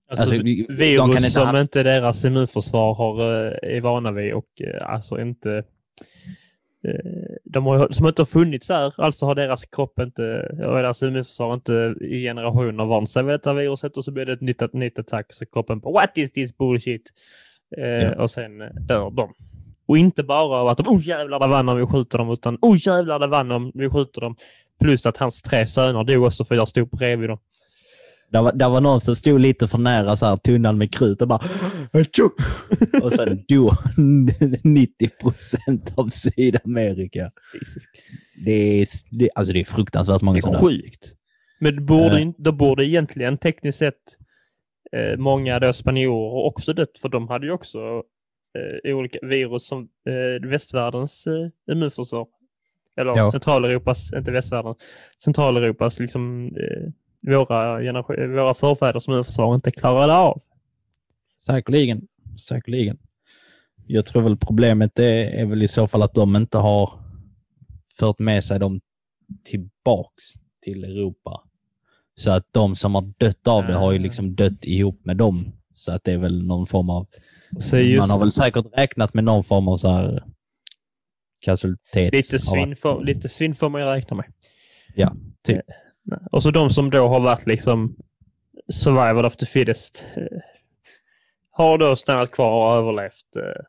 Alltså, 0.10 0.24
Alltså, 0.24 0.43
vi- 0.43 0.66
de 0.68 0.74
virus 0.74 0.99
kan 0.99 1.10
inte 1.10 1.30
som 1.32 1.47
ha- 1.47 1.62
inte 1.62 1.84
deras 1.84 2.26
immunförsvar 2.26 2.93
har, 2.93 3.45
eh, 3.45 3.76
är 3.78 3.82
vana 3.82 4.12
vid 4.12 4.34
och 4.34 4.62
eh, 4.62 4.89
alltså 4.89 5.20
inte 5.22 5.64
eh, 6.88 7.36
de 7.43 7.66
har, 7.66 7.89
som 7.91 8.08
inte 8.08 8.22
har 8.22 8.26
funnits 8.26 8.68
där, 8.68 8.93
alltså 9.01 9.26
har 9.26 9.36
deras 9.36 9.66
kropp 9.66 9.99
inte, 9.99 10.47
och 10.66 10.76
deras 10.76 11.03
immunförsvar 11.03 11.53
inte 11.53 11.95
i 12.01 12.24
generationer 12.24 12.86
vant 12.86 13.10
sig 13.10 13.24
vid 13.24 13.34
detta 13.34 13.53
viruset 13.53 13.97
och 13.97 14.06
så 14.06 14.12
blir 14.12 14.26
det 14.26 14.34
ett 14.34 14.41
nytt, 14.41 14.62
ett 14.62 14.74
nytt 14.74 14.99
attack 14.99 15.26
så 15.34 15.45
kroppen 15.45 15.82
på 15.82 15.91
what 15.91 16.12
is 16.18 16.32
this 16.34 16.58
bullshit? 16.58 17.10
Ja. 17.70 18.16
Och 18.16 18.32
sen 18.32 18.58
dör 18.88 19.10
de. 19.12 19.34
Och 19.88 19.97
inte 19.97 20.23
bara 20.23 20.57
av 20.57 20.67
att 20.67 20.77
de, 20.77 20.88
oh 20.88 21.07
jävlar 21.07 21.39
det 21.39 21.47
vann 21.47 21.69
om 21.69 21.77
vi 21.77 21.86
skjuter 21.86 22.17
dem, 22.17 22.29
utan 22.31 22.57
oh 22.61 22.77
jävlar 22.88 23.19
det 23.19 23.27
vann 23.27 23.51
om 23.51 23.71
vi 23.73 23.89
skjuter 23.89 24.21
dem. 24.21 24.36
Plus 24.81 25.05
att 25.05 25.17
hans 25.17 25.41
tre 25.41 25.67
söner 25.67 26.03
dog 26.03 26.23
också 26.23 26.45
för 26.45 26.55
jag 26.55 26.67
stod 26.67 26.89
bredvid 26.89 27.29
dem. 27.29 27.38
Där 28.31 28.41
var, 28.41 28.53
där 28.53 28.69
var 28.69 28.81
någon 28.81 29.01
som 29.01 29.15
stod 29.15 29.39
lite 29.39 29.67
för 29.67 29.77
nära 29.77 30.17
så 30.17 30.25
här, 30.25 30.38
tunnan 30.38 30.77
med 30.77 30.93
krut 30.93 31.21
och 31.21 31.27
bara... 31.27 31.39
"Atjo!" 31.93 32.29
och 33.03 33.13
sen 33.13 33.43
dog 33.47 33.71
90 34.63 35.09
procent 35.21 35.93
av 35.97 36.09
Sydamerika. 36.09 37.31
Det 38.45 38.51
är, 38.81 38.88
det, 39.11 39.29
alltså 39.36 39.53
det 39.53 39.59
är 39.59 39.63
fruktansvärt 39.63 40.21
många 40.21 40.36
Det 40.36 40.41
som 40.41 40.49
är 40.49 40.53
dör. 40.59 40.67
sjukt. 40.67 41.11
Men 41.59 41.75
det 41.75 41.81
borde, 41.81 42.19
Eh. 42.21 42.29
då 42.38 42.51
borde 42.51 42.86
egentligen 42.86 43.38
tekniskt 43.38 43.77
sett 43.79 43.93
eh, 44.95 45.17
många 45.17 45.59
då 45.59 45.73
spanjorer 45.73 46.45
också 46.45 46.73
dött, 46.73 46.99
för 47.01 47.09
de 47.09 47.27
hade 47.27 47.45
ju 47.45 47.51
också 47.51 48.03
eh, 48.84 48.95
olika 48.95 49.20
virus 49.22 49.68
som 49.68 49.89
eh, 50.06 50.49
västvärldens 50.49 51.28
eh, 51.28 51.74
immunförsvar. 51.74 52.28
Eller 52.97 53.18
Ja. 53.18 53.32
Centraleuropas, 53.32 54.14
inte 54.14 54.32
västvärlden, 54.32 54.76
Centraleuropas 55.24 55.99
liksom 55.99 56.45
eh, 56.58 56.91
våra, 57.32 57.80
våra 58.28 58.53
förfäders 58.53 59.08
immunförsvar 59.08 59.56
inte 59.56 59.72
klarade 59.72 60.14
av. 60.14 60.41
Säkerligen. 61.45 62.08
Säkerligen. 62.47 62.97
Jag 63.88 64.06
tror 64.06 64.22
väl 64.22 64.38
problemet 64.38 64.99
är, 64.99 65.26
är 65.26 65.45
väl 65.45 65.64
i 65.64 65.68
så 65.68 65.88
fall 65.88 66.01
att 66.01 66.14
de 66.14 66.36
inte 66.36 66.58
har 66.58 66.89
fört 67.99 68.20
med 68.20 68.43
sig 68.43 68.60
dem 68.60 68.82
tillbaks 69.43 70.24
till 70.62 70.84
Europa. 70.84 71.41
Så 72.18 72.32
att 72.32 72.47
de 72.51 72.76
som 72.76 72.95
har 72.95 73.14
dött 73.18 73.47
av 73.47 73.68
det 73.68 73.74
har 73.74 73.91
ju 73.91 73.99
liksom 73.99 74.36
dött 74.36 74.66
ihop 74.66 75.06
med 75.06 75.18
dem. 75.18 75.51
Så 75.74 75.91
att 75.91 76.03
det 76.03 76.12
är 76.12 76.18
väl 76.18 76.45
någon 76.45 76.66
form 76.68 76.89
av... 76.89 77.08
Man 77.99 78.10
har 78.10 78.20
väl 78.20 78.32
säkert 78.32 78.66
räknat 78.78 79.14
med 79.14 79.24
någon 79.24 79.43
form 79.43 79.68
av 79.68 79.78
så 79.78 79.89
här 79.89 80.24
kasualitet. 81.39 82.14
Lite 82.14 82.39
svinn, 82.39 82.74
att- 82.74 82.80
får, 82.80 83.03
lite 83.03 83.30
svinn 83.30 83.56
får 83.56 83.70
man 83.70 83.82
ju 83.82 83.88
räkna 83.88 84.18
med. 84.18 84.26
Ja, 84.95 85.16
typ. 85.43 85.58
Eh, 86.12 86.18
Och 86.32 86.43
så 86.43 86.51
de 86.51 86.70
som 86.70 86.89
då 86.89 87.08
har 87.08 87.20
varit 87.20 87.47
liksom 87.47 87.95
survival 88.74 89.26
of 89.26 89.36
the 89.38 89.45
fittest 89.45 90.06
eh, 90.16 90.24
har 91.51 91.78
då 91.78 91.95
stannat 91.95 92.32
kvar 92.32 92.51
och 92.72 92.78
överlevt. 92.78 93.36
eh. 93.36 93.64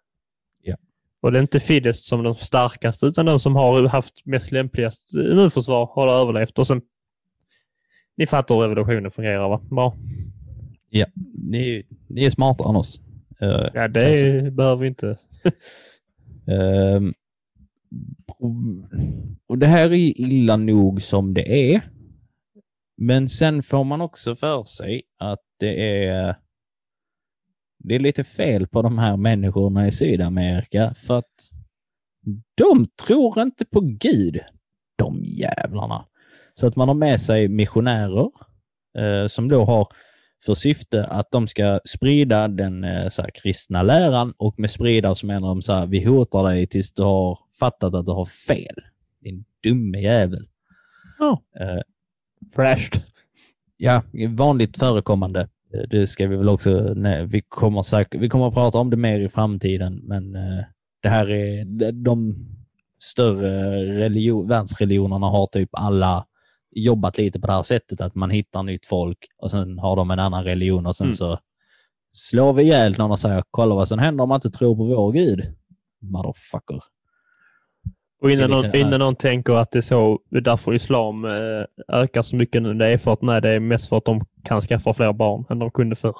Ja. 0.63 0.77
Och 1.21 1.33
det 1.33 1.39
är 1.39 1.43
inte 1.43 1.61
fittest 1.61 2.05
som 2.05 2.23
de 2.23 2.35
starkaste 2.35 3.07
utan 3.07 3.27
de 3.27 3.41
som 3.41 3.57
har 3.57 3.89
haft 3.89 4.27
mest 4.27 4.53
lämpligast 4.53 5.15
immunförsvar 5.15 5.87
har 5.95 6.09
överlevt. 6.09 6.59
Och 6.59 6.67
sen, 6.67 6.83
ni 8.17 8.27
fattar 8.27 8.55
hur 8.55 8.63
revolutionen 8.63 9.11
fungerar 9.11 9.49
va? 9.49 9.61
Bra. 9.71 9.95
Ja, 10.91 11.07
ni, 11.35 11.87
ni 12.09 12.25
är 12.25 12.31
smartare 12.31 12.69
än 12.69 12.77
oss. 12.77 13.01
Eh, 13.41 13.69
Ja, 13.75 13.89
det 13.89 14.21
är, 14.21 14.51
behöver 14.51 14.83
vi 14.83 14.89
inte. 14.89 15.19
Ehm, 16.49 17.15
och 19.47 19.59
det 19.59 19.67
här 19.67 19.91
är 19.91 20.21
illa 20.21 20.57
nog 20.57 21.03
som 21.03 21.35
det 21.35 21.75
är. 21.75 21.81
Men 22.97 23.29
sen 23.29 23.63
får 23.63 23.85
man 23.85 24.01
också 24.01 24.37
för 24.37 24.65
sig 24.65 25.03
att 25.19 25.41
det 25.61 26.05
är 26.05 26.37
det 27.79 27.95
är 27.95 27.99
lite 27.99 28.25
fel 28.25 28.67
på 28.67 28.83
de 28.83 28.99
här 28.99 29.17
människorna 29.17 29.87
i 29.87 29.93
Sydamerika 29.93 30.95
för 30.95 31.19
att 31.19 31.51
de 32.55 32.87
tror 33.07 33.43
inte 33.43 33.65
på 33.65 33.81
Gud, 33.81 34.41
de 34.97 35.25
jävlarna. 35.25 36.05
Så 36.55 36.67
att 36.67 36.77
man 36.77 36.89
har 36.89 36.95
med 36.95 37.21
sig 37.21 37.49
missionärer 37.49 38.31
eh, 38.99 39.27
som 39.27 39.49
då 39.49 39.65
har 39.65 39.89
för 40.47 40.55
syfte 40.55 41.05
att 41.05 41.31
de 41.31 41.49
ska 41.49 41.81
sprida 41.85 42.49
den 42.49 42.85
eh, 42.85 43.09
så 43.09 43.23
här, 43.23 43.31
kristna 43.35 43.83
läran 43.83 44.35
och 44.37 44.59
med 44.59 44.71
sprida 44.71 45.15
så 45.15 45.27
menar 45.27 45.49
de 45.49 45.63
så 45.63 45.73
här, 45.73 45.87
vi 45.87 46.05
hotar 46.05 46.45
dig 46.45 46.67
tills 46.67 46.93
du 46.93 47.03
har 47.03 47.39
fattat 47.61 47.95
att 47.95 48.07
du 48.07 48.13
har 48.13 48.27
fel. 48.27 48.77
Din 49.21 49.45
dumme 49.63 50.01
jävel. 50.01 50.47
Ja. 51.19 51.43
Eh, 51.61 51.81
Fräscht. 52.55 53.01
ja, 53.77 54.03
vanligt 54.29 54.79
förekommande. 54.79 55.41
Eh, 55.75 55.81
Det 55.91 56.07
ska 56.07 56.27
vi 56.27 56.37
väl 56.37 56.49
också, 56.49 56.71
nej, 56.97 57.27
vi 57.27 57.41
kommer 57.41 57.83
säkert, 57.83 58.21
vi 58.21 58.29
kommer 58.29 58.49
att 58.49 58.55
prata 58.55 58.79
om 58.79 58.91
det 58.91 58.97
mer 58.97 59.21
i 59.21 59.29
framtiden, 59.29 60.01
men 60.05 60.37
eh, 60.37 60.65
det 61.03 61.09
här 61.09 61.31
är, 61.31 61.65
de, 61.65 61.93
de 61.93 62.35
större 62.99 63.85
religion, 63.99 64.49
världsreligionerna 64.49 65.27
har 65.27 65.47
typ 65.47 65.69
alla 65.73 66.27
jobbat 66.79 67.19
lite 67.19 67.41
på 67.41 67.47
det 67.47 67.53
här 67.53 67.63
sättet 67.63 68.01
att 68.01 68.15
man 68.15 68.31
hittar 68.31 68.63
nytt 68.63 68.87
folk 68.87 69.19
och 69.39 69.51
sen 69.51 69.79
har 69.79 69.97
de 69.97 70.11
en 70.11 70.19
annan 70.19 70.45
religion 70.45 70.87
och 70.87 70.97
sen 70.97 71.05
Mm. 71.07 71.15
så 71.15 71.39
slår 72.13 72.53
vi 72.53 72.63
ihjäl 72.63 72.99
någon 72.99 73.11
och 73.11 73.19
säger 73.19 73.45
kolla 73.51 73.75
vad 73.75 73.89
som 73.89 73.99
händer 73.99 74.23
om 74.23 74.29
man 74.29 74.37
inte 74.37 74.51
tror 74.51 74.77
på 74.77 74.85
vår 74.85 75.13
gud. 75.13 75.55
Motherfucker. 76.01 76.83
Och 78.23 78.31
innan 78.31 78.45
är 78.45 78.49
någon, 78.49 78.63
liksom- 78.63 78.81
innan 78.81 79.01
någon 79.01 79.17
tänker 79.17 79.53
att 79.53 79.71
det 79.71 79.79
är 79.79 79.83
så, 79.83 80.21
därför 80.31 80.75
islam 80.75 81.25
eh, 81.25 81.65
ökar 81.89 82.23
så 82.23 82.37
mycket 82.37 82.63
nu. 82.63 82.75
Det 82.75 82.87
är 82.87 82.99
för 82.99 83.13
att 83.13 83.23
nej, 83.23 83.41
det 83.41 83.49
är 83.51 83.61
mest 83.61 83.89
för 83.89 83.97
att 83.97 84.05
de 84.05 84.25
kan 84.45 84.61
skaffa 84.61 84.95
fler 84.95 85.13
barn 85.13 85.45
än 85.51 85.59
de 85.59 85.71
kunde 85.71 85.97
förr. 85.97 86.17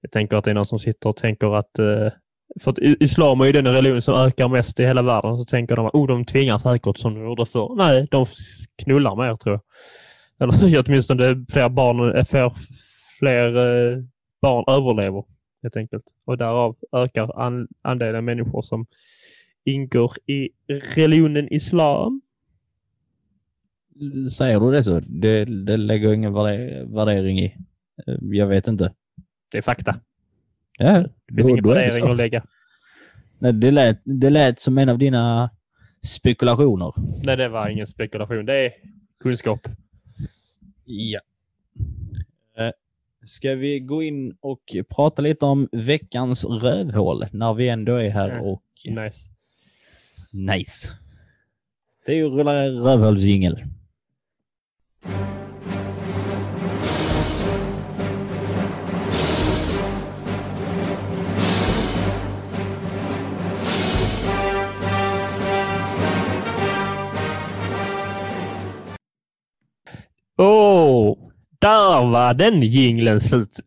Jag 0.00 0.10
tänker 0.10 0.36
att 0.36 0.44
det 0.44 0.50
är 0.50 0.54
någon 0.54 0.66
som 0.66 0.78
sitter 0.78 1.08
och 1.08 1.16
tänker 1.16 1.54
att 1.54 1.78
eh, 1.78 2.08
för 2.60 2.70
att 2.70 2.78
islam 2.78 3.40
är 3.40 3.44
ju 3.44 3.52
den 3.52 3.66
religion 3.66 4.02
som 4.02 4.14
ökar 4.14 4.48
mest 4.48 4.80
i 4.80 4.84
hela 4.86 5.02
världen. 5.02 5.36
Så 5.36 5.44
tänker 5.44 5.76
de 5.76 5.86
att 5.86 5.94
oh, 5.94 6.06
de 6.06 6.24
tvingar 6.24 6.58
säkert 6.58 6.98
som 6.98 7.14
de 7.14 7.20
gjorde 7.24 7.46
förr. 7.46 7.74
Nej, 7.76 8.06
de 8.10 8.26
knullar 8.82 9.16
mer 9.16 9.36
tror 9.36 9.54
jag. 9.54 9.62
Eller 10.38 10.84
åtminstone 10.88 11.44
fler 11.52 11.68
barn, 11.68 12.16
eh, 12.16 12.24
fler, 12.24 12.52
fler 13.18 13.46
eh, 13.56 13.98
barn 14.42 14.64
överlever 14.74 15.24
helt 15.62 15.76
enkelt. 15.76 16.04
Och 16.26 16.38
därav 16.38 16.76
ökar 16.92 17.40
an, 17.40 17.68
andelen 17.82 18.24
människor 18.24 18.62
som 18.62 18.86
ingår 19.64 20.12
i 20.26 20.48
religionen 20.94 21.52
islam. 21.52 22.20
Säger 24.32 24.60
du 24.60 24.70
det 24.70 24.84
så? 24.84 25.00
Det, 25.00 25.44
det 25.44 25.76
lägger 25.76 26.12
ingen 26.12 26.32
värde- 26.32 26.84
värdering 26.94 27.38
i. 27.38 27.56
Eh, 28.06 28.14
Jag 28.20 28.46
vet 28.46 28.68
inte. 28.68 28.92
Det 29.52 29.58
är 29.58 29.62
fakta. 29.62 30.00
Ja, 30.78 31.04
Det 31.28 31.34
finns 31.34 31.46
då- 31.46 31.50
ingen 31.52 31.64
värdering 31.68 32.10
att 32.10 32.16
lägga. 32.16 32.44
Nej, 33.38 33.52
det, 33.52 33.70
lät, 33.70 34.00
det 34.04 34.30
lät 34.30 34.60
som 34.60 34.78
en 34.78 34.88
av 34.88 34.98
dina 34.98 35.50
spekulationer. 36.02 36.92
Nej, 37.24 37.36
det 37.36 37.48
var 37.48 37.68
ingen 37.68 37.86
spekulation. 37.86 38.46
Det 38.46 38.54
är 38.66 38.72
kunskap. 39.20 39.68
Ja. 40.84 41.20
Eh, 42.58 42.70
Ska 43.24 43.54
vi 43.54 43.80
gå 43.80 44.02
in 44.02 44.36
och 44.40 44.76
prata 44.88 45.22
lite 45.22 45.44
om 45.44 45.68
veckans 45.72 46.44
rövhål 46.44 47.26
när 47.32 47.54
vi 47.54 47.68
ändå 47.68 47.94
är 47.96 48.08
här 48.10 48.28
Ja. 48.28 48.40
och 48.40 48.62
Nice. 48.84 49.20
nice. 50.30 50.88
Det 52.06 52.12
är 52.12 52.16
ju 52.16 52.28
rulla 52.28 52.66
rövhålsjingel. 52.68 53.64
Oh, 70.36 71.18
där 71.58 72.10
var 72.10 72.34
den 72.34 72.62
jingeln 72.62 73.20
slut. 73.20 73.60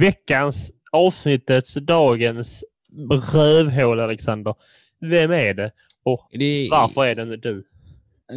Veckans, 0.00 0.70
avsnittets, 0.92 1.74
dagens 1.74 2.64
rövhål, 3.34 4.00
Alexander. 4.00 4.54
Vem 5.00 5.30
är 5.30 5.54
det? 5.54 5.70
Och 6.04 6.28
Det 6.32 6.44
är, 6.44 6.70
varför 6.70 7.04
är 7.06 7.14
det 7.14 7.22
inte 7.22 7.36
du? 7.36 7.64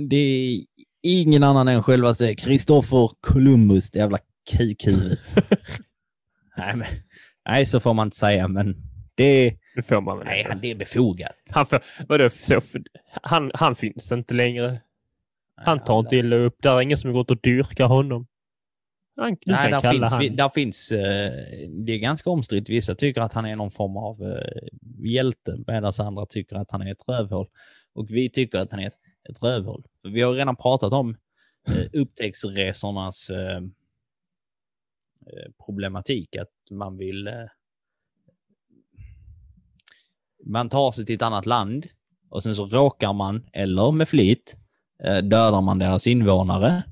det 0.09 0.15
är 0.17 0.61
ingen 1.03 1.43
annan 1.43 1.67
än 1.67 1.83
självaste 1.83 2.36
Kristoffer 2.36 3.09
Columbus, 3.21 3.91
det 3.91 3.99
jävla 3.99 4.19
kukhuvudet. 4.51 5.36
nej, 6.57 6.75
men, 6.75 6.88
nej, 7.49 7.65
så 7.65 7.79
får 7.79 7.93
man 7.93 8.07
inte 8.07 8.17
säga, 8.17 8.47
men 8.47 8.75
det, 9.15 9.55
Det 9.75 9.83
får 9.88 10.01
man 10.01 10.17
väl 10.17 10.27
nej, 10.27 10.45
han- 10.49 10.59
det 10.61 10.71
är 10.71 10.75
befogat. 10.75 11.31
Han, 11.49 11.65
får, 11.65 11.79
vadå, 12.07 12.29
så, 12.29 12.61
han, 13.21 13.51
han 13.53 13.75
finns 13.75 14.11
inte 14.11 14.33
längre. 14.33 14.81
Han 15.56 15.80
tar 15.80 15.99
inte 15.99 16.16
illa 16.16 16.36
upp. 16.36 16.56
Det 16.62 16.70
är 16.70 16.82
ingen 16.82 16.97
som 16.97 17.08
har 17.08 17.14
gått 17.16 17.32
och 17.32 17.41
dyrkar 17.41 17.86
honom. 17.86 18.28
Han, 19.18 19.38
Nej, 19.45 19.72
där 19.72 19.91
finns, 19.91 20.12
han. 20.12 20.36
där 20.36 20.49
finns 20.49 20.91
eh, 20.91 21.32
det 21.70 21.91
är 21.91 21.97
ganska 21.97 22.30
omstritt. 22.30 22.70
Vissa 22.70 22.95
tycker 22.95 23.22
att 23.22 23.34
han 23.34 23.45
är 23.45 23.56
någon 23.56 23.72
form 23.72 23.97
av 23.97 24.24
eh, 24.24 24.68
hjälte 25.12 25.58
medan 25.68 25.93
andra 25.99 26.26
tycker 26.26 26.56
att 26.56 26.72
han 26.72 26.82
är 26.82 26.91
ett 26.91 27.08
rövhål. 27.08 27.47
Och 27.93 28.10
vi 28.10 28.30
tycker 28.30 28.58
att 28.58 28.72
han 28.72 28.80
är 28.80 28.88
ett, 28.88 28.99
ett 29.30 29.43
rövhål. 29.43 29.84
Vi 30.03 30.22
har 30.22 30.34
redan 30.34 30.56
pratat 30.56 30.93
om 30.93 31.18
eh, 31.68 32.01
upptäcktsresornas 32.01 33.30
eh, 33.30 33.62
problematik. 35.66 36.36
Att 36.36 36.51
man 36.72 36.97
vill... 36.97 37.28
Eh, 37.28 37.34
man 40.45 40.70
tar 40.70 40.91
sig 40.91 41.06
till 41.06 41.16
ett 41.16 41.22
annat 41.22 41.45
land 41.45 41.88
och 42.30 42.43
sen 42.43 42.56
så 42.56 42.66
råkar 42.66 43.14
man, 43.14 43.49
eller 43.53 43.91
med 43.91 44.10
flit, 44.10 44.58
Eh, 45.03 45.17
dödar 45.17 45.61
man 45.61 45.79
deras 45.79 46.07
invånare. 46.07 46.83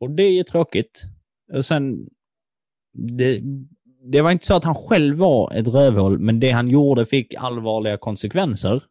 Och 0.00 0.10
det 0.10 0.22
är 0.22 0.32
ju 0.32 0.42
tråkigt. 0.42 1.02
Och 1.52 1.64
sen, 1.64 2.08
det, 2.92 3.40
det 4.04 4.20
var 4.22 4.30
inte 4.30 4.46
så 4.46 4.54
att 4.54 4.64
han 4.64 4.74
själv 4.74 5.16
var 5.18 5.52
ett 5.52 5.68
rövhål, 5.68 6.18
men 6.18 6.40
det 6.40 6.50
han 6.50 6.70
gjorde 6.70 7.06
fick 7.06 7.34
allvarliga 7.34 7.96
konsekvenser. 7.96 8.82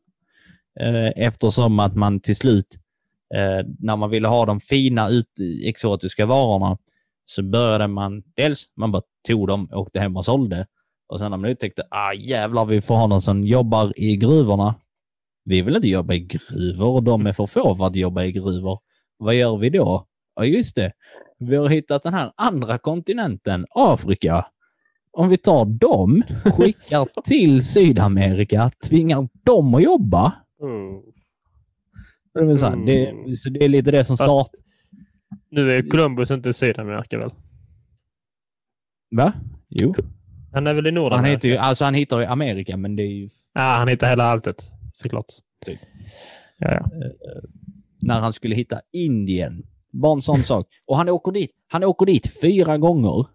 Eh, 0.79 1.11
eftersom 1.15 1.79
att 1.79 1.95
man 1.95 2.19
till 2.19 2.35
slut, 2.35 2.77
eh, 3.35 3.67
när 3.79 3.95
man 3.95 4.09
ville 4.09 4.27
ha 4.27 4.45
de 4.45 4.59
fina 4.59 5.09
ut, 5.09 5.27
exotiska 5.63 6.25
varorna, 6.25 6.77
så 7.25 7.43
började 7.43 7.87
man, 7.87 8.23
dels, 8.35 8.65
man 8.75 8.91
bara 8.91 9.01
tog 9.27 9.47
dem, 9.47 9.69
åkte 9.71 9.99
hem 9.99 10.17
och 10.17 10.25
sålde. 10.25 10.67
Och 11.07 11.19
sen 11.19 11.31
när 11.31 11.37
man 11.37 11.51
upptäckte, 11.51 11.83
ah 11.89 12.13
jävlar, 12.13 12.65
vi 12.65 12.81
får 12.81 12.95
ha 12.95 13.07
någon 13.07 13.21
som 13.21 13.43
jobbar 13.43 13.93
i 13.99 14.15
gruvorna. 14.15 14.75
Vi 15.45 15.61
vill 15.61 15.75
inte 15.75 15.87
jobba 15.87 16.13
i 16.13 16.19
gruvor, 16.19 17.01
de 17.01 17.25
är 17.27 17.33
för 17.33 17.47
få 17.47 17.75
för 17.75 17.87
att 17.87 17.95
jobba 17.95 18.23
i 18.23 18.31
gruvor. 18.31 18.79
Vad 19.17 19.35
gör 19.35 19.57
vi 19.57 19.69
då? 19.69 20.07
Ja, 20.35 20.45
just 20.45 20.75
det. 20.75 20.91
Vi 21.39 21.55
har 21.55 21.69
hittat 21.69 22.03
den 22.03 22.13
här 22.13 22.31
andra 22.35 22.77
kontinenten, 22.77 23.65
Afrika. 23.69 24.45
Om 25.11 25.29
vi 25.29 25.37
tar 25.37 25.65
dem, 25.65 26.23
skickar 26.45 27.21
till 27.23 27.65
Sydamerika, 27.65 28.71
tvingar 28.89 29.29
dem 29.43 29.75
att 29.75 29.83
jobba. 29.83 30.33
Mm. 30.61 31.01
Det, 32.33 32.45
vill 32.45 32.57
säga, 32.57 32.75
det, 32.75 33.37
så 33.37 33.49
det 33.49 33.65
är 33.65 33.69
lite 33.69 33.91
det 33.91 34.05
som 34.05 34.17
Fast- 34.17 34.31
start... 34.31 34.65
Nu 35.49 35.71
är 35.77 35.89
Columbus 35.89 36.31
inte 36.31 36.49
i 36.49 36.53
Sydamerika 36.53 37.17
väl? 37.17 37.31
Va? 39.15 39.33
Jo. 39.69 39.95
Han 40.53 40.67
är 40.67 40.73
väl 40.73 40.87
i 40.87 40.91
Nordamerika? 40.91 41.15
Han 41.15 41.25
heter 41.25 41.49
ju, 41.49 41.57
alltså 41.57 41.85
han 41.85 41.93
hittar 41.93 42.19
ju 42.19 42.25
Amerika, 42.25 42.77
men 42.77 42.95
det 42.95 43.03
är 43.03 43.07
ju 43.07 43.29
Ja, 43.53 43.61
han 43.61 43.87
hittar 43.87 44.09
hela 44.09 44.23
alltet. 44.23 44.69
Såklart. 44.93 45.25
Typ. 45.65 45.79
Ja, 46.57 46.71
ja. 46.71 46.89
när 48.01 48.19
han 48.19 48.33
skulle 48.33 48.55
hitta 48.55 48.81
Indien. 48.91 49.63
Bara 49.91 50.13
en 50.13 50.21
sån 50.21 50.43
sak. 50.43 50.67
Och 50.85 50.97
han 50.97 51.09
åker 51.09 51.31
dit. 51.31 51.51
Han 51.67 51.83
åker 51.83 52.05
dit 52.05 52.41
fyra 52.41 52.77
gånger. 52.77 53.25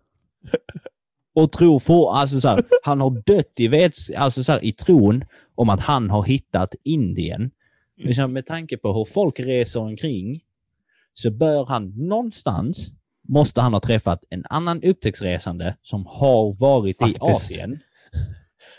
och 1.35 1.53
tror 1.53 1.79
för, 1.81 2.13
alltså 2.15 2.41
så 2.41 2.49
här, 2.49 2.65
han 2.83 3.01
har 3.01 3.23
dött 3.27 3.53
i, 3.61 3.69
vets, 3.69 4.11
alltså 4.11 4.45
så 4.45 4.53
här, 4.53 4.65
i 4.65 4.73
tron 4.73 5.25
om 5.55 5.69
att 5.69 5.81
han 5.81 6.11
har 6.11 6.23
hittat 6.25 6.75
Indien. 6.83 7.51
Liksom, 7.97 8.33
med 8.33 8.47
tanke 8.47 8.77
på 8.77 8.93
hur 8.93 9.05
folk 9.05 9.41
reser 9.41 9.81
omkring 9.81 10.41
så 11.15 11.31
bör 11.31 11.67
han 11.67 11.89
någonstans, 11.97 12.93
måste 13.29 13.61
han 13.61 13.73
ha 13.73 13.81
träffat 13.81 14.25
en 14.31 14.45
annan 14.51 14.83
upptäcktsresande 14.83 15.77
som 15.83 16.07
har 16.07 16.61
varit 16.61 16.97
i 16.97 17.05
Faktiskt. 17.05 17.23
Asien. 17.23 17.79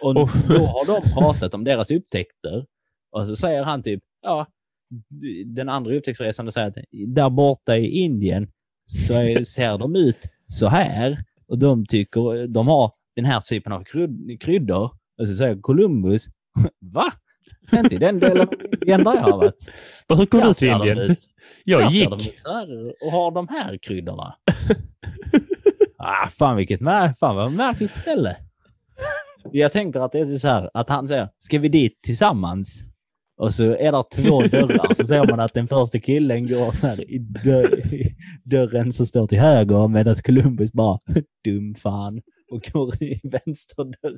Och 0.02 0.14
då 0.14 0.26
har 0.26 0.86
de 0.86 1.12
pratat 1.14 1.54
om 1.54 1.64
deras 1.64 1.92
upptäckter. 1.92 2.66
Och 3.12 3.28
så 3.28 3.36
säger 3.36 3.64
han 3.64 3.84
typ, 3.84 4.04
ja, 4.22 4.48
den 5.46 5.70
andra 5.70 5.96
upptäcktsresande 5.96 6.52
säger 6.52 6.68
att 6.68 6.76
där 7.08 7.30
borta 7.30 7.78
i 7.78 7.88
Indien 7.90 8.48
så 8.88 9.14
är, 9.14 9.44
ser 9.44 9.78
de 9.78 9.96
ut 9.96 10.18
så 10.48 10.68
här. 10.68 11.24
Och 11.48 11.60
de 11.60 11.86
tycker 11.86 12.48
de 12.48 12.68
har 12.68 12.92
den 13.16 13.26
här 13.26 13.42
typen 13.42 13.72
av 13.74 13.84
kryd, 13.84 14.42
kryddor. 14.42 14.92
Och 15.22 15.28
så 15.28 15.34
säger 15.34 15.62
Columbus, 15.62 16.26
va? 16.80 17.14
Inte 17.74 17.96
i 17.96 17.98
den 17.98 18.20
delen 18.20 18.42
av 18.48 18.54
Indien 18.82 19.04
där 19.04 19.16
jag 19.16 19.22
har 19.22 19.38
varit. 19.38 19.56
Men 20.08 20.18
hur 20.18 20.26
kom 20.26 20.40
du 20.40 20.46
till 20.46 20.56
ser 20.56 20.76
Indien? 20.76 21.16
Jag 21.64 21.82
Där 21.82 21.90
ser 21.90 22.00
gick. 22.00 22.10
de 22.10 22.16
ut 22.16 22.40
så 22.40 22.54
här 22.54 22.94
och 23.06 23.12
har 23.12 23.32
de 23.32 23.48
här 23.48 23.78
kryddorna. 23.78 24.36
ah, 25.98 26.28
fan 26.30 26.58
vilket 26.58 26.82
mär- 26.82 27.14
fan 27.20 27.36
vad 27.36 27.52
märkligt 27.54 27.98
ställe. 27.98 28.36
Jag 29.54 29.72
tänker 29.72 30.00
att 30.00 30.12
det 30.12 30.20
är 30.20 30.38
så 30.38 30.48
här 30.48 30.70
att 30.74 30.90
han 30.90 31.08
säger, 31.08 31.30
ska 31.38 31.60
vi 31.60 31.70
dit 31.70 32.02
tillsammans? 32.02 32.84
Och 33.38 33.54
så 33.54 33.64
är 33.64 33.92
det 33.92 34.04
två 34.12 34.42
dörrar, 34.42 34.94
så 34.94 35.08
ser 35.08 35.28
man 35.28 35.40
att 35.40 35.54
den 35.54 35.68
första 35.68 36.00
killen 36.00 36.48
går 36.48 36.72
så 36.72 36.88
här 36.88 37.12
i, 37.12 37.18
dö- 37.18 37.76
i 37.94 38.16
dörren 38.44 38.92
som 38.92 39.06
står 39.06 39.28
till 39.28 39.40
höger 39.40 39.88
medan 39.88 40.16
Columbus 40.16 40.74
bara, 40.74 41.00
dum 41.44 41.76
fan, 41.76 42.22
och 42.52 42.70
går 42.74 43.04
i 43.04 43.22
vänster 43.24 43.84
dörr. 43.84 44.18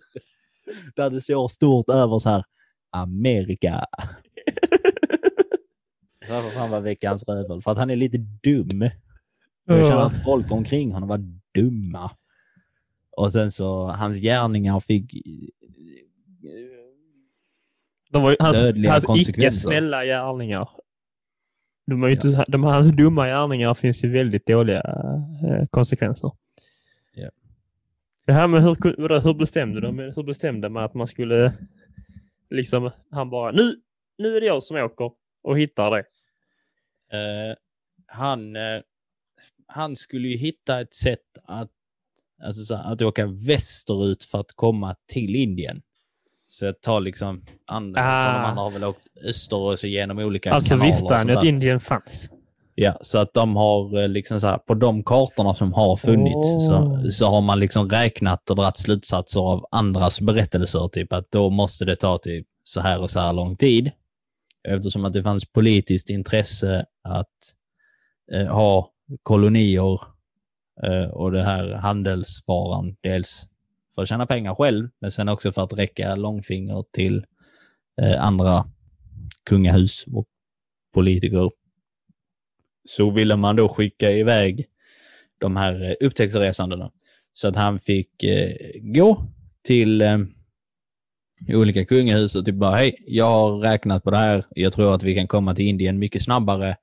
Där 0.96 1.10
det 1.10 1.22
står 1.22 1.48
stort 1.48 1.90
över 1.90 2.20
så 2.20 2.30
här, 2.30 2.44
Amerika. 2.92 3.86
Får 6.28 6.50
fan 6.50 6.72
vara 6.72 6.82
veckans 6.82 7.24
rövel, 7.28 7.62
för 7.62 7.72
att 7.72 7.78
han 7.78 7.90
är 7.90 7.96
lite 7.96 8.18
dum. 8.18 8.90
Jag 9.66 9.88
känner 9.88 10.02
att 10.06 10.24
folk 10.24 10.52
omkring 10.52 10.92
honom 10.92 11.10
var 11.10 11.24
dumma. 11.56 12.12
Och 13.12 13.32
sen 13.32 13.52
så, 13.52 13.88
hans 13.88 14.18
gärningar 14.18 14.80
fick 14.80 15.12
De 18.10 18.24
var 18.24 18.30
ju 18.30 18.38
hans, 18.40 18.58
hans 18.88 19.30
icke 19.30 19.52
snälla 19.52 20.06
gärningar. 20.06 20.70
De, 21.88 22.02
var 22.02 22.08
ju 22.08 22.16
inte, 22.16 22.46
de, 22.48 22.64
hans 22.64 22.88
dumma 22.88 23.28
gärningar 23.28 23.74
finns 23.74 24.04
ju 24.04 24.10
väldigt 24.10 24.48
dåliga 24.48 24.82
eh, 25.44 25.66
konsekvenser. 25.70 26.32
Ja. 27.14 27.30
Det 28.26 28.34
här 28.34 28.48
med 28.48 28.64
hur, 28.64 29.22
hur 29.22 29.34
bestämde 29.34 29.82
de? 29.82 30.00
Hur 30.00 30.24
bestämde 30.24 30.70
man 30.70 30.84
att 30.84 30.94
man 30.94 31.08
skulle 31.08 31.54
liksom, 32.50 32.92
han 33.12 33.30
bara 33.30 33.52
nu, 33.52 33.76
nu 34.18 34.38
är 34.38 34.42
det 34.42 34.48
jag 34.48 34.64
som 34.64 34.78
åker 34.78 35.12
och 35.44 35.60
hittar 35.60 35.92
det. 35.92 36.04
Eh, 37.18 37.56
han, 38.06 38.56
eh, 38.56 38.82
han 39.68 39.96
skulle 39.96 40.28
ju 40.28 40.38
hitta 40.38 40.82
ett 40.82 40.94
sätt 40.94 41.38
att, 41.44 41.72
alltså 42.46 42.64
så 42.64 42.76
att 42.76 43.02
åka 43.02 43.26
västerut 43.26 44.24
för 44.24 44.40
att 44.40 44.54
komma 44.56 44.96
till 45.12 45.36
Indien. 45.36 45.82
Så 46.50 46.66
jag 46.66 46.82
tar 46.82 47.00
liksom, 47.00 47.46
andra, 47.68 48.02
Ah. 48.02 48.26
för 48.26 48.34
de 48.40 48.46
andra 48.50 48.64
har 48.64 48.72
väl 48.72 48.84
åkt 48.84 49.08
öster 49.26 49.58
och 49.58 49.80
så 49.80 49.88
genom 49.88 50.20
olika 50.20 50.52
Alltså 50.54 50.70
kanaler. 50.70 50.92
visste 50.92 51.06
och 51.06 51.12
han 51.14 51.28
ju 51.28 51.36
att. 51.36 51.44
Indien 51.44 51.80
fanns. 51.80 52.30
Ja, 52.76 52.98
så 53.02 53.18
att 53.18 53.34
de 53.34 53.56
har 53.56 54.02
eh, 54.02 54.08
liksom 54.08 54.42
så 54.42 54.48
här, 54.48 54.58
på 54.58 54.74
de 54.74 55.04
kartorna 55.04 55.54
som 55.54 55.74
har 55.74 55.98
funnits 55.98 56.48
så, 56.68 56.76
Åh. 56.76 57.10
så 57.10 57.28
har 57.30 57.42
man 57.42 57.60
liksom 57.60 57.90
räknat 57.90 58.50
och 58.50 58.56
dragit 58.56 58.78
slutsatser 58.78 59.40
av 59.40 59.66
andras 59.72 60.22
berättelser. 60.22 60.88
Typ 60.88 61.14
att 61.14 61.32
då 61.32 61.50
måste 61.50 61.86
det 61.86 61.96
ta 61.96 62.18
typ 62.18 62.48
så 62.64 62.82
här 62.82 63.00
och 63.02 63.10
så 63.10 63.20
här 63.20 63.34
lång 63.34 63.58
tid. 63.58 63.92
Eftersom 64.70 65.06
att 65.06 65.14
det 65.14 65.24
fanns 65.24 65.52
politiskt 65.52 66.10
intresse 66.10 66.86
att 67.04 67.28
eh, 68.34 68.48
ha 68.48 68.90
kolonier 69.24 70.00
Eh, 70.84 71.10
och 71.10 71.32
det 71.32 71.44
här 71.44 71.74
handelsvaran. 71.74 72.96
Dels 73.02 73.48
för 73.96 74.02
att 74.02 74.10
tjäna 74.10 74.26
pengar 74.26 74.56
själv, 74.56 74.90
men 75.00 75.12
sen 75.12 75.30
också 75.30 75.52
för 75.52 75.64
att 75.64 75.74
räcka 75.74 76.16
långfinger 76.16 76.86
till 76.92 77.26
eh, 78.02 78.24
andra 78.24 78.66
kungahus 79.46 80.06
och 80.14 80.28
politiker 80.94 81.52
så 82.86 83.12
ville 83.12 83.36
man 83.36 83.56
då 83.56 83.70
skicka 83.70 84.12
iväg 84.12 84.66
de 85.38 85.56
här 85.56 85.84
eh, 85.84 86.08
upptäcktsresandena. 86.08 86.92
Så 87.34 87.48
att 87.48 87.56
han 87.56 87.80
fick 87.80 88.10
gå 88.82 89.28
till 89.64 90.04
olika 91.48 91.86
kungahus 91.86 92.36
och 92.36 92.46
typ 92.46 92.56
bara 92.56 92.76
hej, 92.76 92.96
jag 93.08 93.26
har 93.26 93.58
räknat 93.58 94.04
på 94.04 94.12
det 94.12 94.18
här. 94.18 94.46
Jag 94.50 94.74
tror 94.74 94.96
att 94.96 95.04
vi 95.04 95.16
kan 95.16 95.28
komma 95.28 95.56
till 95.56 95.66
Indien 95.66 96.00
mycket 96.00 96.24
snabbare 96.24 96.78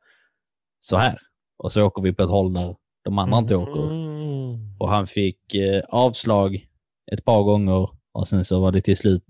så 0.81 0.97
här. 0.97 1.19
Och 1.57 1.73
så 1.73 1.83
åker 1.83 2.03
vi 2.03 2.13
på 2.13 2.23
ett 2.23 2.31
håll 2.31 2.53
där 2.53 2.77
de 3.09 3.19
andra 3.19 3.39
inte 3.39 3.57
åker. 3.57 3.91
Mm. 3.91 4.77
Och 4.79 4.89
han 4.89 5.07
fick 5.07 5.55
eh, 5.55 5.83
avslag 5.89 6.67
ett 7.13 7.25
par 7.25 7.43
gånger 7.43 7.89
och 8.13 8.29
sen 8.29 8.45
så 8.45 8.61
var 8.61 8.73
det 8.73 8.81
till 8.81 8.97
slut 8.97 9.25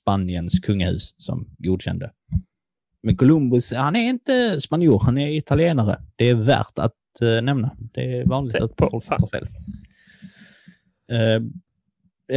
Spaniens 0.00 0.60
kungahus 0.60 1.14
som 1.18 1.48
godkände. 1.58 2.10
Men 3.02 3.16
Columbus, 3.16 3.72
han 3.72 3.96
är 3.96 4.08
inte 4.08 4.60
spanjor, 4.60 5.00
han 5.00 5.18
är 5.18 5.28
italienare. 5.36 6.00
Det 6.16 6.24
är 6.28 6.34
värt 6.34 6.78
att 6.78 6.94
eh, 7.22 7.42
nämna. 7.42 7.76
Det 7.94 8.18
är 8.18 8.24
vanligt 8.24 8.52
Det- 8.56 8.64
att 8.64 8.76
på- 8.76 8.88
folk 8.90 9.04
fattar 9.04 9.26
fel. 9.26 9.46
Eh, 11.12 11.42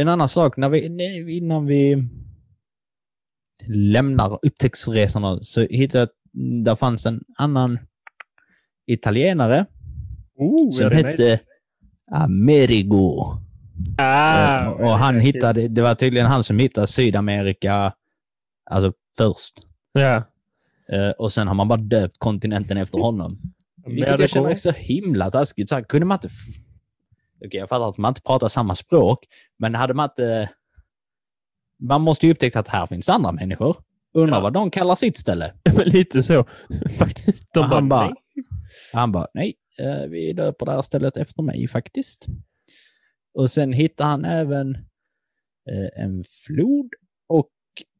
en 0.00 0.08
annan 0.08 0.28
sak, 0.28 0.56
när 0.56 0.68
vi, 0.68 0.88
nej, 0.88 1.36
innan 1.36 1.66
vi 1.66 2.08
lämnar 3.66 4.38
upptäcktsresorna 4.42 5.38
så 5.42 5.60
hittade 5.60 5.98
jag 5.98 6.04
att 6.04 6.14
där 6.64 6.76
fanns 6.76 7.06
en 7.06 7.24
annan 7.38 7.78
italienare 8.86 9.66
Oh, 10.36 10.72
som 10.72 10.90
hette 10.92 11.30
nice. 11.30 11.40
Amerigo. 12.12 13.36
Ah, 13.98 14.60
Eh, 14.64 14.68
och 14.70 14.90
han 14.98 15.20
hittade, 15.20 15.68
det 15.68 15.82
var 15.82 15.94
tydligen 15.94 16.26
han 16.26 16.44
som 16.44 16.58
hittade 16.58 16.86
Sydamerika 16.86 17.92
alltså 18.70 18.92
först. 19.16 19.54
Ja. 19.92 20.14
Eh, 20.92 21.10
och 21.18 21.32
sen 21.32 21.48
har 21.48 21.54
man 21.54 21.68
bara 21.68 21.80
döpt 21.80 22.18
kontinenten 22.18 22.76
efter 22.76 22.98
honom. 22.98 23.38
Vilket 23.86 24.18
jag 24.20 24.30
känner 24.30 24.50
är 24.50 24.54
så 24.54 24.70
himla 24.70 25.30
taskigt. 25.30 25.68
Så 25.68 25.74
här, 25.74 25.82
kunde 25.82 26.06
man 26.06 26.16
inte... 26.16 26.28
Okej, 27.46 27.60
jag 27.60 27.68
fattar 27.68 27.88
att 27.88 27.98
man 27.98 28.10
inte 28.10 28.22
pratar 28.22 28.48
samma 28.48 28.74
språk, 28.74 29.24
men 29.58 29.74
hade 29.74 29.94
man 29.94 30.04
inte... 30.10 30.50
Man 31.82 32.00
måste 32.02 32.26
ju 32.26 32.32
upptäcka 32.32 32.60
att 32.60 32.68
här 32.68 32.86
finns 32.86 33.08
andra 33.08 33.32
människor. 33.32 33.76
Undrar 34.14 34.36
Ja. 34.36 34.42
vad 34.42 34.52
de 34.52 34.70
kallar 34.70 34.94
sitt 34.94 35.18
ställe. 35.18 35.52
Lite 35.84 36.22
så. 36.22 36.44
Faktiskt. 36.98 37.48
De 37.54 37.64
han 37.64 37.88
bara, 37.88 38.04
nej. 38.06 38.14
han 38.92 39.12
bara, 39.12 39.26
nej, 39.34 39.54
vi 40.08 40.32
döper 40.32 40.66
det 40.66 40.72
här 40.72 40.82
stället 40.82 41.16
efter 41.16 41.42
mig 41.42 41.68
faktiskt. 41.68 42.26
Och 43.34 43.50
sen 43.50 43.72
hittar 43.72 44.04
han 44.04 44.24
även 44.24 44.74
eh, 45.70 46.02
en 46.04 46.24
flod 46.24 46.90
och 47.26 47.50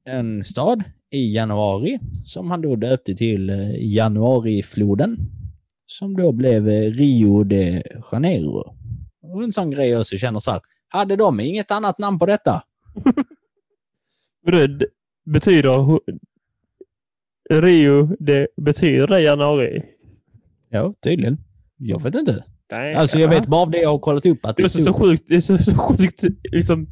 en 0.04 0.44
stad 0.44 0.82
i 1.10 1.34
januari 1.34 1.98
som 2.26 2.50
han 2.50 2.62
då 2.62 2.76
döpte 2.76 3.14
till 3.14 3.50
eh, 3.50 3.94
Januarifloden. 3.94 5.16
Som 5.86 6.16
då 6.16 6.32
blev 6.32 6.68
eh, 6.68 6.90
Rio 6.90 7.44
de 7.44 7.82
Janeiro. 8.12 8.76
Och 9.22 9.44
en 9.44 9.52
sån 9.52 9.70
grej 9.70 9.88
jag 9.88 10.06
så 10.06 10.18
känner 10.18 10.38
så 10.40 10.50
här, 10.50 10.60
hade 10.88 11.16
de 11.16 11.40
inget 11.40 11.70
annat 11.70 11.98
namn 11.98 12.18
på 12.18 12.26
detta? 12.26 12.62
Det 14.46 14.86
betyder... 15.24 16.00
Rio, 17.50 18.16
det 18.18 18.48
betyder 18.56 19.18
januari? 19.18 19.82
Ja, 20.68 20.94
tydligen. 21.00 21.38
Jag 21.86 22.02
vet 22.02 22.14
inte. 22.14 22.44
Nej, 22.70 22.94
Alltså 22.94 23.18
jag 23.18 23.32
ja. 23.34 23.38
vet 23.38 23.46
bara 23.48 23.60
av 23.62 23.70
det 23.70 23.78
jag 23.78 23.88
har 23.90 23.98
kollat 23.98 24.26
upp 24.26 24.46
att 24.46 24.56
Det 24.56 24.62
det 24.62 24.78
är 24.78 24.82
så, 24.82 24.92
sjukt, 24.92 25.24
det 25.28 25.36
är 25.36 25.40
så, 25.40 25.58
så 25.58 25.78
sjukt 25.78 26.24
liksom, 26.52 26.86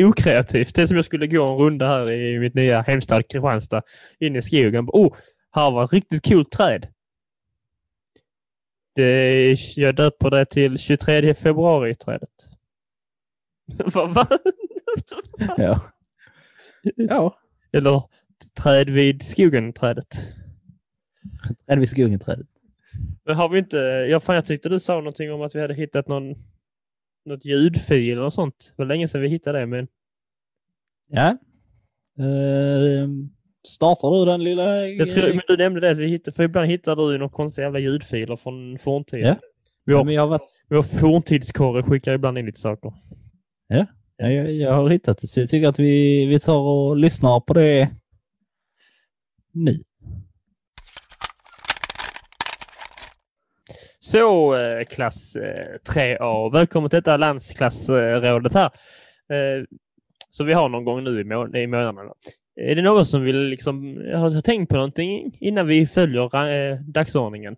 okreativt. 0.00 0.74
Det 0.74 0.82
är 0.82 0.86
som 0.86 0.96
jag 0.96 1.04
skulle 1.04 1.26
gå 1.26 1.44
en 1.44 1.58
runda 1.58 1.86
här 1.88 2.10
i 2.10 2.38
mitt 2.38 2.54
nya 2.54 2.82
hemstad 2.82 3.28
Kristianstad. 3.28 3.82
In 4.20 4.36
i 4.36 4.42
skogen. 4.42 4.88
Oh, 4.88 5.16
här 5.52 5.70
var 5.70 5.84
ett 5.84 5.92
riktigt 5.92 6.28
coolt 6.28 6.50
träd. 6.50 6.86
Det, 8.94 9.56
jag 9.76 9.94
döper 9.94 10.30
det 10.30 10.44
till 10.44 10.78
23 10.78 11.34
februari-trädet. 11.34 12.30
Vad 13.66 14.10
va? 14.14 14.28
Ja. 15.56 15.80
ja. 16.96 17.38
Eller 17.72 18.02
träd 18.62 18.90
vid 18.90 19.22
skogen-trädet. 19.22 20.20
Träd 21.66 21.78
vid 21.78 21.88
skogen 21.88 22.18
trädet. 22.18 22.46
Men 23.24 23.36
har 23.36 23.48
vi 23.48 23.58
inte... 23.58 23.76
Ja, 24.10 24.20
fan, 24.20 24.34
jag 24.34 24.46
tyckte 24.46 24.68
du 24.68 24.80
sa 24.80 24.94
någonting 24.94 25.32
om 25.32 25.42
att 25.42 25.54
vi 25.54 25.60
hade 25.60 25.74
hittat 25.74 26.08
någon 26.08 26.34
något 27.24 27.44
ljudfil 27.44 28.18
eller 28.18 28.30
sånt. 28.30 28.72
Det 28.76 28.82
var 28.82 28.86
länge 28.86 29.08
sedan 29.08 29.20
vi 29.20 29.28
hittade 29.28 29.58
det, 29.58 29.66
men 29.66 29.88
Ja. 31.08 31.36
Uh, 32.20 33.08
startar 33.68 34.18
du 34.18 34.24
den 34.24 34.44
lilla... 34.44 34.88
Jag 34.88 35.10
tror, 35.10 35.28
men 35.28 35.42
du 35.48 35.56
nämnde 35.56 35.80
det, 35.80 35.90
att 35.90 35.98
vi 35.98 36.06
hittar, 36.08 36.32
för 36.32 36.42
ibland 36.42 36.66
hittar 36.66 36.96
du 36.96 37.12
ju 37.12 37.18
några 37.18 37.32
konstiga 37.32 37.64
jävla 37.66 37.78
ljudfiler 37.78 38.36
från 38.36 38.78
forntiden. 38.78 39.26
Ja. 39.26 39.36
Vi 39.84 39.92
Ja, 39.92 40.02
har, 40.04 40.10
jag 40.12 40.22
har 40.22 40.28
varit... 40.28 40.42
har 40.70 40.82
forntidskorre 40.82 41.82
skickar 41.82 42.14
ibland 42.14 42.38
in 42.38 42.46
lite 42.46 42.60
saker. 42.60 42.92
Ja, 43.68 43.86
jag, 44.16 44.52
jag 44.52 44.72
har 44.72 44.88
hittat 44.90 45.18
det 45.20 45.26
så 45.26 45.40
jag 45.40 45.48
tycker 45.48 45.68
att 45.68 45.78
vi, 45.78 46.26
vi 46.26 46.40
tar 46.40 46.58
och 46.60 46.96
lyssnar 46.96 47.40
på 47.40 47.54
det 47.54 47.90
nu. 49.52 49.84
Så 54.06 54.56
eh, 54.56 54.84
klass 54.84 55.36
eh, 55.36 55.92
3A, 55.94 56.52
välkommen 56.52 56.90
till 56.90 56.96
detta 56.96 57.16
landsklassrådet 57.16 58.54
här. 58.54 58.64
Eh, 59.32 59.64
så 60.30 60.44
vi 60.44 60.52
har 60.52 60.68
någon 60.68 60.84
gång 60.84 61.04
nu 61.04 61.20
i, 61.20 61.24
må 61.24 61.56
i 61.56 61.66
månaden. 61.66 62.12
Är 62.60 62.74
det 62.74 62.82
någon 62.82 63.04
som 63.04 63.22
vill 63.22 63.36
liksom, 63.36 63.96
har, 64.14 64.40
tänkt 64.40 64.70
på 64.70 64.76
någonting 64.76 65.36
innan 65.40 65.66
vi 65.66 65.86
följer 65.86 66.48
eh, 66.48 66.78
dagsordningen? 66.80 67.56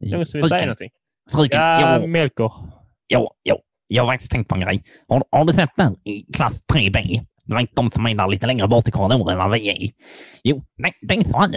Någon 0.00 0.26
som 0.26 0.40
vill 0.40 0.48
säga 0.48 0.60
någonting? 0.60 0.90
Fröken, 1.30 1.60
Ja, 1.60 1.80
jag, 1.80 2.08
Melker. 2.08 2.52
jag, 3.06 3.30
jag, 3.42 3.58
jag 3.88 4.02
har 4.02 4.12
faktiskt 4.12 4.32
tänkt 4.32 4.48
på 4.48 4.54
en 4.54 4.60
grej. 4.60 4.84
Har, 5.08 5.24
har 5.30 5.44
du 5.44 5.52
sett 5.52 5.76
den 5.76 5.96
i 6.04 6.32
klass 6.32 6.62
3B? 6.72 7.20
Det 7.44 7.54
var 7.54 7.60
inte 7.60 7.74
de 7.76 7.90
som 7.90 8.06
är 8.06 8.14
där 8.14 8.28
lite 8.28 8.46
längre 8.46 8.68
bort 8.68 8.88
i 8.88 8.90
korridoren 8.90 9.28
än 9.28 9.38
vad 9.38 9.50
vi 9.50 9.68
är. 9.68 9.90
Jo, 10.42 10.62
nej, 10.76 10.92
det 11.00 11.14
är 11.14 11.24
så 11.24 11.38
här 11.38 11.48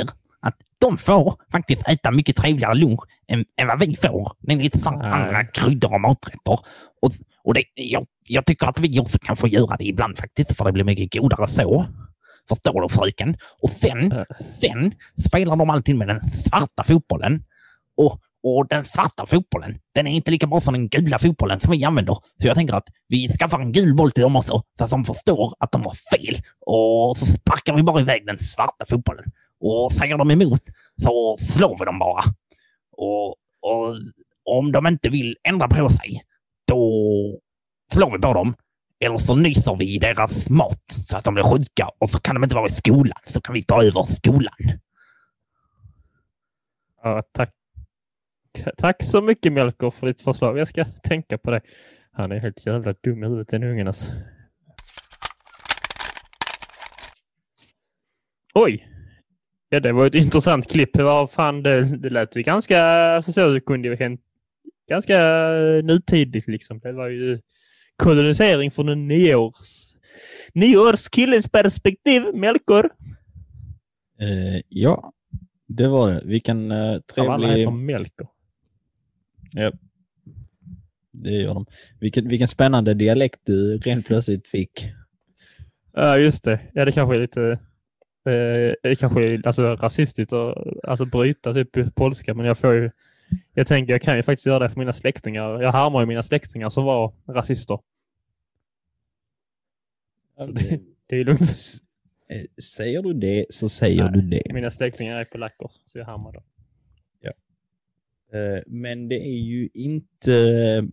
att 0.45 0.55
de 0.79 0.97
får 0.97 1.35
faktiskt 1.51 1.87
äta 1.87 2.11
mycket 2.11 2.35
trevligare 2.35 2.73
lunch 2.75 3.01
än, 3.27 3.45
än 3.57 3.67
vad 3.67 3.79
vi 3.79 3.95
får. 3.95 4.31
Är 4.47 4.55
lite 4.55 4.79
så 4.79 4.89
andra 4.89 5.43
kryddor 5.43 5.93
och 5.93 6.01
maträtter. 6.01 6.59
Och, 7.01 7.11
och 7.43 7.53
det, 7.53 7.63
jag, 7.73 8.05
jag 8.29 8.45
tycker 8.45 8.67
att 8.67 8.79
vi 8.79 8.99
också 8.99 9.19
kan 9.19 9.37
få 9.37 9.47
göra 9.47 9.77
det 9.77 9.85
ibland 9.85 10.17
faktiskt, 10.17 10.57
för 10.57 10.65
det 10.65 10.71
blir 10.71 10.83
mycket 10.83 11.21
godare 11.21 11.47
så. 11.47 11.85
Förstår 12.49 12.81
du 12.81 12.89
fröken? 12.89 13.37
Och 13.61 13.69
sen, 13.69 14.25
sen 14.45 14.93
spelar 15.27 15.55
de 15.55 15.69
alltid 15.69 15.95
med 15.95 16.07
den 16.07 16.21
svarta 16.31 16.83
fotbollen. 16.83 17.43
Och, 17.97 18.21
och 18.43 18.67
den 18.67 18.85
svarta 18.85 19.25
fotbollen, 19.25 19.77
den 19.95 20.07
är 20.07 20.11
inte 20.11 20.31
lika 20.31 20.47
bra 20.47 20.61
som 20.61 20.73
den 20.73 20.89
gula 20.89 21.19
fotbollen 21.19 21.59
som 21.59 21.71
vi 21.71 21.85
använder. 21.85 22.13
Så 22.41 22.47
jag 22.47 22.55
tänker 22.55 22.73
att 22.73 22.87
vi 23.07 23.37
skaffar 23.37 23.59
en 23.59 23.71
gul 23.71 23.95
boll 23.95 24.11
till 24.11 24.23
dem 24.23 24.35
också, 24.35 24.63
så 24.77 24.83
att 24.83 24.89
de 24.89 25.05
förstår 25.05 25.53
att 25.59 25.71
de 25.71 25.81
har 25.81 25.95
fel. 26.11 26.35
Och 26.65 27.17
så 27.17 27.25
sparkar 27.25 27.73
vi 27.73 27.83
bara 27.83 28.01
iväg 28.01 28.25
den 28.25 28.39
svarta 28.39 28.85
fotbollen. 28.89 29.25
Och 29.67 29.91
säger 29.91 30.17
de 30.17 30.31
emot 30.31 30.61
så 31.01 31.37
slår 31.39 31.79
vi 31.79 31.85
dem 31.85 31.99
bara. 31.99 32.23
Och, 32.91 33.29
och 33.61 33.95
om 34.43 34.71
de 34.71 34.87
inte 34.87 35.09
vill 35.09 35.37
ändra 35.43 35.67
på 35.67 35.89
sig, 35.89 36.21
då 36.67 36.79
slår 37.93 38.11
vi 38.11 38.19
på 38.19 38.33
dem. 38.33 38.55
Eller 38.99 39.17
så 39.17 39.35
nyser 39.35 39.75
vi 39.75 39.95
i 39.95 39.99
deras 39.99 40.49
mat 40.49 40.83
så 41.07 41.17
att 41.17 41.23
de 41.23 41.33
blir 41.33 41.43
sjuka 41.43 41.89
och 41.97 42.09
så 42.09 42.19
kan 42.19 42.35
de 42.35 42.43
inte 42.43 42.55
vara 42.55 42.67
i 42.67 42.71
skolan. 42.71 43.17
Så 43.25 43.41
kan 43.41 43.53
vi 43.53 43.63
ta 43.63 43.83
över 43.83 44.03
skolan. 44.03 44.53
Ja, 47.03 47.23
tack. 47.31 47.53
Tack 48.77 49.03
så 49.03 49.21
mycket 49.21 49.53
Melker 49.53 49.91
för 49.91 50.07
ditt 50.07 50.21
förslag. 50.21 50.57
Jag 50.57 50.67
ska 50.67 50.85
tänka 50.85 51.37
på 51.37 51.51
det. 51.51 51.61
Han 52.11 52.31
är 52.31 52.39
helt 52.39 52.65
jävla 52.65 52.93
dum 52.93 53.23
i 53.23 53.27
huvudet 53.27 53.47
den 53.47 53.63
ungen 53.63 53.87
alltså. 53.87 54.11
Oj! 58.53 58.94
Ja, 59.69 59.79
det 59.79 59.91
var 59.91 60.07
ett 60.07 60.15
intressant 60.15 60.71
klipp. 60.71 60.97
Vad 60.97 61.31
fan, 61.31 61.63
det, 61.63 61.97
det 61.97 62.09
lät 62.09 62.35
ju 62.35 62.41
ganska, 62.41 62.83
alltså 62.83 63.31
så 63.31 63.53
det 63.53 63.61
kunde 63.61 63.87
ju 63.87 63.95
hänt 63.95 64.21
ganska 64.89 65.17
eh, 65.17 65.83
nutidigt 65.83 66.47
liksom. 66.47 66.79
Det 66.79 66.91
var 66.91 67.07
ju 67.07 67.39
kolonisering 67.95 68.71
från 68.71 68.89
en 68.89 69.07
nioårs, 69.07 69.93
nioårs 70.53 71.09
killens 71.09 71.49
perspektiv, 71.49 72.23
Melkor. 72.33 72.89
Eh, 74.19 74.61
ja, 74.69 75.13
det 75.67 75.87
var 75.87 76.13
det. 76.13 76.21
Vilken 76.25 76.71
uh, 76.71 77.01
Av 77.17 77.29
alla 77.29 77.37
trevlig... 77.37 77.59
heter 77.59 77.71
Melkor. 77.71 78.27
Ja, 79.51 79.71
det 81.11 81.31
gör 81.31 81.53
de. 81.53 81.65
Vilken, 81.99 82.27
vilken 82.27 82.47
spännande 82.47 82.93
dialekt 82.93 83.39
du 83.43 83.77
rent 83.77 84.07
plötsligt 84.07 84.47
fick. 84.47 84.85
Ja, 85.93 86.17
just 86.17 86.43
det. 86.43 86.59
Ja, 86.73 86.85
det 86.85 86.91
kanske 86.91 87.15
är 87.15 87.19
lite 87.19 87.59
eh, 88.25 88.95
kanske 88.95 89.41
alltså, 89.45 89.63
rasistiskt 89.63 90.33
att 90.33 90.57
alltså, 90.83 91.05
bryta 91.05 91.53
typ 91.53 91.95
polska, 91.95 92.33
men 92.33 92.45
jag 92.45 92.57
får 92.57 92.73
ju 92.73 92.91
jag 93.53 93.67
tänker 93.67 93.93
jag 93.93 94.01
kan 94.01 94.17
ju 94.17 94.23
faktiskt 94.23 94.45
göra 94.45 94.59
det 94.59 94.69
för 94.69 94.79
mina 94.79 94.93
släktingar. 94.93 95.61
Jag 95.61 95.71
härmar 95.71 95.99
ju 95.99 96.05
mina 96.05 96.23
släktingar 96.23 96.69
som 96.69 96.83
var 96.83 97.13
rasister. 97.27 97.79
Så 100.37 100.51
det, 100.51 100.79
det 101.07 101.15
är 101.15 101.23
lugnt. 101.23 101.41
Eh, 102.29 102.63
Säger 102.63 103.01
du 103.01 103.13
det 103.13 103.45
så 103.49 103.69
säger 103.69 104.03
Nej. 104.03 104.13
du 104.13 104.21
det. 104.21 104.53
Mina 104.53 104.71
släktingar 104.71 105.17
är 105.17 105.25
polacker, 105.25 105.71
så 105.85 105.97
jag 105.97 106.05
härmar 106.05 106.31
dem. 106.31 106.43
Eh, 108.35 108.61
Men 108.67 109.09
det 109.09 109.15
är 109.15 109.39
ju 109.39 109.69
inte... 109.73 110.87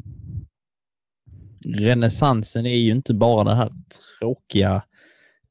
Renässansen 1.65 2.67
är 2.67 2.77
ju 2.77 2.93
inte 2.93 3.15
bara 3.15 3.45
det 3.45 3.55
här 3.55 3.73
tråkiga 4.19 4.83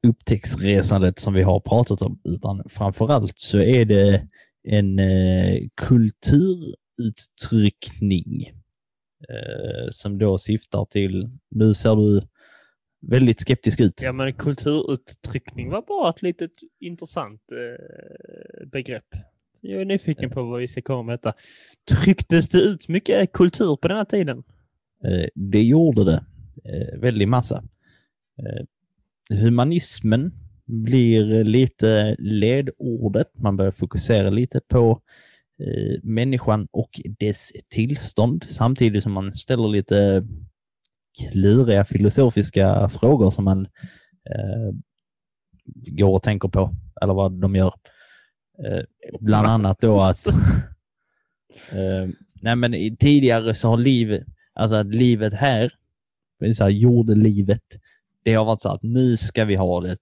upptäcktsresandet 0.07 1.19
som 1.19 1.33
vi 1.33 1.41
har 1.41 1.59
pratat 1.59 2.01
om, 2.01 2.19
utan 2.23 2.63
framförallt 2.69 3.39
så 3.39 3.61
är 3.61 3.85
det 3.85 4.27
en 4.63 4.99
eh, 4.99 5.61
kulturuttryckning 5.75 8.43
eh, 9.29 9.89
som 9.91 10.17
då 10.17 10.37
syftar 10.37 10.85
till, 10.85 11.29
nu 11.49 11.73
ser 11.73 11.95
du 11.95 12.21
väldigt 13.07 13.39
skeptisk 13.41 13.79
ut. 13.79 14.01
Ja, 14.03 14.11
men 14.11 14.33
kulturuttryckning 14.33 15.69
var 15.69 15.81
bara 15.81 16.09
ett 16.09 16.21
litet 16.21 16.51
intressant 16.79 17.41
eh, 17.51 18.67
begrepp. 18.67 19.05
Jag 19.61 19.81
är 19.81 19.85
nyfiken 19.85 20.29
på 20.29 20.43
vad 20.43 20.59
vi 20.59 20.67
ska 20.67 20.81
komma 20.81 21.03
med 21.03 21.13
detta. 21.13 21.33
Trycktes 21.91 22.49
det 22.49 22.61
ut 22.61 22.87
mycket 22.87 23.31
kultur 23.31 23.75
på 23.75 23.87
den 23.87 23.97
här 23.97 24.05
tiden? 24.05 24.43
Eh, 25.03 25.25
Det 25.35 25.63
gjorde 25.63 26.03
det. 26.03 26.23
Eh, 26.65 26.99
Väldigt 26.99 27.29
massa. 27.29 27.63
Humanismen 29.31 30.31
blir 30.65 31.43
lite 31.43 32.15
ledordet. 32.19 33.27
Man 33.37 33.57
börjar 33.57 33.71
fokusera 33.71 34.29
lite 34.29 34.61
på 34.67 35.01
eh, 35.59 35.99
människan 36.03 36.67
och 36.71 37.01
dess 37.19 37.51
tillstånd 37.69 38.43
samtidigt 38.47 39.03
som 39.03 39.11
man 39.11 39.33
ställer 39.33 39.67
lite 39.67 40.27
kluriga 41.19 41.85
filosofiska 41.85 42.89
frågor 42.89 43.29
som 43.29 43.45
man 43.45 43.67
eh, 44.29 44.73
går 45.75 46.15
och 46.15 46.23
tänker 46.23 46.47
på, 46.47 46.75
eller 47.01 47.13
vad 47.13 47.41
de 47.41 47.55
gör. 47.55 47.73
Eh, 48.65 48.83
bland 49.19 49.47
annat 49.47 49.81
då 49.81 50.01
att 50.01 50.27
eh, 51.71 52.09
nej 52.41 52.55
men 52.55 52.97
tidigare 52.97 53.53
så 53.53 53.67
har 53.67 53.77
livet, 53.77 54.23
alltså 54.53 54.75
att 54.75 54.95
livet 54.95 55.33
här, 55.33 55.73
så 56.55 56.63
här, 56.63 56.71
jordelivet, 56.71 57.63
det 58.23 58.33
har 58.33 58.45
varit 58.45 58.61
så 58.61 58.69
att 58.69 58.83
nu 58.83 59.17
ska 59.17 59.45
vi 59.45 59.55
ha 59.55 59.81
det 59.81 59.97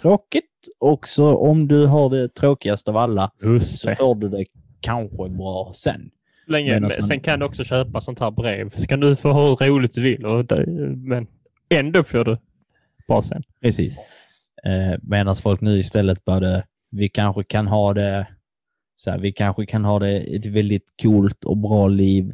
tråkigt 0.00 0.44
och 0.80 1.08
så 1.08 1.36
om 1.36 1.68
du 1.68 1.86
har 1.86 2.10
det 2.10 2.34
tråkigast 2.34 2.88
av 2.88 2.96
alla 2.96 3.30
Just 3.42 3.80
så 3.80 3.94
får 3.94 4.14
du 4.14 4.28
det 4.28 4.44
kanske 4.80 5.28
bra 5.28 5.72
sen. 5.74 6.10
Länge, 6.46 6.80
men 6.80 6.90
sen 6.90 7.20
kan 7.20 7.38
du 7.38 7.46
också 7.46 7.64
köpa 7.64 8.00
sånt 8.00 8.20
här 8.20 8.30
brev. 8.30 8.70
Så 8.70 8.86
kan 8.86 9.00
du 9.00 9.16
få 9.16 9.32
hur 9.32 9.66
roligt 9.66 9.94
du 9.94 10.02
vill. 10.02 10.26
Och 10.26 10.44
det, 10.44 10.66
men 10.96 11.26
ändå 11.68 12.04
får 12.04 12.24
du 12.24 12.38
bra 13.08 13.22
sen. 13.22 13.42
Precis. 13.60 13.96
Eh, 14.64 14.98
Medan 15.02 15.36
folk 15.36 15.60
nu 15.60 15.78
istället 15.78 16.24
började, 16.24 16.64
vi 16.90 17.08
kanske 17.08 17.44
kan 17.44 17.66
ha 17.66 17.94
det, 17.94 18.26
så 18.96 19.10
här, 19.10 19.18
vi 19.18 19.32
kanske 19.32 19.66
kan 19.66 19.84
ha 19.84 19.98
det 19.98 20.16
ett 20.36 20.46
väldigt 20.46 20.94
coolt 21.02 21.44
och 21.44 21.56
bra 21.56 21.88
liv 21.88 22.32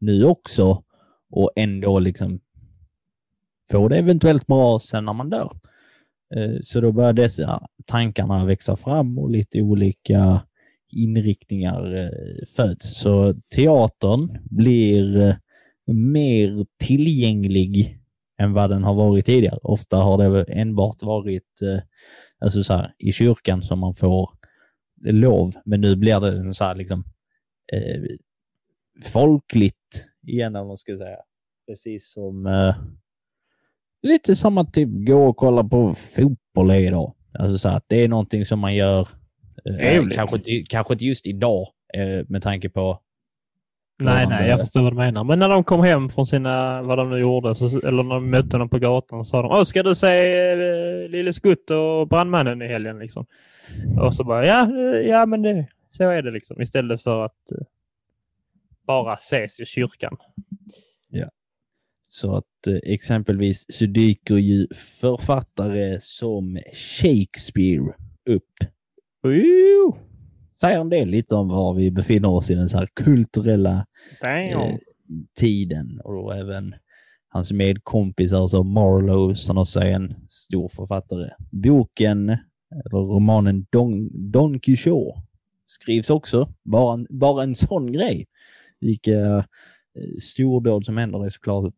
nu 0.00 0.24
också 0.24 0.82
och 1.30 1.50
ändå 1.56 1.98
liksom 1.98 2.40
få 3.70 3.88
det 3.88 3.96
eventuellt 3.96 4.46
bra 4.46 4.78
sen 4.78 5.04
när 5.04 5.12
man 5.12 5.30
dör. 5.30 5.52
Eh, 6.36 6.56
så 6.60 6.80
då 6.80 6.92
börjar 6.92 7.12
dessa 7.12 7.68
tankarna 7.86 8.44
växa 8.44 8.76
fram 8.76 9.18
och 9.18 9.30
lite 9.30 9.62
olika 9.62 10.40
inriktningar 10.90 11.96
eh, 11.96 12.46
föds. 12.56 12.98
Så 12.98 13.34
teatern 13.54 14.38
blir 14.50 15.20
eh, 15.20 15.34
mer 15.94 16.66
tillgänglig 16.78 17.98
än 18.38 18.52
vad 18.52 18.70
den 18.70 18.84
har 18.84 18.94
varit 18.94 19.26
tidigare. 19.26 19.58
Ofta 19.62 19.96
har 19.96 20.18
det 20.18 20.44
enbart 20.44 21.02
varit 21.02 21.60
alltså 22.38 22.64
så 22.64 22.74
här, 22.74 22.94
i 22.98 23.12
kyrkan 23.12 23.62
som 23.62 23.78
man 23.78 23.94
får 23.94 24.30
lov, 25.04 25.54
men 25.64 25.80
nu 25.80 25.96
blir 25.96 26.20
det 26.20 26.54
så 26.54 26.64
här 26.64 26.74
liksom 26.74 27.04
eh, 27.72 28.02
folkligt 29.02 30.06
igen, 30.26 30.56
om 30.56 30.68
man 30.68 30.78
ska 30.78 30.96
säga. 30.96 31.18
Precis 31.66 32.12
som 32.12 32.46
eh, 32.46 32.74
lite 34.02 34.34
som 34.36 34.58
att 34.58 34.72
typ 34.74 34.88
gå 34.92 35.28
och 35.28 35.36
kolla 35.36 35.64
på 35.64 35.94
fotboll 35.94 36.70
idag. 36.70 37.14
Alltså 37.38 37.58
så 37.58 37.68
att 37.68 37.84
det 37.86 38.04
är 38.04 38.08
någonting 38.08 38.44
som 38.44 38.58
man 38.60 38.74
gör, 38.74 39.08
eh, 39.64 40.00
kanske, 40.14 40.36
inte- 40.36 40.64
kanske 40.70 40.92
inte 40.94 41.04
just 41.04 41.26
idag 41.26 41.68
eh, 41.94 42.24
med 42.28 42.42
tanke 42.42 42.68
på 42.70 42.98
Nej, 44.00 44.22
Ja, 44.22 44.28
nej, 44.28 44.42
det- 44.42 44.48
jag 44.48 44.60
förstår 44.60 44.82
vad 44.82 44.92
du 44.92 44.96
menar. 44.96 45.24
Men 45.24 45.38
när 45.38 45.48
de 45.48 45.64
kom 45.64 45.80
hem 45.80 46.08
från 46.08 46.26
sina, 46.26 46.82
vad 46.82 46.98
de 46.98 47.10
nu 47.10 47.18
gjorde, 47.18 47.54
så, 47.54 47.64
eller 47.86 48.02
när 48.02 48.14
de 48.14 48.30
mötte 48.30 48.58
dem 48.58 48.68
på 48.68 48.78
gatan, 48.78 49.24
så 49.24 49.28
sa 49.30 49.42
de 49.42 49.50
Åh, 49.50 49.64
ska 49.64 49.82
du 49.82 49.94
se 49.94 50.08
eh, 50.50 51.08
Lille 51.08 51.32
Skutt 51.32 51.70
och 51.70 52.08
Brandmannen 52.08 52.62
i 52.62 52.66
helgen? 52.68 52.98
Liksom. 52.98 53.26
Och 54.00 54.14
så 54.14 54.24
bara, 54.24 54.46
ja, 54.46 54.62
eh, 54.62 55.00
ja 55.08 55.26
men 55.26 55.42
det, 55.42 55.66
så 55.90 56.04
är 56.10 56.22
det 56.22 56.30
liksom. 56.30 56.62
Istället 56.62 57.02
för 57.02 57.24
att 57.24 57.52
eh, 57.52 57.66
bara 58.86 59.14
ses 59.14 59.60
i 59.60 59.64
kyrkan. 59.64 60.16
Så 62.10 62.36
att 62.36 62.66
eh, 62.66 62.78
exempelvis 62.82 63.66
så 63.68 63.86
dyker 63.86 64.36
ju 64.36 64.66
författare 64.74 65.98
som 66.00 66.58
Shakespeare 66.72 67.94
upp. 68.30 68.54
Säger 70.60 70.80
en 70.80 70.88
del 70.88 71.08
lite 71.08 71.34
om 71.34 71.48
var 71.48 71.74
vi 71.74 71.90
befinner 71.90 72.28
oss 72.28 72.50
i 72.50 72.54
den 72.54 72.68
så 72.68 72.78
här 72.78 72.88
kulturella 72.94 73.86
eh, 74.22 74.76
tiden 75.34 76.00
och 76.04 76.12
då 76.12 76.32
även 76.32 76.74
hans 77.28 77.52
medkompisar 77.52 78.48
som 78.48 78.72
Marlowe 78.72 79.34
som 79.36 79.58
också 79.58 79.80
är 79.80 79.92
en 79.92 80.14
stor 80.28 80.68
författare. 80.68 81.30
Boken, 81.50 82.28
eller 82.70 82.98
romanen 82.98 83.66
Don, 83.70 84.10
Don 84.30 84.60
Quixote 84.60 85.20
skrivs 85.66 86.10
också. 86.10 86.52
Bara 86.62 86.94
en, 86.94 87.06
bara 87.10 87.42
en 87.42 87.54
sån 87.54 87.92
grej. 87.92 88.26
Vilka 88.80 89.36
eh, 89.36 89.44
stordåd 90.22 90.84
som 90.84 90.96
händer 90.96 91.26
är 91.26 91.30
såklart 91.30 91.74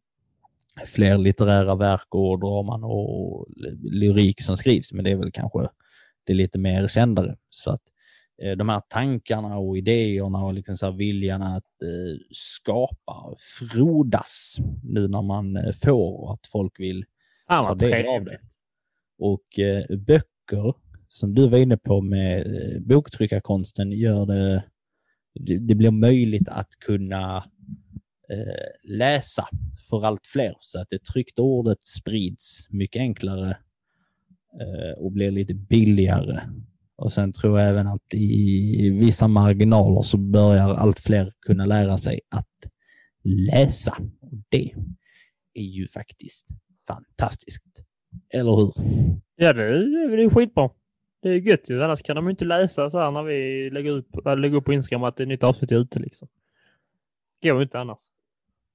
fler 0.87 1.19
litterära 1.19 1.75
verk 1.75 2.15
och 2.15 2.41
draman 2.41 2.85
och 2.85 3.47
lyrik 3.83 4.43
som 4.43 4.57
skrivs, 4.57 4.93
men 4.93 5.05
det 5.05 5.11
är 5.11 5.17
väl 5.17 5.33
kanske 5.33 5.69
det 6.25 6.35
lite 6.35 6.59
mer 6.59 6.89
kändare. 6.89 7.37
Så 7.51 7.71
att 7.71 7.83
eh, 8.43 8.53
de 8.53 8.69
här 8.69 8.83
tankarna 8.89 9.59
och 9.59 9.79
idéerna 9.79 10.45
och 10.45 10.55
liksom 10.55 10.77
så 10.77 10.87
här 10.87 10.93
viljan 10.93 11.43
att 11.43 11.83
eh, 11.83 12.21
skapa 12.31 13.35
frodas 13.59 14.57
nu 14.83 15.09
när 15.09 15.23
man 15.23 15.57
eh, 15.57 15.73
får 15.73 16.25
och 16.25 16.33
att 16.35 16.47
folk 16.47 16.81
vill 16.81 17.05
Fan 17.49 17.65
ta 17.65 17.75
del 17.75 18.07
av 18.07 18.25
det. 18.25 18.41
Och 19.19 19.59
eh, 19.59 19.99
böcker, 19.99 20.75
som 21.09 21.35
du 21.35 21.49
var 21.49 21.59
inne 21.59 21.77
på 21.77 22.01
med 22.01 22.41
eh, 22.41 22.81
boktryckarkonsten, 22.81 23.93
gör 23.93 24.27
det, 24.27 24.65
det, 25.59 25.75
blir 25.75 25.91
möjligt 25.91 26.49
att 26.49 26.71
kunna 26.81 27.45
Eh, 28.31 28.97
läsa 28.97 29.49
för 29.91 30.05
allt 30.07 30.27
fler 30.27 30.57
så 30.61 30.81
att 30.81 30.91
det 30.91 31.05
tryckta 31.05 31.43
ordet 31.43 31.85
sprids 31.85 32.67
mycket 32.71 33.01
enklare 33.01 33.51
eh, 34.61 34.99
och 34.99 35.13
blir 35.13 35.31
lite 35.31 35.55
billigare. 35.55 36.41
Och 36.97 37.13
sen 37.13 37.33
tror 37.33 37.61
jag 37.61 37.71
även 37.71 37.87
att 37.87 38.15
i 38.15 38.91
vissa 38.91 39.29
marginaler 39.29 40.03
så 40.03 40.17
börjar 40.17 40.75
allt 40.75 41.01
fler 41.01 41.33
kunna 41.41 41.67
lära 41.67 41.99
sig 41.99 42.21
att 42.29 42.67
läsa. 43.25 43.97
Och 44.21 44.39
det 44.49 44.75
är 45.55 45.63
ju 45.63 45.87
faktiskt 45.87 46.47
fantastiskt. 46.87 47.65
Eller 48.29 48.57
hur? 48.57 48.73
Ja, 49.37 49.53
det 49.53 49.65
är, 49.65 50.17
det 50.17 50.23
är 50.23 50.31
skitbra. 50.31 50.71
Det 51.23 51.29
är 51.29 51.35
gött 51.35 51.71
ju. 51.71 51.83
Annars 51.83 52.03
kan 52.03 52.17
de 52.17 52.29
inte 52.31 52.45
läsa 52.45 52.91
så 52.91 52.99
här 52.99 53.11
när 53.11 53.23
vi 53.23 53.71
lägger 53.71 53.91
upp, 53.91 54.07
lägger 54.37 54.57
upp 54.57 54.65
på 54.65 54.73
Instagram 54.73 55.05
att 55.05 55.21
ett 55.21 55.29
nytt 55.29 55.45
avsnitt 55.45 55.73
är 55.73 55.77
ute 55.77 55.99
liksom. 55.99 56.29
Går 57.43 57.57
ju 57.57 57.63
inte 57.63 57.79
annars. 57.79 58.01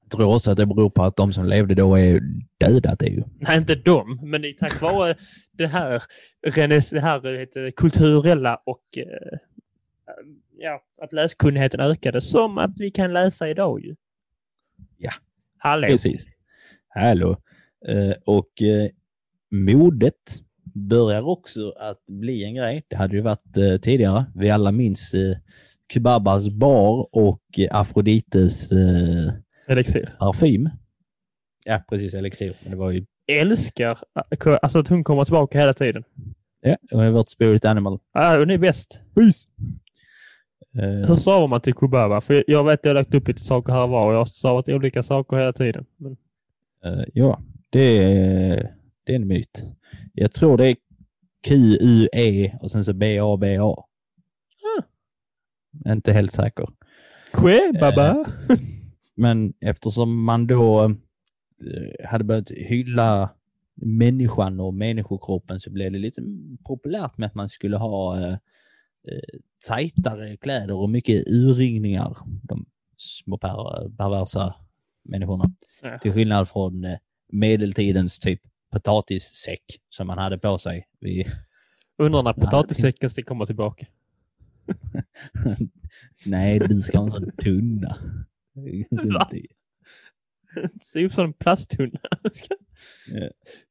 Jag 0.05 0.11
tror 0.11 0.35
också 0.35 0.51
att 0.51 0.57
det 0.57 0.65
beror 0.65 0.89
på 0.89 1.03
att 1.03 1.15
de 1.15 1.33
som 1.33 1.45
levde 1.45 1.75
då 1.75 1.95
är 1.95 2.21
döda. 2.57 2.95
Det 2.95 3.05
är 3.05 3.09
ju. 3.09 3.23
Nej, 3.39 3.57
inte 3.57 3.75
dem, 3.75 4.19
men 4.23 4.41
det 4.41 4.49
är 4.49 4.53
tack 4.53 4.81
vare 4.81 5.15
det 5.51 5.67
här, 5.67 6.03
det 6.41 6.99
här 6.99 7.39
heter, 7.39 7.71
kulturella 7.71 8.61
och 8.65 8.97
eh, 8.97 9.39
ja, 10.57 10.81
att 11.01 11.13
läskunnigheten 11.13 11.79
ökade 11.79 12.21
som 12.21 12.57
att 12.57 12.71
vi 12.77 12.91
kan 12.91 13.13
läsa 13.13 13.49
idag 13.49 13.81
ju. 13.81 13.95
Ja. 14.97 15.11
Hallå. 15.57 15.87
Precis. 15.87 16.25
Hallå. 16.87 17.37
Eh, 17.87 18.13
och 18.25 18.61
eh, 18.61 18.89
modet 19.51 20.41
börjar 20.63 21.21
också 21.21 21.69
att 21.69 22.05
bli 22.05 22.43
en 22.43 22.55
grej. 22.55 22.83
Det 22.87 22.95
hade 22.95 23.15
ju 23.15 23.21
varit 23.21 23.81
tidigare. 23.81 24.25
Vi 24.35 24.49
alla 24.49 24.71
minns 24.71 25.15
Kubabas 25.93 26.49
bar 26.49 27.07
och 27.11 27.41
Afrodites 27.71 28.69
Elixir. 29.67 30.15
parfym. 30.19 30.69
Ja, 31.65 31.81
precis. 31.89 32.13
Elixir. 32.13 32.55
Men 32.61 32.71
det 32.71 32.77
var 32.77 32.91
ju 32.91 33.05
Älskar 33.27 33.97
alltså 34.61 34.79
att 34.79 34.87
hon 34.87 35.03
kommer 35.03 35.25
tillbaka 35.25 35.59
hela 35.59 35.73
tiden. 35.73 36.03
ja, 36.61 36.77
det 36.81 36.95
har 36.95 37.09
varit 37.09 37.29
Spirit 37.29 37.65
Animal. 37.65 37.99
Ja, 38.13 38.37
hon 38.37 38.49
är 38.49 38.57
bäst. 38.57 38.99
Peace. 39.15 39.49
Eh, 40.75 41.07
Hur 41.07 41.15
stavar 41.15 41.47
man 41.47 41.61
till 41.61 41.73
Kubaba? 41.73 42.21
För 42.21 42.43
jag 42.47 42.63
vet 42.63 42.79
att 42.79 42.85
jag 42.85 42.89
har 42.89 42.95
lagt 42.95 43.13
upp 43.13 43.27
lite 43.27 43.41
saker 43.41 43.73
här 43.73 43.81
och 43.81 43.89
var 43.89 44.07
och 44.07 44.13
jag 44.13 44.17
har 44.17 44.25
stavat 44.25 44.69
olika 44.69 45.03
saker 45.03 45.37
hela 45.37 45.53
tiden. 45.53 45.85
Men 45.97 46.17
Eh, 46.85 47.03
ja, 47.13 47.41
det 47.69 47.79
är, 48.03 48.73
det 49.03 49.11
är 49.11 49.15
en 49.15 49.27
myt. 49.27 49.65
Jag 50.13 50.31
tror 50.31 50.57
det 50.57 50.67
är 50.67 50.75
Q-U-E 51.47 52.57
och 52.61 52.71
sen 52.71 52.85
så 52.85 52.93
B-A-B-A. 52.93 53.85
Inte 55.87 56.13
helt 56.13 56.31
säker. 56.31 56.67
Kubaba? 57.33 58.25
Men 59.15 59.53
eftersom 59.59 60.23
man 60.23 60.47
då 60.47 60.83
eh, 60.83 62.07
hade 62.07 62.23
börjat 62.23 62.51
hylla 62.51 63.29
människan 63.75 64.59
och 64.59 64.73
människokroppen 64.73 65.59
så 65.59 65.69
blev 65.71 65.91
det 65.91 65.97
lite 65.97 66.21
populärt 66.63 67.17
med 67.17 67.27
att 67.27 67.35
man 67.35 67.49
skulle 67.49 67.77
ha 67.77 68.19
eh, 68.19 68.33
eh, 69.07 69.39
tajtare 69.67 70.37
kläder 70.37 70.73
och 70.73 70.89
mycket 70.89 71.27
urringningar. 71.27 72.17
De 72.43 72.65
små 72.97 73.37
per, 73.37 73.89
perversa 73.97 74.55
människorna. 75.03 75.51
Ja. 75.81 75.99
Till 75.99 76.13
skillnad 76.13 76.49
från 76.49 76.83
eh, 76.85 76.97
medeltidens 77.31 78.19
typ 78.19 78.41
potatissäck 78.71 79.79
som 79.89 80.07
man 80.07 80.17
hade 80.17 80.37
på 80.37 80.57
sig. 80.57 80.87
Vid, 80.99 81.25
Undrar 81.97 82.23
när 82.23 82.33
potatissäcken 82.33 83.09
ska 83.09 83.23
komma 83.23 83.45
tillbaka. 83.45 83.85
nej, 86.25 86.59
du 86.59 86.81
ska 86.81 86.97
ha 86.97 87.05
en 87.05 87.11
sån 87.11 87.31
tunna. 87.31 87.97
Va? 88.91 89.29
Ser 90.81 90.99
ut 90.99 91.13
som 91.13 91.25
en 91.25 91.33
plasttunna. 91.33 91.99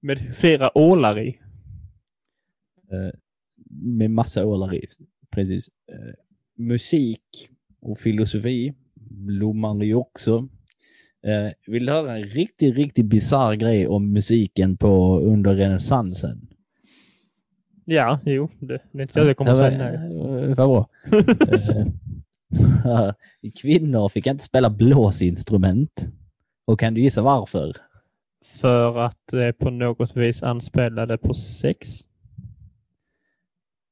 Med 0.00 0.36
flera 0.36 0.78
ålar 0.78 1.18
i. 1.18 1.40
Eh, 2.92 3.18
med 3.70 4.10
massa 4.10 4.46
ålar 4.46 4.74
i. 4.74 4.86
Precis. 5.30 5.68
Eh, 5.68 6.14
musik 6.56 7.50
och 7.80 7.98
filosofi 7.98 8.74
blommar 9.10 9.84
ju 9.84 9.94
också. 9.94 10.48
Eh, 11.26 11.52
vill 11.66 11.86
du 11.86 11.92
höra 11.92 12.16
en 12.16 12.24
riktigt, 12.24 12.74
riktigt 12.76 13.06
bisarr 13.06 13.54
grej 13.54 13.86
om 13.86 14.12
musiken 14.12 14.76
på 14.76 15.20
under 15.20 15.54
renässansen? 15.54 16.48
Ja, 17.84 18.20
jo. 18.24 18.50
Det, 18.60 18.82
det 18.92 18.98
är 18.98 19.02
inte 19.02 19.14
så 19.14 19.20
jag 19.20 19.36
kommer 19.36 19.54
säga 19.54 19.78
nej. 19.78 20.54
Vad 20.54 20.56
bra. 20.56 20.88
Eh, 22.84 23.12
Kvinnor 23.60 24.08
fick 24.08 24.26
inte 24.26 24.44
spela 24.44 24.70
blåsinstrument. 24.70 26.06
Och 26.64 26.80
kan 26.80 26.94
du 26.94 27.00
gissa 27.00 27.22
varför? 27.22 27.76
För 28.44 28.98
att 28.98 29.18
det 29.30 29.52
på 29.52 29.70
något 29.70 30.16
vis 30.16 30.42
anspelade 30.42 31.18
på 31.18 31.34
sex. 31.34 31.88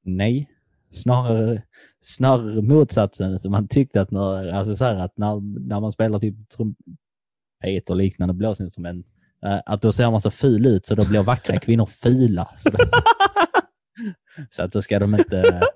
Nej, 0.05 0.49
snarare, 0.93 1.63
snarare 2.03 2.63
motsatsen. 2.63 3.39
Så 3.39 3.51
man 3.51 3.69
tyckte 3.69 4.01
att 4.01 4.11
när, 4.11 4.53
alltså 4.53 4.77
så 4.77 4.85
att 4.85 5.19
när, 5.19 5.67
när 5.69 5.81
man 5.81 5.93
spelar 5.93 6.19
typ 6.19 6.49
trumpet 6.49 7.91
och 7.91 7.97
liknande 7.97 8.35
blåsinstrument, 8.35 9.07
eh, 9.45 9.61
att 9.67 9.83
då 9.83 9.93
ser 9.93 10.11
man 10.11 10.21
så 10.21 10.31
ful 10.31 10.67
ut 10.67 10.87
så 10.87 10.95
då 10.95 11.09
blir 11.09 11.23
vackra 11.23 11.59
kvinnor 11.59 11.87
fula. 11.87 12.49
Så, 12.57 12.71
det, 12.71 12.79
så 14.51 14.63
att 14.63 14.73
då 14.73 14.83
ska 14.83 14.99
de 14.99 15.15
inte... 15.15 15.61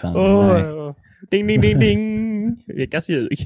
Så, 0.00 0.12
nej, 0.12 0.64
Oh, 0.64 0.94
ding, 1.30 1.46
ding, 1.46 1.60
ding, 1.60 1.78
ding. 1.78 2.11
Veckans 2.66 3.08
ljug. 3.10 3.38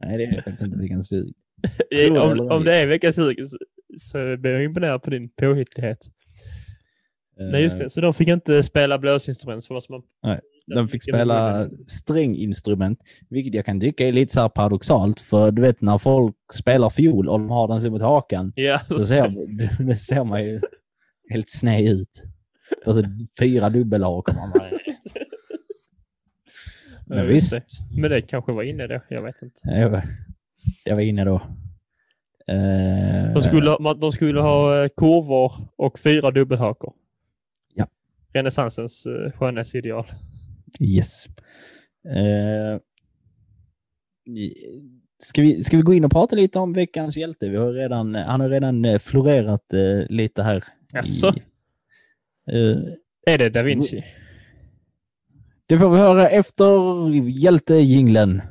nej, 0.00 0.18
det 0.18 0.24
är 0.24 0.34
faktiskt 0.42 0.62
inte 0.62 0.78
veckans 0.78 1.12
ljug. 1.12 1.34
om, 2.10 2.50
om 2.50 2.64
det 2.64 2.74
är 2.74 2.86
veckans 2.86 3.18
ljug 3.18 3.48
så, 3.48 3.58
så 4.00 4.36
blir 4.36 4.50
jag 4.50 4.64
imponerad 4.64 5.02
på 5.02 5.10
din 5.10 5.28
påhittighet. 5.28 5.98
Nej, 7.40 7.62
just 7.62 7.78
det. 7.78 7.90
Så 7.90 8.00
de 8.00 8.14
fick 8.14 8.28
inte 8.28 8.62
spela 8.62 8.98
blåsinstrument 8.98 9.64
så 9.64 9.74
man... 9.88 10.02
Nej, 10.22 10.40
De 10.66 10.88
fick 10.88 11.02
spela 11.02 11.68
stränginstrument, 11.88 12.98
vilket 13.30 13.54
jag 13.54 13.64
kan 13.64 13.80
tycka 13.80 14.08
är 14.08 14.12
lite 14.12 14.34
så 14.34 14.48
paradoxalt. 14.48 15.20
För 15.20 15.50
du 15.50 15.62
vet 15.62 15.80
när 15.80 15.98
folk 15.98 16.36
spelar 16.54 16.90
fiol 16.90 17.28
och 17.28 17.38
de 17.40 17.50
har 17.50 17.68
den 17.68 17.80
så 17.80 17.90
mot 17.90 18.02
hakan 18.02 18.52
Ja, 18.56 18.80
så 18.88 19.00
ser, 19.00 19.34
det 19.84 19.96
ser 20.08 20.24
man 20.24 20.44
ju 20.44 20.60
helt 21.30 21.48
sned 21.48 21.92
ut. 21.92 22.22
Och 22.86 22.94
så 22.94 23.04
fyra 23.38 23.70
dubbelhakor. 23.70 24.34
Man 24.34 24.50
bara, 24.50 24.70
Men 27.16 27.26
visst, 27.26 27.52
det. 27.52 28.00
Men 28.00 28.10
det 28.10 28.20
kanske 28.20 28.52
var 28.52 28.62
inne 28.62 28.86
då. 28.86 29.00
Jag 29.08 29.22
vet 29.22 29.42
inte. 29.42 29.60
jag 29.64 29.90
var, 29.90 30.02
jag 30.84 30.94
var 30.94 31.02
inne 31.02 31.24
då. 31.24 31.34
Eh, 32.46 33.32
De 33.34 33.42
skulle, 33.42 33.70
ha- 33.70 33.94
de 33.94 34.12
skulle 34.12 34.40
ha 34.40 34.82
eh, 34.82 34.88
kurvor 34.96 35.52
och 35.76 35.98
fyra 35.98 36.30
dubbelhakor. 36.30 36.92
Ja. 37.74 37.86
Renässansens 38.32 39.06
uh, 39.06 39.30
skönhetsideal. 39.32 40.04
Yes. 40.80 41.26
Eh, 42.08 42.80
ska, 45.22 45.42
vi, 45.42 45.64
ska 45.64 45.76
vi 45.76 45.82
gå 45.82 45.94
in 45.94 46.04
och 46.04 46.10
prata 46.10 46.36
lite 46.36 46.58
om 46.58 46.72
veckans 46.72 47.16
hjälte? 47.16 47.48
Vi 47.48 47.56
har 47.56 47.72
redan, 47.72 48.14
han 48.14 48.40
har 48.40 48.48
redan 48.48 48.84
eh, 48.84 48.98
florerat 48.98 49.72
eh, 49.72 50.06
lite 50.08 50.42
här. 50.42 50.64
Jaså? 50.92 51.28
eh, 52.52 52.78
Är 53.26 53.38
det 53.38 53.48
Da 53.50 53.62
Vinci? 53.62 54.02
Det 55.70 55.78
får 55.78 55.90
vi 55.90 55.98
höra 55.98 56.28
efter 56.28 57.10
hjältejinglen. 57.28 58.42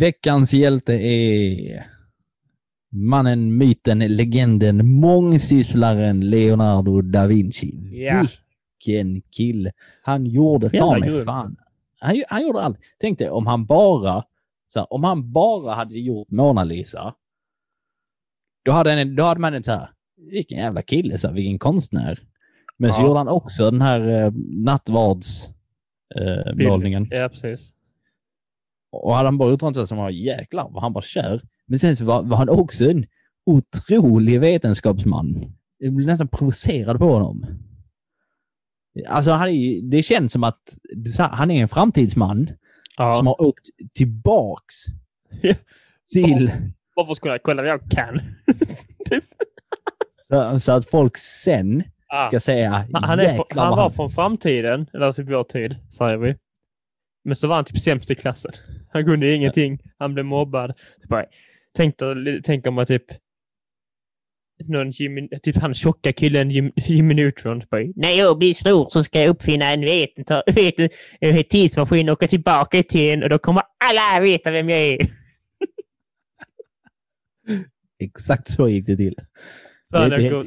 Veckans 0.00 0.54
hjälte 0.54 0.92
är 0.94 1.99
mannen, 2.92 3.56
myten, 3.58 3.98
legenden, 3.98 4.90
mångsysslaren 4.90 6.20
Leonardo 6.30 7.00
da 7.00 7.26
Vinci. 7.26 7.74
Ja. 7.92 8.26
Vilken 8.86 9.22
kille. 9.30 9.72
Han 10.02 10.26
gjorde 10.26 10.70
ta 10.70 10.98
mig 10.98 11.24
fan. 11.24 11.56
Han, 12.00 12.22
han 12.28 12.42
gjorde 12.42 12.60
allt. 12.62 12.78
Tänk 13.00 13.18
dig 13.18 13.30
om 13.30 13.46
han 13.46 13.66
bara, 13.66 14.24
så 14.68 14.78
här, 14.80 14.92
om 14.92 15.04
han 15.04 15.32
bara 15.32 15.74
hade 15.74 15.98
gjort 15.98 16.30
Mona 16.30 16.64
Lisa. 16.64 17.14
Då 18.64 18.72
hade, 18.72 18.90
han, 18.94 19.16
då 19.16 19.24
hade 19.24 19.40
man 19.40 19.54
inte 19.54 19.66
så 19.66 19.72
här, 19.72 19.88
vilken 20.30 20.58
jävla 20.58 20.82
kille, 20.82 21.18
så 21.18 21.28
här, 21.28 21.34
vilken 21.34 21.58
konstnär. 21.58 22.18
Men 22.78 22.92
så 22.92 23.00
Ja. 23.02 23.06
gjorde 23.06 23.18
han 23.18 23.28
också 23.28 23.70
den 23.70 23.80
här 23.82 24.08
eh, 24.24 24.32
nattvards 24.64 25.48
eh. 26.14 26.52
Ja, 27.10 27.28
precis. 27.28 27.72
Och 28.92 29.14
hade 29.16 29.26
han 29.26 29.38
bara 29.38 29.50
utrett 29.52 29.74
sig 29.74 29.86
som 29.86 29.98
var 29.98 30.10
jäklar 30.10 30.68
vad 30.70 30.82
han 30.82 30.92
bara 30.92 31.02
kör. 31.04 31.40
Men 31.70 31.78
sen 31.78 31.96
så 31.96 32.04
var, 32.04 32.22
var 32.22 32.36
han 32.36 32.48
också 32.48 32.90
en 32.90 33.06
otrolig 33.46 34.40
vetenskapsman. 34.40 35.52
Jag 35.78 35.92
blev 35.92 36.06
nästan 36.06 36.28
provocerad 36.28 36.98
på 36.98 37.12
honom. 37.12 37.46
Alltså 39.08 39.30
han 39.30 39.48
är, 39.48 39.82
det 39.90 40.02
känns 40.02 40.32
som 40.32 40.44
att 40.44 40.76
han 41.18 41.50
är 41.50 41.62
en 41.62 41.68
framtidsman 41.68 42.46
som 42.46 42.56
Ja. 42.96 43.22
har 43.22 43.42
åkt 43.42 43.66
tillbaks 43.94 44.74
Ja. 45.42 45.54
till 46.12 46.50
Varför 46.96 47.14
skulle 47.14 47.34
jag 47.34 47.42
kolla 47.42 47.62
vad 47.62 47.70
jag 47.70 47.90
kan? 47.90 48.20
så, 50.28 50.60
så 50.60 50.72
att 50.72 50.90
folk 50.90 51.16
sen 51.18 51.82
Ah. 52.12 52.26
ska 52.26 52.40
säga 52.40 52.70
Han, 52.92 53.04
han, 53.04 53.20
är, 53.20 53.28
han 53.32 53.68
vad 53.68 53.76
var 53.76 53.90
från 53.90 54.10
framtiden, 54.10 54.86
eller 54.94 55.12
typ 55.12 55.28
vår 55.28 55.44
tid, 55.44 55.76
säger 55.98 56.16
vi. 56.16 56.36
Men 57.24 57.36
så 57.36 57.48
var 57.48 57.56
han 57.56 57.64
typ 57.64 57.78
sämst 57.78 58.10
i 58.10 58.14
klassen. 58.14 58.52
Han 58.92 59.04
kunde 59.04 59.34
ingenting. 59.34 59.78
Han 59.98 60.14
blev 60.14 60.26
mobbad. 60.26 60.72
Så 61.02 61.08
bara, 61.08 61.24
tänk, 61.76 61.94
om 62.66 62.74
man 62.74 62.86
typ 62.86 63.04
någon 64.64 64.90
Jimmy, 64.90 65.28
typ 65.42 65.56
han 65.56 65.74
tjocka 65.74 66.12
killen 66.12 66.50
Jim, 66.50 66.72
Jimmy 66.76 67.14
Neutron. 67.14 67.60
så 67.62 67.66
Bara, 67.70 67.84
När 67.96 68.10
jag 68.10 68.38
blir 68.38 68.54
stor 68.54 68.88
så 68.90 69.02
ska 69.04 69.20
jag 69.20 69.28
uppfinna 69.28 69.70
en 69.72 69.84
vetenta- 69.84 70.42
vet, 70.54 70.92
en 71.20 71.44
tidsmaskin 71.44 72.08
och 72.08 72.12
åka 72.12 72.28
tillbaka 72.28 72.78
i 72.78 72.82
tiden 72.82 73.22
och 73.22 73.28
då 73.28 73.38
kommer 73.38 73.62
alla 73.84 74.20
veta 74.20 74.50
vem 74.50 74.68
jag 74.70 74.80
är. 74.80 74.98
Exakt 77.98 78.48
så 78.50 78.68
gick 78.68 78.86
det 78.86 78.96
till. 78.96 79.14
Så 79.90 79.96
han, 79.98 80.12
åkte, 80.12 80.46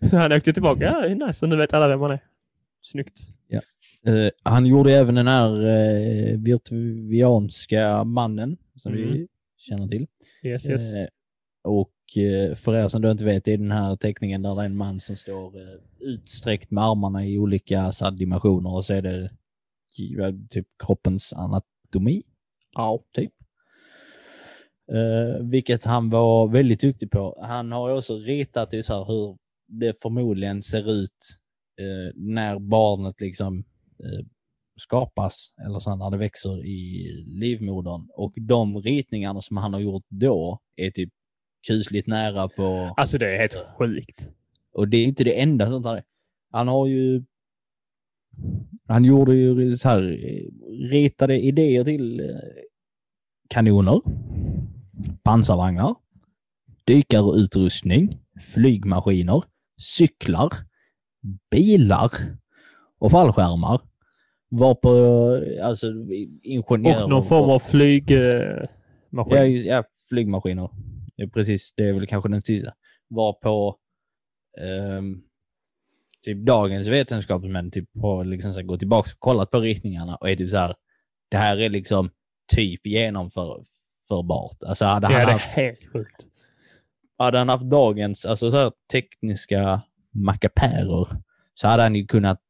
så 0.10 0.16
han 0.16 0.32
åkte 0.32 0.52
tillbaka. 0.52 0.84
Ja, 0.84 1.26
nice. 1.26 1.44
Och 1.44 1.48
nu 1.48 1.56
vet 1.56 1.74
alla 1.74 1.88
vem 1.88 2.00
han 2.00 2.10
är. 2.10 2.20
Snyggt. 2.82 3.20
Eh, 4.06 4.28
han 4.42 4.66
gjorde 4.66 4.92
även 4.92 5.14
den 5.14 5.26
här 5.26 5.50
uh, 5.60 6.38
virtuvianska 6.42 8.04
mannen 8.04 8.56
som 8.74 8.92
vi 8.92 9.02
Mm. 9.04 9.26
känner 9.56 9.88
till. 9.88 10.06
Yes, 10.44 10.66
yes. 10.66 10.82
Eh, 10.82 11.08
och 11.64 12.16
eh, 12.16 12.54
för 12.54 12.74
er 12.74 12.88
som 12.88 13.02
då 13.02 13.10
inte 13.10 13.24
vet, 13.24 13.44
det 13.44 13.52
är 13.52 13.58
den 13.58 13.70
här 13.70 13.96
teckningen 13.96 14.42
där 14.42 14.54
det 14.54 14.60
är 14.60 14.66
en 14.66 14.76
man 14.76 15.00
som 15.00 15.16
står 15.16 15.56
eh, 15.60 15.78
utsträckt 16.00 16.70
med 16.70 16.84
armarna 16.84 17.26
i 17.26 17.38
olika 17.38 17.92
så 17.92 18.10
dimensioner 18.10 18.74
och 18.74 18.84
så 18.84 18.94
är 18.94 19.02
det 19.02 19.30
typ 20.50 20.66
kroppens 20.86 21.32
anatomi, 21.32 22.22
Ja. 22.74 23.04
typ. 23.12 23.32
Eh, 24.92 25.42
vilket 25.46 25.84
han 25.84 26.10
var 26.10 26.48
väldigt 26.48 26.80
duktig 26.80 27.10
på. 27.10 27.38
Han 27.42 27.72
har 27.72 27.90
också 27.90 28.16
ritat 28.18 28.70
det 28.70 28.82
så 28.82 28.94
här 28.94 29.04
hur 29.04 29.36
det 29.66 30.02
förmodligen 30.02 30.62
ser 30.62 30.90
ut 30.90 31.38
eh, 31.80 32.14
när 32.14 32.58
barnet 32.58 33.20
liksom 33.20 33.58
eh, 34.04 34.26
skapas 34.76 35.54
eller 35.66 35.78
så 35.78 35.96
när 35.96 36.10
det 36.10 36.16
växer 36.16 36.64
i 36.66 37.08
livmodern. 37.26 38.08
Och 38.14 38.32
de 38.36 38.78
ritningarna 38.78 39.42
som 39.42 39.56
han 39.56 39.72
har 39.72 39.80
gjort 39.80 40.04
då 40.08 40.58
är 40.76 40.90
typ 40.90 41.10
kusligt 41.66 42.06
nära 42.06 42.48
på 42.48 42.94
Alltså 42.96 43.18
det 43.18 43.34
är 43.34 43.38
helt 43.38 43.66
sjukt. 43.78 44.28
och 44.72 44.88
det 44.88 44.96
är 44.96 45.04
inte 45.04 45.24
det 45.24 45.40
enda 45.40 45.66
sånt 45.66 45.86
här. 45.86 46.02
Han 46.50 46.68
har 46.68 46.86
ju... 46.86 47.24
Han 48.88 49.04
gjorde 49.04 49.34
ju 49.34 49.76
så 49.76 49.88
här, 49.88 50.02
eh, 50.02 50.88
ritade 50.90 51.40
idéer 51.40 51.84
till 51.84 52.20
eh, 52.20 52.26
kanoner, 53.48 54.00
pansarvagnar, 55.22 55.94
dykarutrustning, 56.84 58.18
flygmaskiner, 58.54 59.42
cyklar, 59.80 60.52
bilar 61.50 62.10
och 62.98 63.10
fallskärmar. 63.10 63.80
Var 64.58 64.74
på 64.74 64.88
alltså 65.62 65.86
ingenjörer. 66.42 67.02
Och 67.04 67.10
någon 67.10 67.24
form 67.24 67.50
av 67.50 67.58
flygmaskin. 67.58 69.36
Ja, 69.36 69.44
just- 69.44 69.66
ja, 69.66 69.84
flygmaskiner. 70.08 70.70
Ja, 71.16 71.26
precis, 71.34 71.74
det 71.76 71.88
är 71.88 71.92
väl 71.92 72.06
kanske 72.06 72.28
den 72.28 72.42
sista. 72.42 72.72
Var 73.08 73.32
på 73.32 73.76
ehm, 74.60 75.22
typ 76.24 76.38
dagens 76.46 76.88
vetenskapsmän 76.88 77.70
typ 77.70 77.88
har 78.02 78.24
liksom 78.24 78.52
så 78.52 78.58
här, 78.60 78.66
gått 78.66 78.78
tillbaka 78.78 79.10
och 79.14 79.18
kollat 79.20 79.50
på 79.50 79.60
riktningarna 79.60 80.16
och 80.16 80.30
är 80.30 80.36
typ 80.36 80.50
så 80.50 80.56
här. 80.56 80.74
Det 81.30 81.36
här 81.36 81.56
är 81.56 81.68
liksom 81.68 82.10
typ 82.54 82.86
genomförbart. 82.86 84.62
Alltså 84.66 84.84
hade 84.84 85.06
Ja, 85.06 85.12
han 85.12 85.26
det 85.26 85.32
är 85.32 85.32
haft, 85.32 85.48
helt 85.48 85.92
sjukt. 85.92 86.26
hade 87.18 87.38
han 87.38 87.48
haft 87.48 87.64
dagens 87.64 88.24
alltså 88.24 88.50
så 88.50 88.56
här, 88.56 88.72
tekniska 88.92 89.80
mackapärer 90.12 91.06
så 91.54 91.68
hade 91.68 91.82
han 91.82 91.94
ju 91.94 92.06
kunnat 92.06 92.40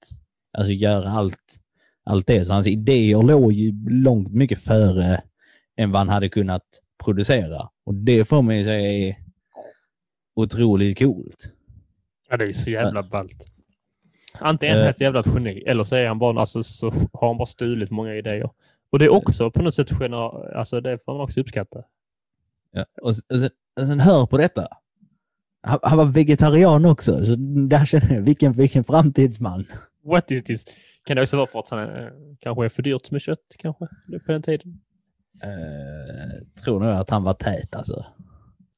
alltså, 0.58 0.72
göra 0.72 1.10
allt, 1.10 1.60
allt 2.04 2.26
det. 2.26 2.44
Så 2.44 2.52
hans 2.52 2.66
idéer 2.66 3.22
låg 3.22 3.52
ju 3.52 3.72
långt 3.90 4.32
mycket 4.32 4.58
före 4.58 5.22
än 5.76 5.90
vad 5.90 6.00
han 6.00 6.08
hade 6.08 6.28
kunnat 6.28 6.62
producera. 7.04 7.68
Och 7.84 7.94
det 7.94 8.24
får 8.24 8.42
mig 8.42 8.64
säga 8.64 8.90
är 9.08 9.16
otroligt 10.36 10.98
coolt. 10.98 11.52
Ja, 12.30 12.36
det 12.36 12.44
är 12.44 12.52
så 12.52 12.70
jävla 12.70 13.02
ballt. 13.02 13.46
Antingen 14.38 14.76
är 14.76 14.80
Eh. 14.80 14.84
han 14.84 14.90
ett 14.90 15.00
jävla 15.00 15.22
geni 15.34 15.62
eller 15.66 15.84
så 15.84 15.96
är 15.96 16.06
han 16.08 16.18
bara, 16.18 16.40
alltså, 16.40 16.62
så 16.62 16.90
har 17.12 17.28
han 17.28 17.36
bara 17.38 17.46
stulit 17.46 17.90
många 17.90 18.14
idéer. 18.14 18.50
Och 18.90 18.98
det 18.98 19.04
är 19.04 19.08
också 19.12 19.50
på 19.50 19.62
något 19.62 19.74
sätt 19.74 19.90
gener... 19.90 20.54
Alltså 20.56 20.80
det 20.80 20.98
får 21.04 21.12
man 21.12 21.20
också 21.22 21.40
uppskatta. 21.40 21.82
Ja. 22.72 22.84
Och, 23.02 23.16
sen, 23.16 23.50
och 23.80 23.86
sen 23.86 24.00
hör 24.00 24.26
på 24.26 24.38
detta. 24.38 24.68
Han, 25.62 25.78
han 25.82 25.98
var 25.98 26.04
vegetarian 26.04 26.84
också, 26.84 27.24
så 27.24 27.34
där 27.68 27.86
känner 27.86 28.14
jag, 28.14 28.22
vilken, 28.22 28.52
vilken 28.52 28.84
framtidsman. 28.84 29.64
What 30.04 30.30
is 30.30 30.44
this? 30.44 30.64
Kan 31.04 31.16
det 31.16 31.22
också 31.22 31.36
vara 31.36 31.46
för 31.46 31.58
att 31.58 31.68
han 31.68 31.78
är, 31.78 32.12
kanske 32.40 32.64
är 32.64 32.68
för 32.68 32.82
dyrt 32.82 33.10
med 33.10 33.20
kött 33.20 33.54
kanske 33.58 33.86
på 34.26 34.32
den 34.32 34.42
tiden? 34.42 34.80
Eh, 35.42 36.62
tror 36.64 36.80
nog 36.80 36.90
att 36.90 37.10
han 37.10 37.22
var 37.22 37.34
tät 37.34 37.74
alltså. 37.74 38.06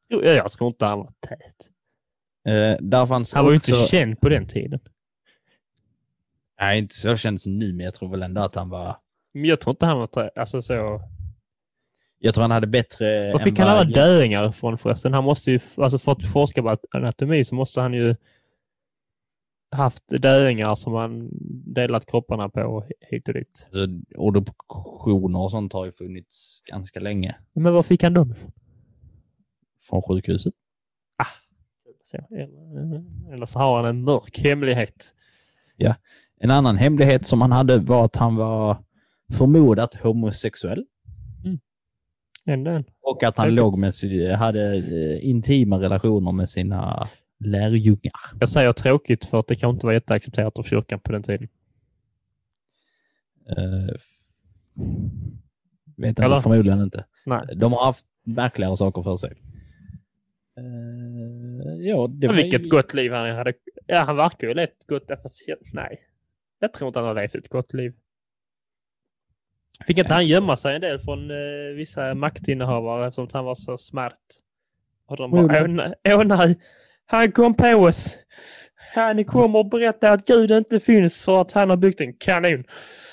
Jo, 0.09 0.23
ja, 0.25 0.31
jag 0.33 0.53
tror 0.53 0.69
inte 0.69 0.85
han 0.85 0.99
var 0.99 1.13
tät. 1.21 1.71
Eh, 2.49 2.77
där 2.81 3.07
fanns 3.07 3.35
Han 3.35 3.45
var 3.45 3.53
ju 3.53 3.59
också... 3.59 3.71
inte 3.71 3.83
känd 3.91 4.21
på 4.21 4.29
den 4.29 4.49
tiden. 4.49 4.81
Nej, 6.61 6.79
inte 6.79 6.95
så 6.95 7.17
känns 7.17 7.47
nu, 7.47 7.73
men 7.73 7.85
jag 7.85 7.95
tror 7.95 8.09
väl 8.09 8.23
ändå 8.23 8.41
att 8.41 8.55
han 8.55 8.69
var... 8.69 8.97
Men 9.35 9.45
jag 9.45 9.61
tror 9.61 9.73
inte 9.73 9.87
han 9.87 9.99
var 9.99 10.07
tät. 10.07 10.39
Alltså 10.39 10.63
så... 10.63 11.01
Jag 12.19 12.35
tror 12.35 12.43
han 12.43 12.51
hade 12.51 12.67
bättre... 12.67 13.33
Var 13.33 13.39
fick 13.39 13.59
han 13.59 13.69
alla 13.69 13.85
döingar 13.85 14.49
ifrån 14.49 14.79
förresten? 14.79 15.15
Han 15.15 15.25
måste 15.25 15.51
ju, 15.51 15.61
alltså 15.77 15.99
för 15.99 16.13
att 16.13 16.27
forska 16.33 16.63
på 16.63 16.77
anatomi 16.91 17.45
så 17.45 17.55
måste 17.55 17.81
han 17.81 17.93
ju 17.93 18.17
haft 19.71 20.09
döingar 20.09 20.75
som 20.75 20.93
han 20.95 21.29
delat 21.75 22.07
kropparna 22.07 22.49
på 22.49 22.87
hit 23.01 23.29
och 23.29 23.35
dit. 23.35 23.67
Alltså, 23.67 23.87
obduktioner 24.17 25.39
och 25.39 25.51
sånt 25.51 25.73
har 25.73 25.85
ju 25.85 25.93
funnits 25.93 26.63
ganska 26.67 27.01
länge. 27.01 27.37
Men 27.53 27.73
var 27.73 27.83
fick 27.83 28.03
han 28.03 28.15
dem 28.15 28.33
ifrån? 28.33 28.53
Från 29.89 30.03
sjukhuset. 30.03 30.55
Så, 32.05 32.17
eller, 32.17 33.05
eller 33.33 33.47
så 33.47 33.59
har 33.59 33.77
han 33.77 33.87
en 33.87 34.05
mörk 34.05 34.39
hemlighet. 34.39 35.15
En 36.41 36.51
annan 36.51 36.77
hemlighet 36.77 37.27
som 37.27 37.41
han 37.41 37.53
hade 37.53 37.79
var 37.79 38.05
att 38.05 38.17
han 38.17 38.37
var 38.37 38.77
förmodat 39.39 39.95
homosexuell. 39.95 40.85
Ändå 42.47 42.71
en. 42.71 42.85
Och 43.03 43.23
att 43.23 43.37
han 43.37 43.45
Säkert. 43.45 43.57
låg 43.57 43.79
med, 43.79 43.93
hade 44.39 44.77
eh, 44.77 45.29
intima 45.29 45.79
relationer 45.81 46.33
med 46.33 46.49
sina 46.49 47.09
lärjungar. 47.39 48.13
Jag 48.41 48.49
säger 48.49 48.73
tråkigt 48.73 49.25
för 49.25 49.41
att 49.41 49.47
det 49.47 49.57
kan 49.57 49.71
inte 49.71 49.87
vara 49.87 49.95
jätteaccepterat 49.95 50.59
av 50.59 50.63
kyrkan 50.63 51.01
på 51.01 51.13
den 51.13 51.23
tiden. 51.23 51.49
Uh, 53.59 53.97
vet 55.97 56.19
Eller? 56.21 56.37
inte, 56.37 56.43
förmodligen 56.43 56.81
inte. 56.83 57.05
Nej. 57.27 57.47
De 57.57 57.73
har 57.73 57.85
haft 57.85 58.07
märkligare 58.25 58.77
saker 58.77 59.03
för 59.03 59.17
sig. 59.17 59.31
Eh, 60.57 61.87
ja, 61.87 62.07
det 62.11 62.27
Men 62.27 62.37
var 62.37 62.43
vilket 62.43 62.65
ju- 62.65 62.69
gott 62.69 62.95
liv 62.95 63.13
han 63.13 63.37
hade. 63.37 63.53
Ja, 63.87 64.01
han 64.03 64.17
verkar 64.17 64.49
ju 64.49 64.55
levt 64.55 64.71
ett 64.71 64.87
gott 64.87 65.09
fast 65.23 65.43
Nej. 65.73 66.01
Jag 66.59 66.73
tror 66.73 66.89
inte 66.89 66.99
han 66.99 67.09
har 67.09 67.15
levt 67.15 67.35
ett 67.35 67.49
gott 67.49 67.73
liv. 67.75 67.93
Fick 69.87 69.99
inte 69.99 70.13
han 70.13 70.25
gömma 70.25 70.57
sig 70.57 70.75
en 70.75 70.81
del 70.81 70.99
från 70.99 71.31
eh, 71.31 71.75
vissa 71.77 72.15
maktinnehavare 72.15 73.07
eftersom 73.07 73.29
han 73.33 73.45
var 73.45 73.55
så 73.55 73.79
smärt? 73.79 74.19
Och 75.07 75.17
de 75.17 75.31
bara, 75.31 75.65
åh 75.65 76.19
åh 76.19 76.25
nej, 76.25 76.59
han 77.07 77.33
kom 77.33 77.55
på 77.55 77.67
oss. 77.69 78.17
Han 78.95 79.25
kommer 79.25 79.59
och 79.59 79.69
berättar 79.71 80.11
att 80.11 80.27
Gud 80.27 80.51
inte 80.51 80.81
finns 80.81 81.19
för 81.21 81.41
att 81.41 81.53
han 81.53 81.71
har 81.71 81.77
byggt 81.77 82.01
en 82.01 82.13
kanon. 82.13 82.65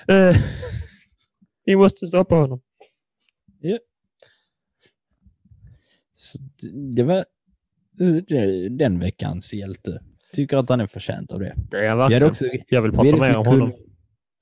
Eh, 0.08 0.36
vi 1.66 1.76
måste 1.76 2.08
stoppa 2.08 2.36
honom. 2.36 2.62
Så 6.16 6.38
det- 6.96 7.04
var 7.04 7.18
eh, 8.00 8.72
den 8.72 9.00
veckans 9.00 9.54
hjälte. 9.54 10.02
Tycker 10.34 10.58
att 10.58 10.70
han 10.70 10.82
är 10.82 10.88
förtjänt 10.88 11.32
av 11.32 11.40
det. 11.40 11.54
Det 11.72 11.78
är 11.86 11.90
han 11.90 11.98
verkligen. 11.98 12.24
också, 12.24 12.46
Jag 12.68 12.82
vill 12.82 12.92
vi 12.92 12.98
prata 12.98 13.18
mer 13.18 13.36
om 13.38 13.46
honom. 13.46 13.72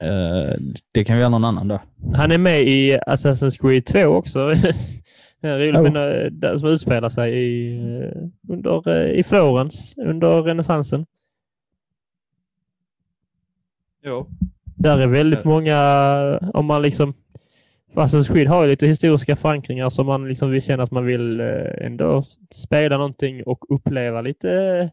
Eh, 0.04 0.56
det 0.92 1.04
kan 1.04 1.16
vi 1.16 1.20
göra 1.20 1.30
någon 1.30 1.46
annan 1.46 1.68
dag. 1.68 1.80
Han 2.16 2.32
är 2.32 2.38
med 2.38 2.62
i 2.64 2.98
Assassin's 2.98 3.58
Creed 3.62 3.86
2 3.86 4.06
också. 4.06 4.54
Det 5.42 5.50
är 5.50 5.60
roligt 5.60 5.76
Oh. 5.76 5.82
men, 5.82 5.96
eh, 5.96 6.32
det 6.32 6.60
som 6.60 6.70
utspelar 6.70 7.10
sig 7.10 7.34
i, 7.34 7.78
eh, 7.78 8.54
under, 8.54 8.90
eh, 8.90 9.20
i 9.20 9.24
Florens 9.24 9.98
under 9.98 10.42
renässansen. 10.42 11.06
Jo. 14.04 14.28
Där 14.76 14.98
är 14.98 15.08
väldigt 15.08 15.44
många, 15.44 16.40
om 16.54 16.66
man 16.66 16.82
liksom 16.82 17.14
för 17.94 18.02
Assassin's 18.02 18.34
Creed 18.34 18.48
har 18.48 18.64
ju 18.64 18.70
lite 18.70 18.88
historiska 18.88 19.36
förankringar 19.36 19.90
som 19.90 20.06
man 20.06 20.28
liksom 20.28 20.52
vill 20.52 20.62
känna 20.62 20.84
att 20.84 20.92
man 20.92 21.06
vill 21.06 21.40
ändå 21.40 22.24
spela 22.52 22.98
någonting 22.98 23.44
och 23.44 23.76
uppleva 23.76 24.22
lite 24.22 24.90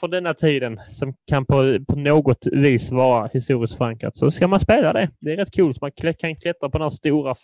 från 0.00 0.10
denna 0.10 0.34
tiden 0.34 0.80
som 0.90 1.14
kan 1.26 1.46
på, 1.46 1.78
på 1.88 1.96
något 1.96 2.46
vis 2.52 2.90
vara 2.90 3.26
historiskt 3.32 3.74
förankrat. 3.74 4.16
Så 4.16 4.30
ska 4.30 4.48
man 4.48 4.60
spela 4.60 4.92
det. 4.92 5.10
Det 5.20 5.32
är 5.32 5.36
rätt 5.36 5.56
coolt. 5.56 5.80
Man 5.80 5.92
kan 6.18 6.36
klättra 6.36 6.70
på 6.70 6.78
den 6.78 6.82
här 6.82 6.90
stora 6.90 7.34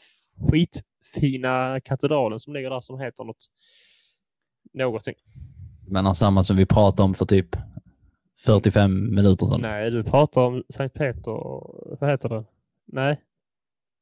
skitfina 1.04 1.80
katedralen 1.80 2.40
som 2.40 2.54
ligger 2.54 2.70
där 2.70 2.80
som 2.80 3.00
heter 3.00 3.24
något. 3.24 3.46
Någonting. 4.72 5.14
Men 5.88 6.14
samma 6.14 6.44
som 6.44 6.56
vi 6.56 6.66
pratade 6.66 7.02
om 7.02 7.14
för 7.14 7.24
typ 7.24 7.56
45 8.38 9.14
minuter 9.14 9.46
sedan. 9.46 9.60
Nej, 9.60 9.90
du 9.90 10.02
pratar 10.02 10.40
om 10.40 10.64
Sankt 10.68 10.94
Peter. 10.94 11.32
Vad 12.00 12.10
heter 12.10 12.28
det? 12.28 12.44
Nej. 12.86 13.20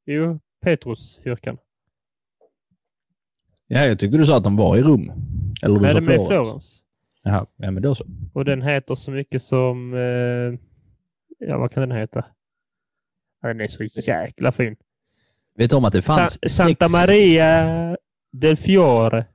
Jo, 0.06 0.40
Petruskyrkan. 0.60 1.58
Ja, 3.66 3.84
jag 3.86 3.98
tyckte 3.98 4.18
du 4.18 4.26
sa 4.26 4.36
att 4.36 4.44
de 4.44 4.56
var 4.56 4.76
i 4.76 4.82
Rom. 4.82 5.12
Eller 5.62 5.74
du 5.74 5.80
Nej, 5.80 5.92
sa 5.92 6.00
den 6.00 6.08
är 6.08 6.24
i 6.24 6.26
Florens. 6.26 6.82
Jaha, 7.22 7.46
ja 7.56 7.70
men 7.70 7.82
då 7.82 7.94
så. 7.94 8.04
Och 8.32 8.44
den 8.44 8.62
heter 8.62 8.94
så 8.94 9.10
mycket 9.10 9.42
som... 9.42 9.94
Eh, 9.94 10.58
ja, 11.48 11.58
vad 11.58 11.72
kan 11.72 11.88
den 11.88 11.98
heta? 11.98 12.24
Den 13.42 13.60
är 13.60 13.68
så 13.68 13.84
jäkla 13.84 14.52
fin. 14.52 14.76
Vet 15.54 15.72
om 15.72 15.84
att 15.84 15.92
det 15.92 16.02
Sa- 16.02 16.16
fanns 16.16 16.38
Santa 16.56 16.88
sex... 16.88 16.92
Maria 16.92 17.96
del 18.32 18.56
Fiore. 18.56 19.26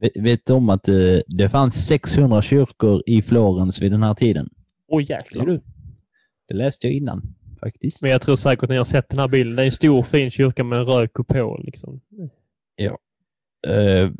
Vet, 0.00 0.16
vet 0.16 0.50
om 0.50 0.68
att 0.70 0.82
det, 0.84 1.22
det 1.26 1.48
fanns 1.48 1.86
600 1.86 2.42
kyrkor 2.42 3.02
i 3.06 3.22
Florens 3.22 3.82
vid 3.82 3.92
den 3.92 4.02
här 4.02 4.14
tiden? 4.14 4.48
Åh 4.88 4.98
Det, 5.06 5.12
jäklar. 5.14 5.46
du. 5.46 5.60
det 6.48 6.54
läste 6.54 6.86
jag 6.86 6.94
innan 6.94 7.34
faktiskt. 7.60 8.02
Men 8.02 8.10
jag 8.10 8.22
tror 8.22 8.36
säkert 8.36 8.62
att 8.62 8.70
ni 8.70 8.76
har 8.76 8.84
sett 8.84 9.08
den 9.08 9.18
här 9.18 9.28
bilden. 9.28 9.56
Det 9.56 9.62
är 9.62 9.66
en 9.66 9.72
stor 9.72 10.02
fin 10.02 10.30
kyrka 10.30 10.64
med 10.64 10.78
en 10.78 10.84
röd 10.86 11.12
kupol. 11.12 11.64
Liksom. 11.64 12.00
Eh, 13.68 14.10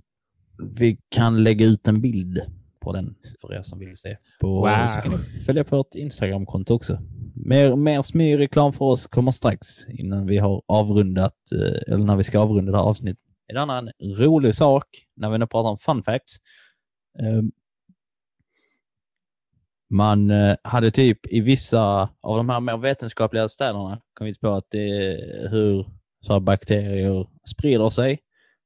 vi 0.76 0.98
kan 1.08 1.42
lägga 1.44 1.66
ut 1.66 1.88
en 1.88 2.00
bild 2.00 2.40
på 2.80 2.92
den 2.92 3.14
för 3.40 3.54
er 3.54 3.62
som 3.62 3.78
vill 3.78 3.96
se. 3.96 4.16
På, 4.40 4.48
Wow. 4.48 4.86
Så 4.88 5.00
kan 5.00 5.12
ni 5.12 5.18
följa 5.46 5.64
på 5.64 5.80
ett 5.80 5.94
Instagramkonto 5.94 6.74
också. 6.74 6.98
Mer, 7.44 7.76
mer 7.76 8.02
smygreklam 8.02 8.72
för 8.72 8.84
oss 8.84 9.06
kommer 9.06 9.32
strax 9.32 9.68
innan 9.88 10.26
vi 10.26 10.38
har 10.38 10.62
avrundat, 10.66 11.34
eh, 11.52 11.92
eller 11.92 12.04
när 12.04 12.16
vi 12.16 12.24
ska 12.24 12.38
avrunda 12.40 12.72
det 12.72 12.78
här 12.78 12.84
avsnittet. 12.84 13.24
En 13.46 13.56
annan 13.56 13.90
rolig 14.18 14.54
sak 14.54 14.84
när 15.16 15.30
vi 15.30 15.38
nu 15.38 15.46
pratar 15.46 15.70
om 15.70 15.78
fun 15.78 16.02
facts. 16.02 16.36
Ehm, 17.18 17.50
man 19.90 20.30
eh, 20.30 20.56
hade 20.64 20.90
typ 20.90 21.26
i 21.26 21.40
vissa 21.40 22.08
av 22.20 22.36
de 22.36 22.48
här 22.48 22.60
mer 22.60 22.76
vetenskapliga 22.76 23.48
städerna 23.48 24.00
kommit 24.14 24.40
på 24.40 24.50
att 24.50 24.66
det 24.70 24.90
är 24.90 25.48
hur 25.48 25.86
så 26.26 26.32
här 26.32 26.40
bakterier 26.40 27.28
sprider 27.44 27.90
sig 27.90 28.18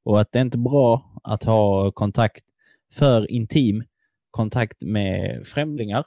och 0.04 0.20
att 0.20 0.32
det 0.32 0.38
är 0.38 0.42
inte 0.42 0.58
bra 0.58 1.20
att 1.22 1.44
ha 1.44 1.92
kontakt, 1.92 2.44
för 2.92 3.30
intim 3.30 3.84
kontakt 4.30 4.82
med 4.82 5.46
främlingar. 5.46 6.04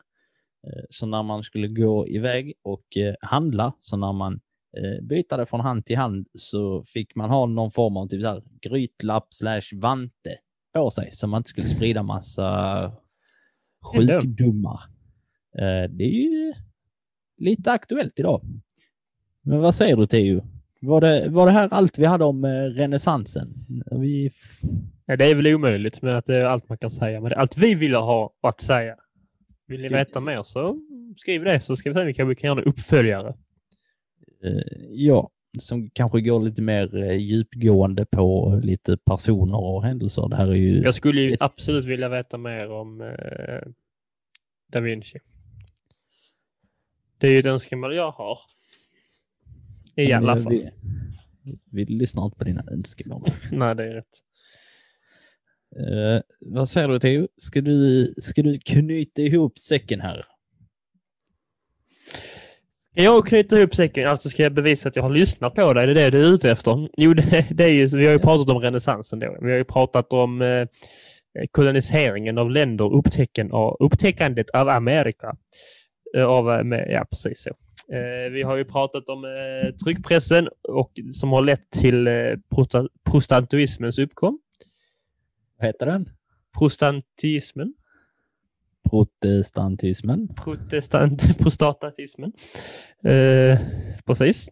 Eh, 0.68 0.84
Så 0.90 1.06
när 1.06 1.24
man 1.24 1.44
skulle 1.44 1.68
gå 1.68 2.08
iväg 2.08 2.54
och 2.64 2.98
eh, 2.98 3.16
handla, 3.22 3.74
så 3.80 3.98
när 3.98 4.14
man 4.14 4.34
eh, 4.78 5.04
bytade 5.06 5.46
från 5.46 5.60
hand 5.60 5.86
till 5.86 5.98
hand 5.98 6.28
så 6.34 6.84
fick 6.88 7.16
man 7.16 7.30
ha 7.30 7.46
någon 7.46 7.72
form 7.72 7.98
av 7.98 8.08
typ 8.08 8.22
så 8.22 8.28
här 8.28 8.44
grytlapp 8.62 9.28
slash 9.34 9.62
vante 9.74 10.38
på 10.74 10.92
sig 10.92 11.10
så 11.14 11.28
man 11.28 11.40
inte 11.40 11.50
skulle 11.50 11.70
sprida 11.70 12.04
massa 12.04 12.92
sjukdomar. 13.94 14.80
Det 15.90 16.04
är 16.04 16.24
ju 16.24 16.54
lite 17.38 17.72
aktuellt 17.72 18.20
idag. 18.20 18.42
Men 19.42 19.60
vad 19.60 19.76
säger 19.76 19.96
du 19.96 20.06
Teo? 20.06 20.48
Var 20.82 21.02
det, 21.02 21.30
var 21.30 21.46
det 21.46 21.52
här 21.52 21.70
allt 21.74 21.98
vi 22.00 22.06
hade 22.06 22.24
om 22.24 22.46
renässansen? 22.46 23.54
Vi... 23.92 24.32
Ja, 25.06 25.16
det 25.16 25.26
är 25.26 25.36
väl 25.36 25.48
omöjligt 25.48 26.02
med 26.02 26.18
att 26.18 26.26
det 26.26 26.36
är 26.36 26.46
allt 26.46 26.70
man 26.70 26.78
kan 26.78 26.92
säga. 26.92 27.22
Men 27.22 27.30
det 27.30 27.36
är 27.36 27.40
allt 27.40 27.58
vi 27.58 27.76
vill 27.76 27.96
ha 27.96 28.34
att 28.42 28.62
säga. 28.62 28.96
Vill 29.68 29.82
ni 29.82 29.88
veta 29.90 30.20
mer 30.20 30.44
så 30.44 30.82
skriv 31.18 31.44
det 31.44 31.60
så 31.62 31.76
ska 31.76 31.90
vi 31.90 31.94
se 31.94 32.02
om 32.02 32.08
vi 32.08 32.14
kan, 32.14 32.28
vi 32.28 32.36
kan 32.36 32.48
göra 32.48 32.62
en 32.62 32.66
uppföljare. 32.68 33.36
Eh, 34.44 34.62
Ja, 34.90 35.30
som 35.60 35.90
kanske 35.90 36.22
går 36.22 36.40
lite 36.40 36.62
mer 36.62 36.96
eh, 37.04 37.16
djupgående 37.16 38.06
på 38.06 38.60
lite 38.64 38.98
personer 38.98 39.58
och 39.64 39.84
händelser. 39.84 40.28
Det 40.30 40.36
här 40.36 40.48
är 40.48 40.54
ju... 40.56 40.82
Jag 40.82 40.94
skulle 40.96 41.22
ju 41.22 41.38
absolut 41.40 41.86
vilja 41.86 42.10
veta 42.10 42.38
mer 42.38 42.72
om 42.72 43.02
eh, 43.02 43.70
Da 44.72 44.80
Vinci. 44.80 45.20
Det 47.18 47.28
är 47.28 47.32
ju 47.32 47.40
ett 47.40 47.46
önskemål 47.46 47.96
jag 47.96 48.12
har. 48.12 48.40
I 49.96 50.14
alla 50.14 50.38
Eh, 50.38 50.44
fall. 50.44 50.54
Vi, 50.54 50.70
vi 51.72 51.86
lyssnar 51.86 52.26
inte 52.26 52.38
på 52.38 52.44
dina 52.44 52.64
önskemål. 52.72 53.30
Nej, 53.52 53.76
det 53.76 53.84
är 53.84 53.94
rätt. 53.94 54.24
Uh, 55.76 56.22
vad 56.40 56.70
säger 56.70 56.88
du 56.88 57.00
Theo? 57.00 57.28
Ska 57.38 57.62
du, 57.62 58.14
ska 58.18 58.42
du 58.42 58.60
knyta 58.60 59.22
ihop 59.22 59.60
säcken 59.60 60.02
här? 60.02 60.26
Ska 62.92 63.04
jag 63.04 63.28
knyta 63.28 63.58
ihop 63.58 63.76
säcken, 63.76 64.08
alltså 64.08 64.30
ska 64.30 64.44
jag 64.44 64.54
bevisa 64.54 64.90
att 64.90 64.96
jag 64.96 65.04
har 65.04 65.10
lyssnat 65.10 65.56
på 65.56 65.74
dig? 65.74 65.86
Det 65.88 65.92
är 65.92 65.96
det 65.96 66.10
du 66.10 66.28
är 66.28 66.34
ute 66.34 66.52
efter? 66.52 66.90
Jo, 66.98 67.14
det, 67.14 67.48
det 67.52 67.64
är 67.64 67.70
ju, 67.70 67.88
vi 67.88 68.06
har 68.06 68.14
ju 68.14 68.20
pratat 68.20 68.50
om 68.50 68.62
renässansen 68.62 69.20
då. 69.20 69.38
Vi 69.42 69.52
har 69.52 69.58
ju 69.58 69.64
pratat 69.64 70.14
om 70.14 70.42
eh, 70.42 70.68
koloniseringen 71.52 72.38
av 72.38 72.52
länder, 72.52 72.94
upptäcken 72.94 73.52
av, 73.52 73.78
upptäckandet 73.80 74.50
av 74.50 74.70
Amerika. 74.70 75.36
Eh, 76.16 76.26
av, 76.26 76.52
eh, 76.52 76.64
med, 76.64 76.88
ja, 76.92 77.06
precis 77.10 77.42
så. 77.42 77.50
Eh, 77.94 78.32
vi 78.32 78.44
har 78.44 78.56
ju 78.56 78.66
pratat 78.66 79.10
om 79.10 79.26
eh, 79.26 79.76
tryckpressen 79.76 80.50
och, 80.64 80.92
som 81.12 81.32
har 81.32 81.42
lett 81.42 81.72
till 81.72 82.08
eh, 82.08 82.14
prosta, 82.56 82.88
protestantismens 83.10 84.00
uppkom. 84.00 84.40
Vad 85.58 85.68
heter 85.68 85.86
den? 85.86 86.06
Protestantismen. 86.60 87.74
Protestantismen. 88.90 90.28
protestant, 90.44 91.38
prostatismen. 91.40 92.32
Eh, 93.04 93.60
precis. 94.06 94.50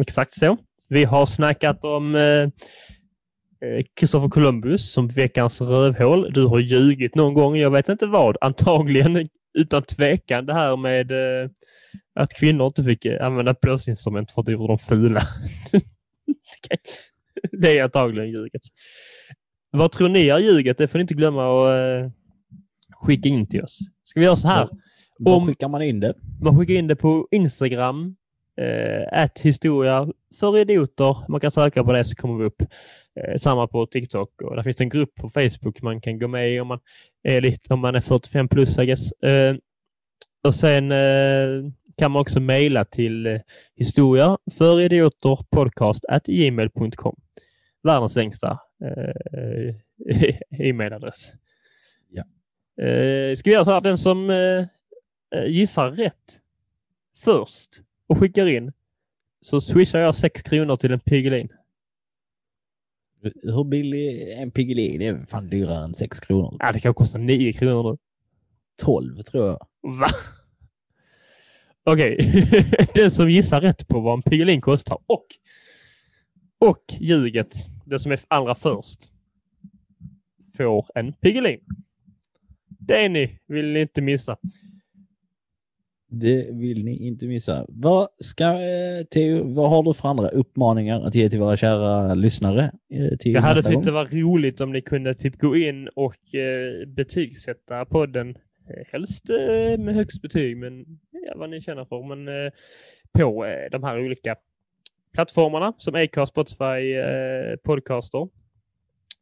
Exakt 0.00 0.34
så. 0.34 0.56
Vi 0.88 1.04
har 1.04 1.26
snackat 1.26 1.84
om 1.84 2.14
eh, 2.14 2.48
Christopher 3.98 4.28
Columbus 4.28 4.92
som 4.92 5.08
veckans 5.08 5.60
rövhål. 5.60 6.32
Du 6.32 6.44
har 6.46 6.58
ljugit 6.58 7.14
någon 7.14 7.34
gång, 7.34 7.56
jag 7.56 7.70
vet 7.70 7.88
inte 7.88 8.06
vad. 8.06 8.36
Antagligen 8.40 9.28
utan 9.54 9.82
tvekan 9.82 10.46
det 10.46 10.54
här 10.54 10.76
med 10.76 11.10
eh, 11.10 11.50
att 12.14 12.34
kvinnor 12.34 12.66
inte 12.66 12.84
fick 12.84 13.04
eh, 13.04 13.26
använda 13.26 13.54
blåsinstrument 13.62 14.30
för 14.30 14.40
att 14.40 14.46
det 14.46 14.52
gjorde 14.52 14.66
dem 14.66 14.78
fula. 14.78 15.22
Det 17.52 17.78
är 17.78 17.84
antagligen 17.84 18.30
ljuget. 18.30 18.62
Vad 19.70 19.92
tror 19.92 20.08
ni 20.08 20.28
är 20.28 20.38
ljuget? 20.38 20.78
Det 20.78 20.88
får 20.88 20.98
ni 20.98 21.02
inte 21.02 21.14
glömma 21.14 21.44
att 21.44 22.02
eh, 22.04 22.10
skicka 22.90 23.28
in 23.28 23.46
till 23.46 23.62
oss. 23.62 23.78
Ska 24.04 24.20
vi 24.20 24.26
göra 24.26 24.36
så 24.36 24.48
här? 24.48 24.68
Var 25.18 25.36
Om- 25.36 25.46
skickar 25.46 25.68
man 25.68 25.82
in 25.82 26.00
det? 26.00 26.14
Man 26.42 26.58
skickar 26.58 26.74
in 26.74 26.86
det 26.86 26.96
på 26.96 27.28
Instagram. 27.30 28.16
Eh, 28.60 29.28
historia 29.42 30.08
för 30.40 30.58
idioter. 30.58 31.16
Man 31.28 31.40
kan 31.40 31.50
söka 31.50 31.84
på 31.84 31.92
det 31.92 32.04
så 32.04 32.14
kommer 32.14 32.38
vi 32.38 32.44
upp. 32.44 32.62
Eh, 33.20 33.34
samma 33.36 33.66
på 33.66 33.86
TikTok 33.86 34.42
och 34.42 34.56
där 34.56 34.62
finns 34.62 34.76
det 34.76 34.84
en 34.84 34.88
grupp 34.88 35.14
på 35.14 35.28
Facebook 35.28 35.82
man 35.82 36.00
kan 36.00 36.18
gå 36.18 36.28
med 36.28 36.52
i 36.54 36.60
om 36.60 36.68
man 36.68 36.78
är 37.22 37.40
lite, 37.40 37.74
om 37.74 37.80
man 37.80 37.94
är 37.94 38.00
45 38.00 38.48
plus 38.48 38.78
I 38.78 38.86
guess. 38.86 39.12
Eh, 39.12 39.56
och 40.44 40.54
sen 40.54 40.92
eh, 40.92 41.70
kan 41.98 42.10
man 42.10 42.20
också 42.20 42.40
mejla 42.40 42.84
till 42.84 43.26
eh, 43.26 43.40
historia 43.76 44.38
för 44.58 44.80
idioter 44.80 45.38
podcast 45.50 46.04
at 46.08 46.26
gmail.com. 46.26 47.16
Världens 47.82 48.16
längsta 48.16 48.58
e-mailadress. 50.50 51.32
Ja. 52.08 52.24
Eh, 52.84 53.36
ska 53.36 53.50
vi 53.50 53.54
göra 53.54 53.64
så 53.64 53.70
här, 53.70 53.80
den 53.80 53.98
som 53.98 54.30
eh, 54.30 54.66
eh, 55.34 55.46
gissar 55.46 55.90
rätt 55.90 56.40
först 57.16 57.82
och 58.06 58.18
skickar 58.18 58.46
in 58.46 58.72
så 59.40 59.60
swishar 59.60 59.98
jag 59.98 60.14
6 60.14 60.42
kronor 60.42 60.76
till 60.76 60.92
en 60.92 61.00
Piggelin. 61.00 61.48
Hur 63.42 63.64
billig 63.64 64.22
är 64.22 64.42
en 64.42 64.50
Piggelin? 64.50 65.02
Är 65.02 65.24
fan 65.24 65.48
dyrare 65.48 65.84
än 65.84 65.94
6 65.94 66.20
kronor. 66.20 66.56
Ja, 66.58 66.72
det 66.72 66.80
kan 66.80 66.94
kosta 66.94 67.18
9 67.18 67.52
kronor 67.52 67.92
nu. 67.92 67.98
12 68.82 69.22
tror 69.22 69.46
jag. 69.46 69.66
Va? 69.82 70.08
Okej, 71.84 72.44
den 72.94 73.10
som 73.10 73.30
gissar 73.30 73.60
rätt 73.60 73.88
på 73.88 74.00
vad 74.00 74.14
en 74.14 74.22
Piggelin 74.22 74.60
kostar 74.60 74.98
och, 75.06 75.26
och 76.58 76.84
ljuget, 77.00 77.54
det 77.90 77.98
som 77.98 78.12
är 78.12 78.20
allra 78.28 78.54
först, 78.54 79.00
får 80.56 80.86
en 80.94 81.12
Piggelin. 81.12 81.60
Det 82.68 83.08
ni, 83.08 83.38
vill 83.46 83.72
ni 83.72 83.80
inte 83.80 84.02
missa. 84.02 84.36
Det 86.12 86.48
vill 86.50 86.84
ni 86.84 87.06
inte 87.06 87.26
missa. 87.26 87.66
Vad, 87.68 88.08
ska, 88.20 88.44
eh, 88.44 89.04
Theo, 89.04 89.54
vad 89.54 89.70
har 89.70 89.82
du 89.82 89.94
för 89.94 90.08
andra 90.08 90.28
uppmaningar 90.28 91.00
att 91.00 91.14
ge 91.14 91.30
till 91.30 91.38
våra 91.40 91.56
kära 91.56 92.14
lyssnare? 92.14 92.72
eh, 92.90 93.16
Till 93.18 93.32
Jag 93.32 93.42
hade 93.42 93.62
tyckt 93.62 93.84
det 93.84 93.90
var 93.90 94.04
roligt 94.06 94.60
om 94.60 94.72
ni 94.72 94.80
kunde 94.80 95.14
typ 95.14 95.38
gå 95.38 95.56
in 95.56 95.88
och 95.88 96.34
eh, 96.34 96.86
betygsätta 96.86 97.84
podden. 97.84 98.38
Helst 98.92 99.30
eh, 99.30 99.78
med 99.78 99.94
högst 99.94 100.22
betyg, 100.22 100.56
men 100.56 100.84
ja, 101.26 101.32
vad 101.36 101.50
ni 101.50 101.60
känner 101.60 101.84
för. 101.84 102.16
Men 102.16 102.28
eh, 102.28 102.52
på 103.12 103.46
de 103.70 103.82
här 103.82 104.04
olika 104.04 104.36
plattformarna 105.12 105.72
som 105.78 105.94
Acast, 105.94 106.32
Spotify, 106.32 106.94
eh, 106.94 107.56
Podcaster. 107.64 108.28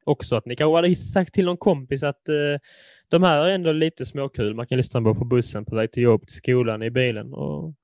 Också 0.04 0.36
att 0.36 0.46
ni 0.46 0.56
kanske 0.56 0.76
hade 0.76 0.96
sagt 0.96 1.34
till 1.34 1.44
någon 1.44 1.56
kompis 1.56 2.02
att 2.02 2.28
eh, 2.28 2.34
de 3.08 3.22
här 3.22 3.44
är 3.44 3.50
ändå 3.50 3.72
lite 3.72 4.06
småkul. 4.06 4.54
Man 4.54 4.66
kan 4.66 4.78
lyssna 4.78 5.02
på 5.02 5.14
på 5.14 5.24
bussen 5.24 5.64
på 5.64 5.76
väg 5.76 5.92
till 5.92 6.02
jobb, 6.02 6.26
till 6.26 6.36
skolan, 6.36 6.82
i 6.82 6.90
bilen 6.90 7.34
och, 7.34 7.74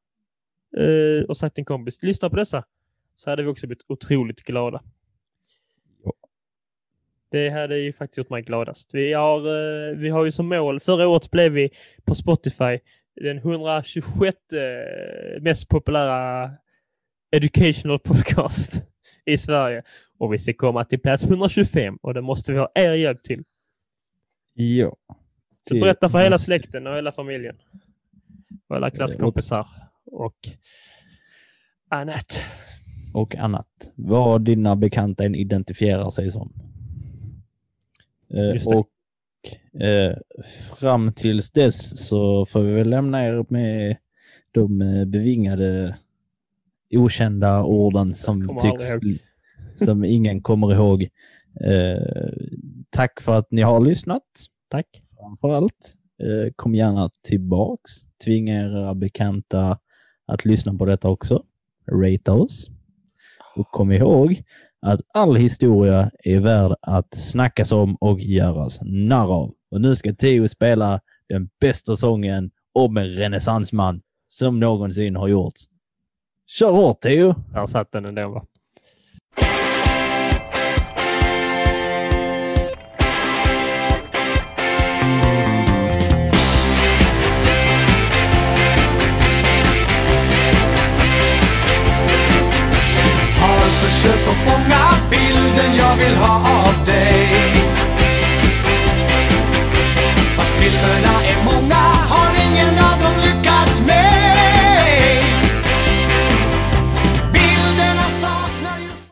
eh, 0.77 1.23
och 1.29 1.37
sagt 1.37 1.55
till 1.55 1.63
en 1.63 1.67
kompis, 1.67 2.03
lyssna 2.03 2.31
på 2.31 2.37
dessa. 2.37 2.65
Så 3.17 3.31
hade 3.31 3.43
vi 3.43 3.49
också 3.49 3.67
blivit 3.67 3.85
otroligt 3.89 4.43
glada. 4.45 4.83
Det 7.31 7.51
hade 7.51 7.79
ju 7.79 7.93
faktiskt 7.93 8.19
gjort 8.19 8.31
mig 8.31 8.43
gladast. 8.43 8.91
Vi 8.93 9.13
har, 9.13 9.39
eh, 9.39 9.97
vi 9.97 10.09
har 10.09 10.25
ju 10.25 10.31
som 10.33 10.49
mål, 10.49 10.81
förra 10.81 11.09
året 11.09 11.31
blev 11.31 11.53
vi 11.53 11.71
på 12.05 12.15
Spotify 12.15 12.79
den 13.21 13.39
126 13.39 14.37
mest 15.41 15.69
populära 15.69 16.51
educational 17.37 17.99
podcast 17.99 18.83
i 19.25 19.39
Sverige. 19.39 19.83
Och 20.19 20.33
vi 20.33 20.39
ska 20.39 20.53
komma 20.53 20.85
till 20.85 21.01
plats 21.01 21.25
125 21.25 21.99
och 22.03 22.15
det 22.15 22.23
måste 22.23 22.53
vi 22.53 22.59
ha 22.59 22.73
er 22.75 22.93
hjälp 22.93 23.23
till. 23.23 23.45
Ja. 24.55 24.97
Så 25.69 25.75
berätta 25.75 26.09
för 26.09 26.19
hela 26.19 26.39
släkten 26.39 26.87
och 26.87 26.97
hela 26.97 27.13
familjen. 27.13 27.57
Och 28.69 28.77
alla 28.77 28.91
klasskompisar 28.91 29.69
och 30.07 30.37
Anette. 31.89 32.35
och 33.15 33.35
annat. 33.35 33.93
Vad 33.95 34.45
dina 34.45 34.77
bekanta 34.77 35.25
än 35.25 35.35
identifierar 35.35 36.11
sig 36.11 36.31
som. 36.31 36.53
Eh, 38.31 38.77
och 38.79 38.91
eh, 39.83 40.17
fram 40.79 41.13
tills 41.13 41.51
dess 41.51 42.07
så 42.07 42.47
får 42.47 42.63
vi 42.63 42.73
väl 42.73 42.91
lämna 42.91 43.27
er 43.27 43.45
med 43.49 43.97
de 44.53 44.83
eh, 44.83 45.05
bevingade 45.05 45.97
okända 46.97 47.63
orden 47.63 48.15
som 48.15 48.59
tycks 48.63 48.83
som 49.85 50.05
ingen 50.05 50.43
kommer 50.43 50.75
ihåg. 50.75 51.03
Eh, 51.61 52.33
tack 52.91 53.21
för 53.21 53.35
att 53.35 53.51
ni 53.51 53.63
har 53.63 53.81
lyssnat. 53.81 54.23
Tack. 54.69 54.87
Framför 55.19 55.57
allt. 55.57 55.95
Eh, 56.23 56.53
kom 56.57 56.75
gärna 56.75 57.11
tillbaks. 57.23 57.93
Tvinga 58.25 58.63
era 58.63 58.95
bekanta 58.95 59.79
att 60.27 60.45
lyssna 60.45 60.75
på 60.75 60.85
detta 60.85 61.09
också. 61.09 61.45
Rate 61.91 62.31
oss. 62.31 62.71
Och 63.57 63.69
kom 63.71 63.93
ihåg 63.93 64.43
att 64.81 65.01
all 65.15 65.37
historia 65.37 66.11
är 66.25 66.41
värd 66.41 66.75
att 66.81 67.15
snackas 67.15 67.73
om 67.73 67.97
och 67.97 68.21
göras 68.21 68.81
narr 68.83 69.33
av. 69.33 69.55
Och 69.71 69.81
nu 69.81 69.97
ska 69.97 70.15
Theo 70.15 70.49
spela 70.49 71.01
den 71.29 71.49
bästa 71.61 71.97
sången 71.97 72.51
om 72.73 72.97
en 72.97 73.11
renässansman 73.11 74.01
som 74.27 74.61
någonsin 74.61 75.17
har 75.17 75.29
gjorts. 75.29 75.63
Kör 76.47 76.71
hårt 76.71 77.01
Theo! 77.01 77.35
Där 77.53 77.67
satt 77.67 77.93
den 77.93 78.05
ändå 78.05 78.29
va? 78.29 78.43
Har 93.41 93.65
försökt 93.83 94.29
att 94.29 94.37
fånga 94.37 95.11
bilden 95.11 95.75
jag 95.77 95.97
vill 95.97 96.15
ha 96.15 96.35
av 96.37 96.85
dig 96.87 97.29
Fast 100.37 100.53
filmerna 100.53 101.25
är 101.25 101.45
många 101.45 101.94